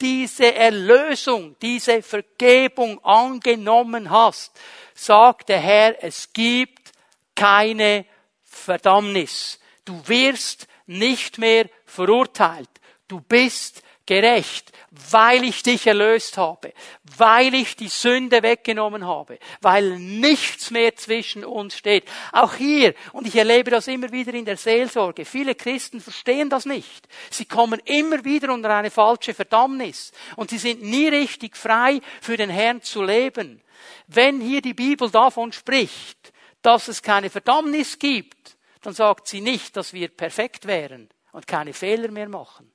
diese 0.00 0.54
Erlösung, 0.54 1.56
diese 1.60 2.02
Vergebung 2.02 3.04
angenommen 3.04 4.08
hast, 4.08 4.58
sagt 4.94 5.50
der 5.50 5.60
Herr, 5.60 6.02
es 6.02 6.32
gibt 6.32 6.92
keine 7.34 8.06
Verdammnis. 8.44 9.60
Du 9.84 10.00
wirst 10.08 10.66
nicht 10.90 11.38
mehr 11.38 11.66
verurteilt. 11.86 12.68
Du 13.06 13.20
bist 13.20 13.82
gerecht, 14.06 14.72
weil 15.10 15.44
ich 15.44 15.62
dich 15.62 15.86
erlöst 15.86 16.36
habe, 16.36 16.72
weil 17.16 17.54
ich 17.54 17.76
die 17.76 17.86
Sünde 17.86 18.42
weggenommen 18.42 19.06
habe, 19.06 19.38
weil 19.60 20.00
nichts 20.00 20.72
mehr 20.72 20.96
zwischen 20.96 21.44
uns 21.44 21.76
steht. 21.76 22.04
Auch 22.32 22.54
hier, 22.54 22.94
und 23.12 23.28
ich 23.28 23.36
erlebe 23.36 23.70
das 23.70 23.86
immer 23.86 24.10
wieder 24.10 24.34
in 24.34 24.44
der 24.44 24.56
Seelsorge, 24.56 25.24
viele 25.24 25.54
Christen 25.54 26.00
verstehen 26.00 26.50
das 26.50 26.66
nicht. 26.66 27.06
Sie 27.30 27.44
kommen 27.44 27.80
immer 27.84 28.24
wieder 28.24 28.52
unter 28.52 28.70
eine 28.70 28.90
falsche 28.90 29.32
Verdammnis 29.32 30.10
und 30.34 30.50
sie 30.50 30.58
sind 30.58 30.82
nie 30.82 31.06
richtig 31.06 31.56
frei, 31.56 32.00
für 32.20 32.36
den 32.36 32.50
Herrn 32.50 32.82
zu 32.82 33.04
leben. 33.04 33.62
Wenn 34.08 34.40
hier 34.40 34.60
die 34.60 34.74
Bibel 34.74 35.08
davon 35.08 35.52
spricht, 35.52 36.32
dass 36.62 36.88
es 36.88 37.00
keine 37.00 37.30
Verdammnis 37.30 37.96
gibt, 37.96 38.56
dann 38.82 38.94
sagt 38.94 39.28
sie 39.28 39.40
nicht, 39.40 39.76
dass 39.76 39.92
wir 39.92 40.08
perfekt 40.08 40.66
wären 40.66 41.08
und 41.32 41.46
keine 41.46 41.72
Fehler 41.72 42.10
mehr 42.10 42.28
machen. 42.28 42.70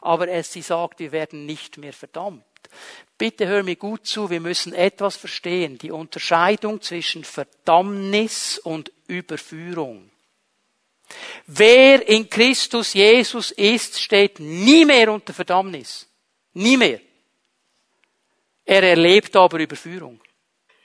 Aber 0.00 0.42
sie 0.42 0.62
sagt, 0.62 1.00
wir 1.00 1.12
werden 1.12 1.46
nicht 1.46 1.78
mehr 1.78 1.92
verdammt. 1.92 2.44
Bitte 3.16 3.46
hör 3.46 3.62
mir 3.62 3.76
gut 3.76 4.06
zu, 4.06 4.30
wir 4.30 4.40
müssen 4.40 4.72
etwas 4.72 5.16
verstehen. 5.16 5.78
Die 5.78 5.90
Unterscheidung 5.90 6.80
zwischen 6.80 7.24
Verdammnis 7.24 8.58
und 8.58 8.92
Überführung. 9.06 10.10
Wer 11.46 12.06
in 12.06 12.28
Christus 12.28 12.92
Jesus 12.92 13.50
ist, 13.52 14.00
steht 14.00 14.40
nie 14.40 14.84
mehr 14.84 15.12
unter 15.12 15.32
Verdammnis. 15.32 16.06
Nie 16.52 16.76
mehr. 16.76 17.00
Er 18.64 18.82
erlebt 18.82 19.34
aber 19.34 19.58
Überführung. 19.58 20.20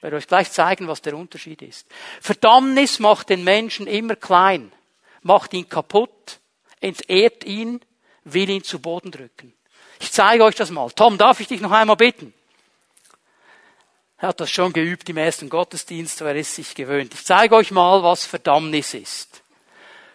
Ich 0.04 0.06
werde 0.06 0.18
euch 0.18 0.28
gleich 0.28 0.52
zeigen, 0.52 0.90
was 0.90 1.02
der 1.02 1.16
Unterschied 1.16 1.62
ist. 1.62 1.88
Verdammnis 2.20 3.00
macht 3.00 3.30
den 3.30 3.46
Menschen 3.46 3.88
immer 3.88 4.18
klein, 4.18 4.74
macht 5.22 5.54
ihn 5.54 5.70
kaputt, 5.70 6.42
entehrt 6.82 7.46
ihn, 7.46 7.80
will 8.26 8.50
ihn 8.50 8.66
zu 8.66 8.80
Boden 8.80 9.12
drücken. 9.12 9.54
Ich 10.02 10.12
zeige 10.12 10.44
euch 10.44 10.56
das 10.56 10.72
mal. 10.72 10.92
Tom, 10.92 11.18
darf 11.18 11.40
ich 11.40 11.48
dich 11.48 11.62
noch 11.62 11.72
einmal 11.72 11.96
bitten? 11.96 12.34
Er 14.18 14.28
hat 14.28 14.42
das 14.42 14.52
schon 14.52 14.74
geübt 14.74 15.08
im 15.08 15.16
ersten 15.16 15.50
Gottesdienst, 15.50 16.20
er 16.20 16.36
ist 16.36 16.54
sich 16.54 16.76
gewöhnt. 16.76 17.14
Ich 17.14 17.24
zeige 17.24 17.56
euch 17.56 17.72
mal, 17.72 18.04
was 18.04 18.26
Verdammnis 18.26 18.94
ist. 18.94 19.42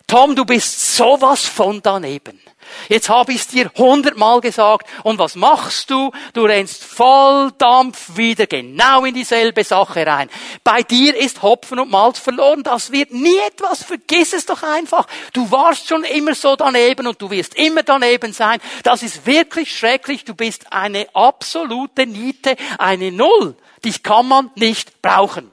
Tom, 0.09 0.34
du 0.34 0.46
bist 0.46 0.96
sowas 0.96 1.46
von 1.46 1.82
daneben. 1.82 2.40
Jetzt 2.88 3.11
habe 3.11 3.32
ich 3.32 3.40
es 3.40 3.48
dir 3.48 3.70
hundertmal 3.76 4.40
gesagt. 4.40 4.88
Und 5.02 5.18
was 5.18 5.34
machst 5.34 5.90
du? 5.90 6.12
Du 6.32 6.44
rennst 6.46 6.82
voll 6.82 7.52
Dampf 7.59 8.16
wieder 8.16 8.46
genau 8.46 9.04
in 9.04 9.12
dieselbe 9.12 9.64
Sache 9.64 10.06
rein. 10.06 10.30
Bei 10.64 10.82
dir 10.82 11.14
ist 11.14 11.42
Hopfen 11.42 11.78
und 11.78 11.90
Malz 11.90 12.18
verloren. 12.18 12.62
Das 12.62 12.90
wird 12.90 13.12
nie 13.12 13.36
etwas. 13.46 13.82
Vergiss 13.82 14.32
es 14.32 14.46
doch 14.46 14.62
einfach. 14.62 15.06
Du 15.34 15.50
warst 15.50 15.88
schon 15.88 16.04
immer 16.04 16.34
so 16.34 16.56
daneben 16.56 17.06
und 17.06 17.20
du 17.20 17.30
wirst 17.30 17.54
immer 17.56 17.82
daneben 17.82 18.32
sein. 18.32 18.61
Das 18.84 19.02
ist 19.02 19.26
wirklich 19.26 19.76
schrecklich. 19.76 20.24
Du 20.24 20.34
bist 20.34 20.72
eine 20.72 21.06
absolute 21.14 22.06
Niete, 22.06 22.56
eine 22.78 23.12
Null. 23.12 23.56
Dich 23.84 24.02
kann 24.02 24.26
man 24.26 24.50
nicht 24.54 25.02
brauchen. 25.02 25.50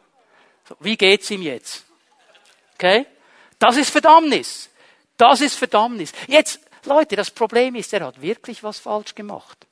Wie 0.80 0.96
geht's 0.96 1.30
ihm 1.30 1.42
jetzt? 1.42 1.84
Okay? 2.76 3.06
Das 3.60 3.78
ist 3.78 3.90
Verdammnis. 3.90 4.70
Das 5.18 5.42
ist 5.42 5.56
Verdammnis. 5.56 6.12
Jetzt 6.28 6.60
Leute, 6.86 7.16
das 7.16 7.32
Problem 7.32 7.76
ist, 7.76 7.94
er 7.94 8.06
hat 8.06 8.22
wirklich 8.22 8.64
was 8.64 8.80
falsch 8.80 9.16
gemacht. 9.16 9.66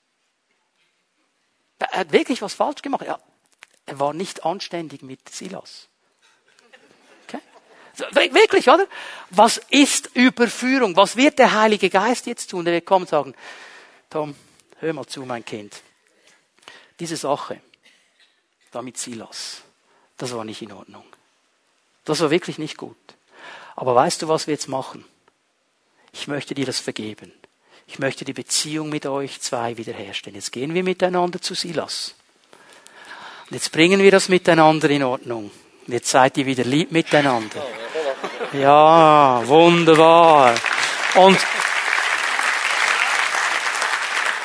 Er 1.79 1.99
hat 1.99 2.11
wirklich 2.11 2.41
was 2.41 2.53
falsch 2.53 2.81
gemacht. 2.81 3.05
Ja, 3.05 3.19
er 3.85 3.99
war 3.99 4.13
nicht 4.13 4.45
anständig 4.45 5.01
mit 5.01 5.29
Silas. 5.29 5.89
Okay? 7.27 7.41
Wirklich, 8.33 8.69
oder? 8.69 8.87
Was 9.29 9.57
ist 9.69 10.15
Überführung? 10.15 10.95
Was 10.95 11.15
wird 11.15 11.39
der 11.39 11.53
Heilige 11.53 11.89
Geist 11.89 12.25
jetzt 12.25 12.49
tun? 12.49 12.65
Er 12.65 12.73
wird 12.73 12.85
kommen 12.85 13.03
und 13.03 13.09
sagen, 13.09 13.35
Tom, 14.09 14.35
hör 14.79 14.93
mal 14.93 15.05
zu, 15.05 15.21
mein 15.23 15.43
Kind. 15.43 15.81
Diese 16.99 17.17
Sache, 17.17 17.61
da 18.71 18.81
mit 18.81 18.97
Silas, 18.97 19.61
das 20.17 20.33
war 20.33 20.45
nicht 20.45 20.61
in 20.61 20.71
Ordnung. 20.71 21.05
Das 22.05 22.21
war 22.21 22.29
wirklich 22.29 22.57
nicht 22.57 22.77
gut. 22.77 22.97
Aber 23.75 23.95
weißt 23.95 24.21
du, 24.21 24.27
was 24.27 24.47
wir 24.47 24.53
jetzt 24.53 24.67
machen? 24.67 25.05
ich 26.13 26.27
möchte 26.27 26.53
dir 26.53 26.65
das 26.65 26.79
vergeben. 26.79 27.33
Ich 27.85 27.99
möchte 27.99 28.23
die 28.23 28.33
Beziehung 28.33 28.89
mit 28.89 29.05
euch 29.05 29.41
zwei 29.41 29.77
wiederherstellen. 29.77 30.35
Jetzt 30.35 30.53
gehen 30.53 30.73
wir 30.73 30.83
miteinander 30.83 31.41
zu 31.41 31.53
Silas. 31.53 32.15
Und 33.49 33.55
jetzt 33.55 33.71
bringen 33.71 34.01
wir 34.01 34.11
das 34.11 34.29
miteinander 34.29 34.89
in 34.89 35.03
Ordnung. 35.03 35.51
Und 35.85 35.93
jetzt 35.93 36.09
seid 36.09 36.37
ihr 36.37 36.45
wieder 36.45 36.63
lieb 36.63 36.91
miteinander. 36.91 37.65
Ja, 38.53 39.41
wunderbar. 39.45 40.55
Und 41.15 41.37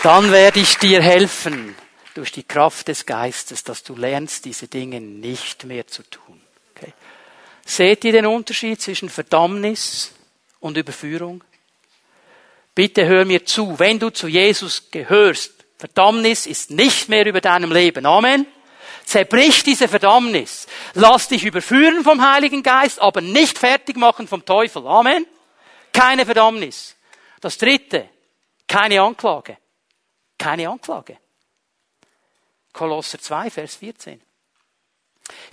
dann 0.03 0.33
werde 0.33 0.59
ich 0.59 0.79
dir 0.79 1.01
helfen 1.01 1.77
durch 2.15 2.33
die 2.33 2.43
Kraft 2.43 2.89
des 2.89 3.07
Geistes, 3.07 3.63
dass 3.63 3.85
du 3.85 3.95
lernst, 3.95 4.47
diese 4.47 4.67
Dinge 4.67 5.01
nicht 5.01 5.65
mehr 5.65 5.87
zu 5.87 6.03
tun. 6.03 6.38
Seht 7.69 8.03
ihr 8.05 8.13
den 8.13 8.25
Unterschied 8.25 8.81
zwischen 8.81 9.11
Verdammnis 9.11 10.15
und 10.59 10.79
Überführung? 10.79 11.45
Bitte 12.75 13.05
hör 13.05 13.27
mir 13.27 13.45
zu, 13.45 13.79
wenn 13.79 13.99
du 13.99 14.09
zu 14.09 14.27
Jesus 14.27 14.91
gehörst, 14.91 15.53
Verdammnis 15.77 16.47
ist 16.47 16.71
nicht 16.71 17.11
mehr 17.11 17.27
über 17.27 17.43
deinem 17.43 17.71
Leben. 17.71 18.07
Amen. 18.07 18.47
Zerbrich 19.05 19.65
diese 19.65 19.87
Verdammnis. 19.87 20.67
Lass 20.95 21.29
dich 21.29 21.45
überführen 21.45 22.03
vom 22.03 22.27
Heiligen 22.27 22.63
Geist, 22.63 23.03
aber 23.03 23.21
nicht 23.21 23.59
fertig 23.59 23.99
machen 23.99 24.27
vom 24.27 24.47
Teufel. 24.47 24.87
Amen. 24.87 25.27
Keine 25.93 26.25
Verdammnis. 26.25 26.97
Das 27.43 27.59
dritte, 27.59 28.09
keine 28.67 29.03
Anklage. 29.03 29.59
Keine 30.39 30.71
Anklage. 30.71 31.19
Kolosser 32.73 33.19
2, 33.19 33.51
Vers 33.51 33.77
14. 33.77 34.23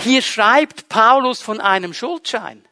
Hier 0.01 0.21
schreibt 0.21 0.89
Paulus 0.89 1.41
von 1.41 1.59
einem 1.59 1.93
Schuldschein. 1.93 2.65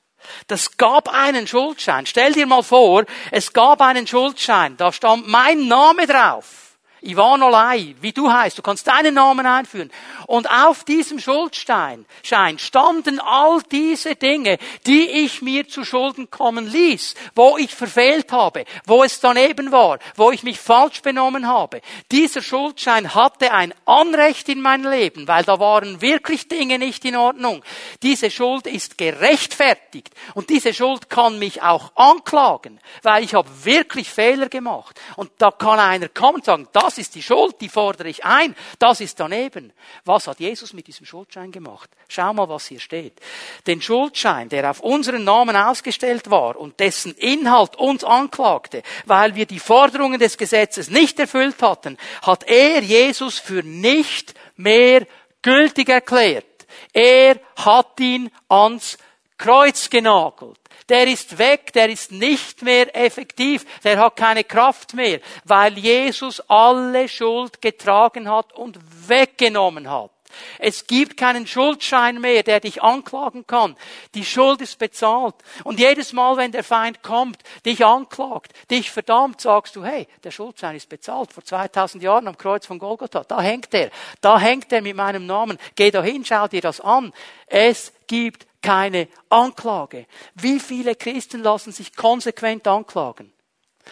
Das 0.47 0.77
gab 0.77 1.09
einen 1.09 1.47
Schuldschein. 1.47 2.05
Stell 2.05 2.33
dir 2.33 2.45
mal 2.45 2.63
vor, 2.63 3.03
es 3.31 3.53
gab 3.53 3.81
einen 3.81 4.07
Schuldschein. 4.07 4.77
Da 4.77 4.91
stand 4.91 5.27
mein 5.27 5.67
Name 5.67 6.07
drauf. 6.07 6.62
Ivan 7.03 7.43
Olai, 7.43 7.95
wie 8.01 8.11
du 8.11 8.31
heißt, 8.31 8.57
du 8.57 8.61
kannst 8.61 8.87
deinen 8.87 9.15
Namen 9.15 9.45
einführen. 9.45 9.91
Und 10.27 10.49
auf 10.49 10.83
diesem 10.83 11.19
Schuldstein 11.19 12.05
Schein 12.23 12.57
standen 12.59 13.19
all 13.19 13.61
diese 13.71 14.15
Dinge, 14.15 14.57
die 14.87 15.09
ich 15.09 15.41
mir 15.41 15.67
zu 15.67 15.83
Schulden 15.83 16.29
kommen 16.29 16.67
ließ, 16.67 17.15
wo 17.35 17.57
ich 17.57 17.75
verfehlt 17.75 18.31
habe, 18.31 18.65
wo 18.85 19.03
es 19.03 19.19
daneben 19.19 19.71
war, 19.71 19.99
wo 20.15 20.31
ich 20.31 20.43
mich 20.43 20.59
falsch 20.59 21.01
benommen 21.01 21.47
habe. 21.47 21.81
Dieser 22.11 22.41
Schuldschein 22.41 23.13
hatte 23.13 23.51
ein 23.51 23.73
Anrecht 23.85 24.47
in 24.49 24.61
mein 24.61 24.83
Leben, 24.83 25.27
weil 25.27 25.43
da 25.43 25.59
waren 25.59 26.01
wirklich 26.01 26.47
Dinge 26.47 26.79
nicht 26.79 27.03
in 27.05 27.15
Ordnung. 27.15 27.63
Diese 28.01 28.31
Schuld 28.31 28.67
ist 28.67 28.97
gerechtfertigt 28.97 30.11
und 30.33 30.49
diese 30.49 30.73
Schuld 30.73 31.09
kann 31.09 31.39
mich 31.39 31.61
auch 31.61 31.91
anklagen, 31.95 32.79
weil 33.01 33.23
ich 33.23 33.33
habe 33.33 33.49
wirklich 33.63 34.09
Fehler 34.09 34.49
gemacht. 34.49 34.99
Und 35.17 35.31
da 35.37 35.51
kann 35.51 35.79
einer 35.79 36.09
kommen 36.09 36.35
und 36.35 36.45
sagen, 36.45 36.67
das 36.71 36.92
das 36.93 36.99
ist 36.99 37.15
die 37.15 37.23
Schuld, 37.23 37.59
die 37.59 37.69
fordere 37.69 38.07
ich 38.07 38.23
ein. 38.23 38.55
Das 38.77 39.01
ist 39.01 39.19
daneben. 39.19 39.73
Was 40.05 40.27
hat 40.27 40.39
Jesus 40.39 40.73
mit 40.73 40.85
diesem 40.85 41.07
Schuldschein 41.07 41.51
gemacht? 41.51 41.89
Schau 42.07 42.31
mal, 42.33 42.47
was 42.47 42.67
hier 42.67 42.79
steht. 42.79 43.19
Den 43.65 43.81
Schuldschein, 43.81 44.47
der 44.47 44.69
auf 44.69 44.79
unseren 44.79 45.23
Namen 45.23 45.55
ausgestellt 45.55 46.29
war 46.29 46.55
und 46.55 46.79
dessen 46.79 47.15
Inhalt 47.15 47.77
uns 47.77 48.03
anklagte, 48.03 48.83
weil 49.07 49.33
wir 49.33 49.47
die 49.47 49.57
Forderungen 49.57 50.19
des 50.19 50.37
Gesetzes 50.37 50.91
nicht 50.91 51.19
erfüllt 51.19 51.59
hatten, 51.63 51.97
hat 52.21 52.43
er 52.43 52.83
Jesus 52.83 53.39
für 53.39 53.63
nicht 53.63 54.35
mehr 54.55 55.07
gültig 55.41 55.89
erklärt. 55.89 56.45
Er 56.93 57.39
hat 57.55 57.99
ihn 57.99 58.29
ans 58.49 58.99
Kreuz 59.39 59.89
genagelt 59.89 60.59
der 60.89 61.07
ist 61.07 61.37
weg, 61.37 61.73
der 61.73 61.89
ist 61.89 62.11
nicht 62.11 62.61
mehr 62.61 62.95
effektiv, 62.95 63.65
der 63.83 63.99
hat 63.99 64.15
keine 64.15 64.43
Kraft 64.43 64.93
mehr, 64.93 65.19
weil 65.43 65.77
Jesus 65.77 66.41
alle 66.49 67.07
Schuld 67.07 67.61
getragen 67.61 68.29
hat 68.29 68.53
und 68.53 68.79
weggenommen 69.07 69.89
hat. 69.89 70.11
Es 70.59 70.87
gibt 70.87 71.17
keinen 71.17 71.47
Schuldschein 71.47 72.19
mehr, 72.19 72.43
der 72.43 72.59
dich 72.59 72.81
anklagen 72.81 73.45
kann. 73.47 73.75
Die 74.13 74.25
Schuld 74.25 74.61
ist 74.61 74.79
bezahlt. 74.79 75.35
Und 75.63 75.79
jedes 75.79 76.13
Mal, 76.13 76.37
wenn 76.37 76.51
der 76.51 76.63
Feind 76.63 77.03
kommt, 77.03 77.37
dich 77.65 77.85
anklagt, 77.85 78.53
dich 78.69 78.91
verdammt, 78.91 79.41
sagst 79.41 79.75
du, 79.75 79.83
hey, 79.83 80.07
der 80.23 80.31
Schuldschein 80.31 80.75
ist 80.75 80.89
bezahlt. 80.89 81.33
Vor 81.33 81.43
2000 81.43 82.03
Jahren 82.03 82.27
am 82.27 82.37
Kreuz 82.37 82.65
von 82.65 82.79
Golgotha. 82.79 83.23
Da 83.23 83.41
hängt 83.41 83.73
er. 83.73 83.89
Da 84.21 84.39
hängt 84.39 84.71
er 84.71 84.81
mit 84.81 84.95
meinem 84.95 85.25
Namen. 85.25 85.57
Geh 85.75 85.91
da 85.91 86.01
hin, 86.01 86.25
schau 86.25 86.47
dir 86.47 86.61
das 86.61 86.81
an. 86.81 87.13
Es 87.47 87.93
gibt 88.07 88.47
keine 88.63 89.07
Anklage. 89.29 90.07
Wie 90.33 90.59
viele 90.59 90.95
Christen 90.95 91.43
lassen 91.43 91.71
sich 91.71 91.95
konsequent 91.95 92.67
anklagen? 92.67 93.31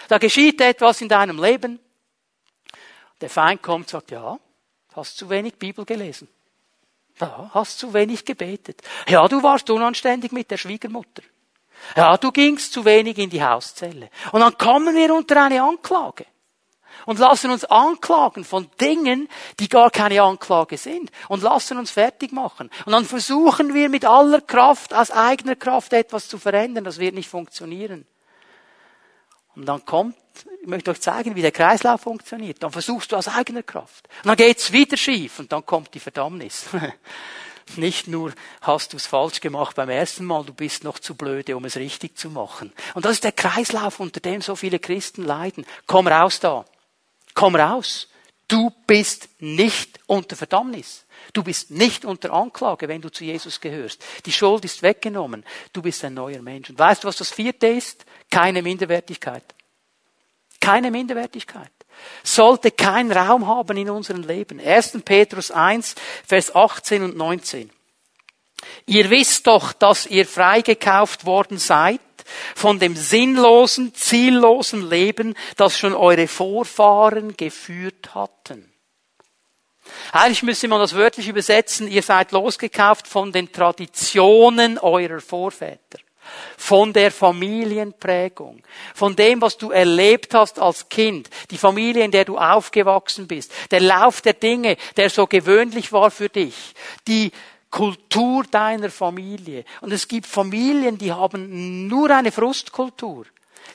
Da 0.08 0.18
geschieht 0.18 0.60
etwas 0.62 1.02
in 1.02 1.10
deinem 1.10 1.40
Leben. 1.40 1.80
Der 3.20 3.30
Feind 3.30 3.62
kommt 3.62 3.86
und 3.86 3.90
sagt, 3.90 4.10
ja, 4.10 4.40
hast 4.96 5.18
zu 5.18 5.30
wenig 5.30 5.56
Bibel 5.56 5.86
gelesen. 5.86 6.28
Ja, 7.20 7.52
hast 7.54 7.78
zu 7.78 7.94
wenig 7.94 8.26
gebetet. 8.26 8.82
Ja, 9.08 9.28
du 9.28 9.44
warst 9.44 9.70
unanständig 9.70 10.32
mit 10.32 10.50
der 10.50 10.58
Schwiegermutter. 10.58 11.22
Ja, 11.96 12.18
du 12.18 12.32
gingst 12.32 12.74
zu 12.74 12.84
wenig 12.86 13.18
in 13.20 13.30
die 13.30 13.44
Hauszelle. 13.44 14.10
Und 14.32 14.42
dann 14.42 14.58
kommen 14.58 14.96
wir 14.96 15.14
unter 15.14 15.44
eine 15.44 15.62
Anklage 15.62 16.26
und 17.06 17.20
lassen 17.20 17.52
uns 17.52 17.66
anklagen 17.66 18.44
von 18.44 18.70
Dingen, 18.80 19.30
die 19.60 19.70
gar 19.70 19.92
keine 19.92 20.22
Anklage 20.22 20.78
sind 20.78 21.12
und 21.28 21.44
lassen 21.44 21.78
uns 21.78 21.92
fertig 21.92 22.32
machen. 22.32 22.70
Und 22.86 22.92
dann 22.92 23.06
versuchen 23.06 23.74
wir 23.74 23.90
mit 23.90 24.06
aller 24.06 24.42
Kraft, 24.42 24.94
aus 24.94 25.12
eigener 25.12 25.56
Kraft 25.56 25.94
etwas 25.94 26.28
zu 26.28 26.38
verändern. 26.38 26.84
Das 26.84 27.00
wird 27.00 27.16
nicht 27.16 27.30
funktionieren. 27.30 28.06
Und 29.56 29.66
dann 29.66 29.84
kommt, 29.86 30.16
ich 30.62 30.68
möchte 30.68 30.92
euch 30.92 31.02
zeigen, 31.02 31.36
wie 31.36 31.42
der 31.42 31.52
Kreislauf 31.52 32.02
funktioniert. 32.02 32.64
Dann 32.64 32.72
versuchst 32.72 33.12
du 33.12 33.18
aus 33.18 33.28
eigener 33.28 33.64
Kraft. 33.64 34.08
Und 34.24 34.28
dann 34.28 34.38
geht's 34.38 34.72
wieder 34.72 34.96
schief 34.98 35.40
und 35.40 35.52
dann 35.52 35.66
kommt 35.66 35.94
die 35.94 36.00
Verdammnis. 36.00 36.66
Nicht 37.78 38.08
nur 38.08 38.34
hast 38.62 38.94
du 38.94 38.98
es 38.98 39.06
falsch 39.06 39.40
gemacht 39.40 39.76
beim 39.76 39.90
ersten 39.90 40.26
Mal, 40.26 40.44
du 40.44 40.54
bist 40.54 40.84
noch 40.84 41.00
zu 41.00 41.16
blöde, 41.16 41.56
um 41.56 41.64
es 41.66 41.78
richtig 41.78 42.18
zu 42.18 42.30
machen. 42.30 42.74
Und 42.96 43.06
das 43.06 43.14
ist 43.14 43.24
der 43.24 43.32
Kreislauf, 43.32 44.00
unter 44.00 44.20
dem 44.20 44.42
so 44.42 44.56
viele 44.56 44.80
Christen 44.80 45.24
leiden. 45.24 45.66
Komm 45.88 46.08
raus 46.08 46.40
da. 46.40 46.66
Komm 47.34 47.56
raus. 47.56 48.08
Du 48.48 48.70
bist 48.86 49.30
nicht 49.40 50.00
unter 50.08 50.36
Verdammnis. 50.36 51.06
Du 51.34 51.44
bist 51.44 51.72
nicht 51.72 52.04
unter 52.04 52.34
Anklage, 52.34 52.88
wenn 52.88 53.02
du 53.02 53.10
zu 53.10 53.24
Jesus 53.24 53.62
gehörst. 53.62 54.04
Die 54.26 54.32
Schuld 54.32 54.66
ist 54.66 54.82
weggenommen. 54.82 55.46
Du 55.72 55.82
bist 55.82 56.04
ein 56.04 56.14
neuer 56.14 56.42
Mensch. 56.42 56.70
Und 56.70 56.78
weißt 56.78 57.04
du, 57.04 57.08
was 57.08 57.16
das 57.16 57.32
vierte 57.32 57.68
ist? 57.68 58.06
Keine 58.30 58.62
Minderwertigkeit. 58.62 59.44
Keine 60.60 60.92
Minderwertigkeit. 60.92 61.72
Sollte 62.24 62.72
keinen 62.72 63.12
Raum 63.12 63.48
haben 63.48 63.78
in 63.78 63.90
unserem 63.90 64.24
Leben. 64.24 64.60
1. 64.60 65.00
Petrus 65.06 65.52
1, 65.52 65.96
Vers 66.26 66.54
18 66.54 67.04
und 67.04 67.18
19. 67.18 67.70
Ihr 68.86 69.10
wisst 69.10 69.48
doch, 69.48 69.74
dass 69.74 70.06
ihr 70.06 70.26
freigekauft 70.26 71.26
worden 71.26 71.58
seid 71.58 72.02
von 72.56 72.80
dem 72.80 72.96
sinnlosen, 72.96 73.94
ziellosen 73.94 74.90
Leben, 74.90 75.36
das 75.58 75.78
schon 75.78 75.94
eure 75.94 76.28
Vorfahren 76.28 77.36
geführt 77.38 78.16
hatten. 78.16 78.72
Eigentlich 80.12 80.44
müsste 80.44 80.68
man 80.68 80.80
das 80.80 80.96
wörtlich 80.96 81.28
übersetzen, 81.28 81.88
ihr 81.88 82.04
seid 82.04 82.32
losgekauft 82.32 83.08
von 83.08 83.32
den 83.32 83.52
Traditionen 83.52 84.78
eurer 84.78 85.22
Vorväter, 85.22 86.00
von 86.58 86.94
der 86.94 87.12
Familienprägung, 87.12 88.62
von 88.94 89.16
dem, 89.16 89.42
was 89.42 89.58
du 89.58 89.72
erlebt 89.72 90.34
hast 90.34 90.60
als 90.60 90.90
Kind, 90.90 91.30
die 91.50 91.58
Familie, 91.58 92.04
in 92.04 92.12
der 92.12 92.26
du 92.26 92.38
aufgewachsen 92.38 93.28
bist, 93.28 93.52
der 93.72 93.82
Lauf 93.82 94.22
der 94.22 94.34
Dinge, 94.34 94.78
der 94.98 95.10
so 95.10 95.28
gewöhnlich 95.28 95.92
war 95.92 96.12
für 96.12 96.30
dich, 96.30 96.74
die 97.08 97.32
Kultur 97.72 98.44
deiner 98.44 98.90
Familie. 98.90 99.64
Und 99.80 99.92
es 99.92 100.08
gibt 100.08 100.28
Familien, 100.28 100.98
die 100.98 101.12
haben 101.12 101.88
nur 101.88 102.12
eine 102.12 102.32
Frustkultur. 102.32 103.26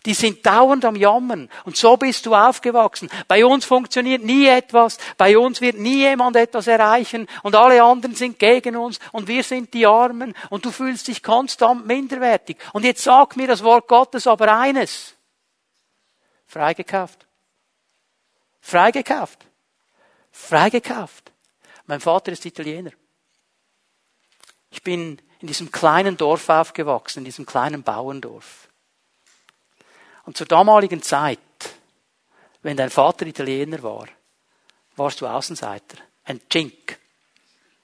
Die 0.04 0.14
sind 0.14 0.44
dauernd 0.44 0.84
am 0.84 0.94
Jammern. 0.94 1.48
Und 1.64 1.76
so 1.76 1.96
bist 1.96 2.26
du 2.26 2.34
aufgewachsen. 2.34 3.08
Bei 3.26 3.44
uns 3.44 3.64
funktioniert 3.64 4.22
nie 4.22 4.46
etwas. 4.46 4.98
Bei 5.16 5.36
uns 5.36 5.60
wird 5.60 5.78
nie 5.78 6.00
jemand 6.00 6.36
etwas 6.36 6.66
erreichen. 6.66 7.26
Und 7.42 7.56
alle 7.56 7.82
anderen 7.82 8.14
sind 8.14 8.38
gegen 8.38 8.76
uns. 8.76 9.00
Und 9.12 9.26
wir 9.26 9.42
sind 9.42 9.74
die 9.74 9.86
Armen. 9.86 10.34
Und 10.50 10.64
du 10.64 10.70
fühlst 10.70 11.08
dich 11.08 11.22
konstant 11.22 11.86
minderwertig. 11.86 12.58
Und 12.72 12.84
jetzt 12.84 13.02
sag 13.02 13.36
mir 13.36 13.48
das 13.48 13.64
Wort 13.64 13.88
Gottes 13.88 14.26
aber 14.26 14.56
eines. 14.56 15.14
Freigekauft. 16.46 17.26
Freigekauft. 18.60 19.46
Freigekauft. 20.30 21.32
Mein 21.86 22.00
Vater 22.00 22.32
ist 22.32 22.44
Italiener. 22.44 22.90
Ich 24.70 24.82
bin 24.82 25.20
in 25.40 25.48
diesem 25.48 25.70
kleinen 25.70 26.16
Dorf 26.16 26.48
aufgewachsen, 26.48 27.20
in 27.20 27.24
diesem 27.24 27.46
kleinen 27.46 27.82
Bauerndorf. 27.82 28.68
Und 30.24 30.36
zur 30.36 30.46
damaligen 30.46 31.02
Zeit, 31.02 31.38
wenn 32.62 32.76
dein 32.76 32.90
Vater 32.90 33.26
Italiener 33.26 33.82
war, 33.82 34.08
warst 34.96 35.20
du 35.20 35.26
Außenseiter. 35.26 35.98
Ein 36.24 36.40
Chink, 36.48 36.98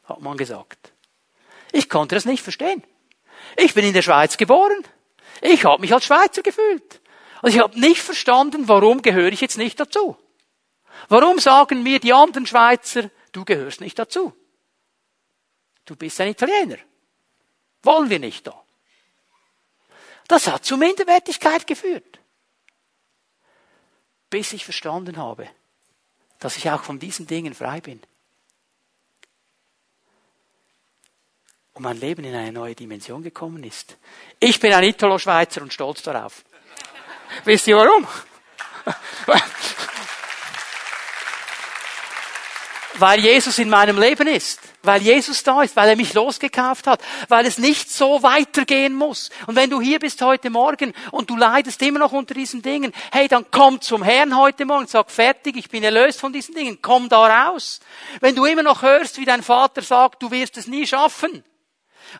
hat 0.04 0.20
man 0.20 0.36
gesagt. 0.36 0.92
Ich 1.70 1.88
konnte 1.88 2.16
das 2.16 2.24
nicht 2.24 2.42
verstehen. 2.42 2.82
Ich 3.56 3.74
bin 3.74 3.84
in 3.84 3.92
der 3.92 4.02
Schweiz 4.02 4.36
geboren. 4.36 4.82
Ich 5.40 5.64
habe 5.64 5.80
mich 5.80 5.94
als 5.94 6.04
Schweizer 6.04 6.42
gefühlt. 6.42 7.00
Und 7.42 7.50
ich 7.50 7.58
habe 7.58 7.78
nicht 7.78 8.00
verstanden, 8.00 8.68
warum 8.68 9.02
gehöre 9.02 9.32
ich 9.32 9.40
jetzt 9.40 9.58
nicht 9.58 9.78
dazu. 9.78 10.16
Warum 11.08 11.38
sagen 11.38 11.82
mir 11.82 11.98
die 11.98 12.12
anderen 12.12 12.46
Schweizer, 12.46 13.10
du 13.32 13.44
gehörst 13.44 13.80
nicht 13.80 13.98
dazu? 13.98 14.32
Du 15.84 15.96
bist 15.96 16.20
ein 16.20 16.28
Italiener. 16.28 16.78
Wollen 17.82 18.10
wir 18.10 18.18
nicht 18.18 18.46
da. 18.46 18.62
Das 20.28 20.46
hat 20.46 20.64
zu 20.64 20.76
Minderwertigkeit 20.76 21.66
geführt. 21.66 22.20
Bis 24.30 24.52
ich 24.52 24.64
verstanden 24.64 25.16
habe, 25.16 25.48
dass 26.38 26.56
ich 26.56 26.70
auch 26.70 26.82
von 26.82 26.98
diesen 26.98 27.26
Dingen 27.26 27.54
frei 27.54 27.80
bin. 27.80 28.00
Und 31.74 31.82
mein 31.82 31.98
Leben 31.98 32.24
in 32.24 32.34
eine 32.34 32.52
neue 32.52 32.74
Dimension 32.74 33.22
gekommen 33.22 33.64
ist. 33.64 33.96
Ich 34.38 34.60
bin 34.60 34.72
ein 34.72 34.84
Italo-Schweizer 34.84 35.62
und 35.62 35.72
stolz 35.72 36.02
darauf. 36.02 36.44
Wisst 37.44 37.66
ihr 37.66 37.76
warum? 37.76 38.06
Weil 42.98 43.20
Jesus 43.20 43.58
in 43.58 43.70
meinem 43.70 43.98
Leben 43.98 44.26
ist. 44.26 44.60
Weil 44.82 45.00
Jesus 45.00 45.42
da 45.42 45.62
ist, 45.62 45.76
weil 45.76 45.88
er 45.88 45.96
mich 45.96 46.12
losgekauft 46.12 46.86
hat, 46.86 47.00
weil 47.28 47.46
es 47.46 47.56
nicht 47.56 47.90
so 47.90 48.22
weitergehen 48.22 48.94
muss. 48.94 49.30
Und 49.46 49.56
wenn 49.56 49.70
du 49.70 49.80
hier 49.80 49.98
bist 49.98 50.20
heute 50.20 50.50
Morgen 50.50 50.92
und 51.10 51.30
du 51.30 51.36
leidest 51.36 51.80
immer 51.82 52.00
noch 52.00 52.12
unter 52.12 52.34
diesen 52.34 52.62
Dingen, 52.62 52.92
hey, 53.12 53.28
dann 53.28 53.46
komm 53.50 53.80
zum 53.80 54.02
Herrn 54.02 54.36
heute 54.36 54.64
Morgen, 54.64 54.86
sag 54.88 55.10
fertig, 55.10 55.56
ich 55.56 55.70
bin 55.70 55.84
erlöst 55.84 56.20
von 56.20 56.32
diesen 56.32 56.54
Dingen, 56.54 56.80
komm 56.82 57.08
da 57.08 57.46
raus. 57.46 57.80
Wenn 58.20 58.34
du 58.34 58.44
immer 58.44 58.62
noch 58.62 58.82
hörst, 58.82 59.18
wie 59.18 59.24
dein 59.24 59.42
Vater 59.42 59.82
sagt, 59.82 60.22
du 60.22 60.30
wirst 60.30 60.56
es 60.56 60.66
nie 60.66 60.86
schaffen. 60.86 61.44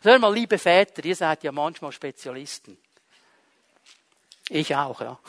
Hör 0.01 0.17
mal, 0.17 0.33
liebe 0.33 0.57
Väter, 0.57 1.05
ihr 1.05 1.15
seid 1.15 1.43
ja 1.43 1.51
manchmal 1.51 1.91
Spezialisten. 1.91 2.77
Ich 4.49 4.75
auch, 4.75 5.01
ja. 5.01 5.19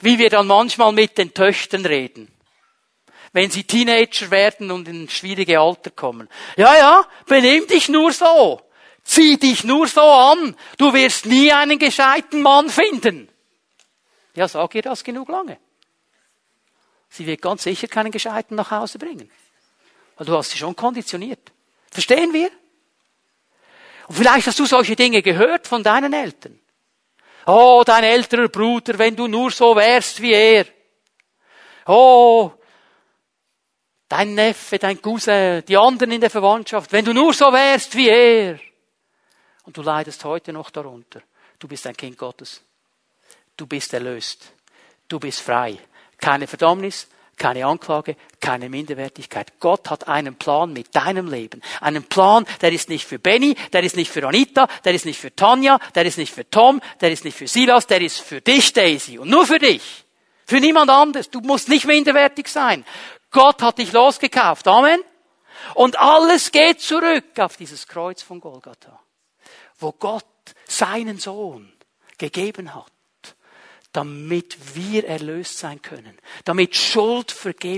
Wie 0.00 0.18
wir 0.18 0.30
dann 0.30 0.46
manchmal 0.46 0.92
mit 0.92 1.18
den 1.18 1.34
Töchtern 1.34 1.84
reden 1.84 2.33
wenn 3.34 3.50
sie 3.50 3.64
Teenager 3.64 4.30
werden 4.30 4.70
und 4.70 4.86
in 4.86 5.08
schwierige 5.10 5.58
Alter 5.58 5.90
kommen. 5.90 6.28
Ja, 6.56 6.76
ja, 6.76 7.04
benimm 7.26 7.66
dich 7.66 7.88
nur 7.88 8.12
so. 8.12 8.62
Zieh 9.02 9.36
dich 9.36 9.64
nur 9.64 9.88
so 9.88 10.00
an. 10.00 10.56
Du 10.78 10.94
wirst 10.94 11.26
nie 11.26 11.52
einen 11.52 11.78
gescheiten 11.80 12.40
Mann 12.40 12.70
finden. 12.70 13.28
Ja, 14.34 14.46
sag 14.46 14.74
ihr 14.76 14.82
das 14.82 15.02
genug 15.02 15.28
lange. 15.28 15.58
Sie 17.10 17.26
wird 17.26 17.42
ganz 17.42 17.64
sicher 17.64 17.88
keinen 17.88 18.12
gescheiten 18.12 18.56
nach 18.56 18.70
Hause 18.70 18.98
bringen. 18.98 19.28
Weil 20.16 20.26
du 20.26 20.36
hast 20.36 20.52
sie 20.52 20.58
schon 20.58 20.76
konditioniert. 20.76 21.52
Verstehen 21.90 22.32
wir? 22.32 22.50
Und 24.06 24.14
vielleicht 24.14 24.46
hast 24.46 24.60
du 24.60 24.66
solche 24.66 24.94
Dinge 24.94 25.22
gehört 25.22 25.66
von 25.66 25.82
deinen 25.82 26.12
Eltern. 26.12 26.60
Oh, 27.46 27.82
dein 27.84 28.04
älterer 28.04 28.48
Bruder, 28.48 28.96
wenn 28.96 29.16
du 29.16 29.26
nur 29.26 29.50
so 29.50 29.74
wärst 29.74 30.22
wie 30.22 30.32
er. 30.32 30.66
Oh, 31.86 32.52
dein 34.08 34.34
Neffe, 34.34 34.78
dein 34.78 35.00
Cousin, 35.00 35.62
die 35.66 35.76
anderen 35.76 36.12
in 36.12 36.20
der 36.20 36.30
Verwandtschaft, 36.30 36.92
wenn 36.92 37.04
du 37.04 37.12
nur 37.12 37.32
so 37.32 37.46
wärst 37.52 37.94
wie 37.96 38.08
er. 38.08 38.58
Und 39.64 39.76
du 39.76 39.82
leidest 39.82 40.24
heute 40.24 40.52
noch 40.52 40.70
darunter. 40.70 41.22
Du 41.58 41.68
bist 41.68 41.86
ein 41.86 41.96
Kind 41.96 42.18
Gottes. 42.18 42.62
Du 43.56 43.66
bist 43.66 43.92
erlöst. 43.94 44.52
Du 45.08 45.18
bist 45.18 45.40
frei. 45.40 45.78
Keine 46.18 46.46
Verdammnis, 46.46 47.08
keine 47.36 47.66
Anklage, 47.66 48.16
keine 48.40 48.68
Minderwertigkeit. 48.68 49.58
Gott 49.60 49.90
hat 49.90 50.08
einen 50.08 50.36
Plan 50.36 50.72
mit 50.72 50.94
deinem 50.94 51.28
Leben. 51.28 51.62
Einen 51.80 52.04
Plan, 52.04 52.46
der 52.60 52.72
ist 52.72 52.88
nicht 52.88 53.06
für 53.06 53.18
Benny, 53.18 53.54
der 53.72 53.82
ist 53.82 53.96
nicht 53.96 54.10
für 54.10 54.26
Anita, 54.26 54.68
der 54.84 54.94
ist 54.94 55.04
nicht 55.04 55.18
für 55.18 55.34
Tanja, 55.34 55.78
der 55.94 56.04
ist 56.04 56.18
nicht 56.18 56.32
für 56.32 56.48
Tom, 56.48 56.80
der 57.00 57.10
ist 57.10 57.24
nicht 57.24 57.36
für 57.36 57.48
Silas, 57.48 57.86
der 57.86 58.00
ist 58.00 58.20
für 58.20 58.40
dich, 58.40 58.72
Daisy. 58.72 59.18
Und 59.18 59.30
nur 59.30 59.46
für 59.46 59.58
dich. 59.58 60.04
Für 60.46 60.60
niemand 60.60 60.90
anderes. 60.90 61.30
Du 61.30 61.40
musst 61.40 61.68
nicht 61.68 61.86
minderwertig 61.86 62.48
sein. 62.48 62.84
Gott 63.34 63.60
hat 63.60 63.78
dich 63.78 63.92
losgekauft. 63.92 64.66
Amen. 64.68 65.02
Und 65.74 65.98
alles 65.98 66.52
geht 66.52 66.80
zurück 66.80 67.38
auf 67.38 67.56
dieses 67.56 67.86
Kreuz 67.86 68.22
von 68.22 68.40
Golgatha, 68.40 69.00
wo 69.78 69.92
Gott 69.92 70.24
seinen 70.66 71.18
Sohn 71.18 71.72
gegeben 72.16 72.74
hat, 72.74 72.92
damit 73.92 74.76
wir 74.76 75.06
erlöst 75.06 75.58
sein 75.58 75.82
können, 75.82 76.16
damit 76.44 76.76
Schuld 76.76 77.32
vergeben 77.32 77.64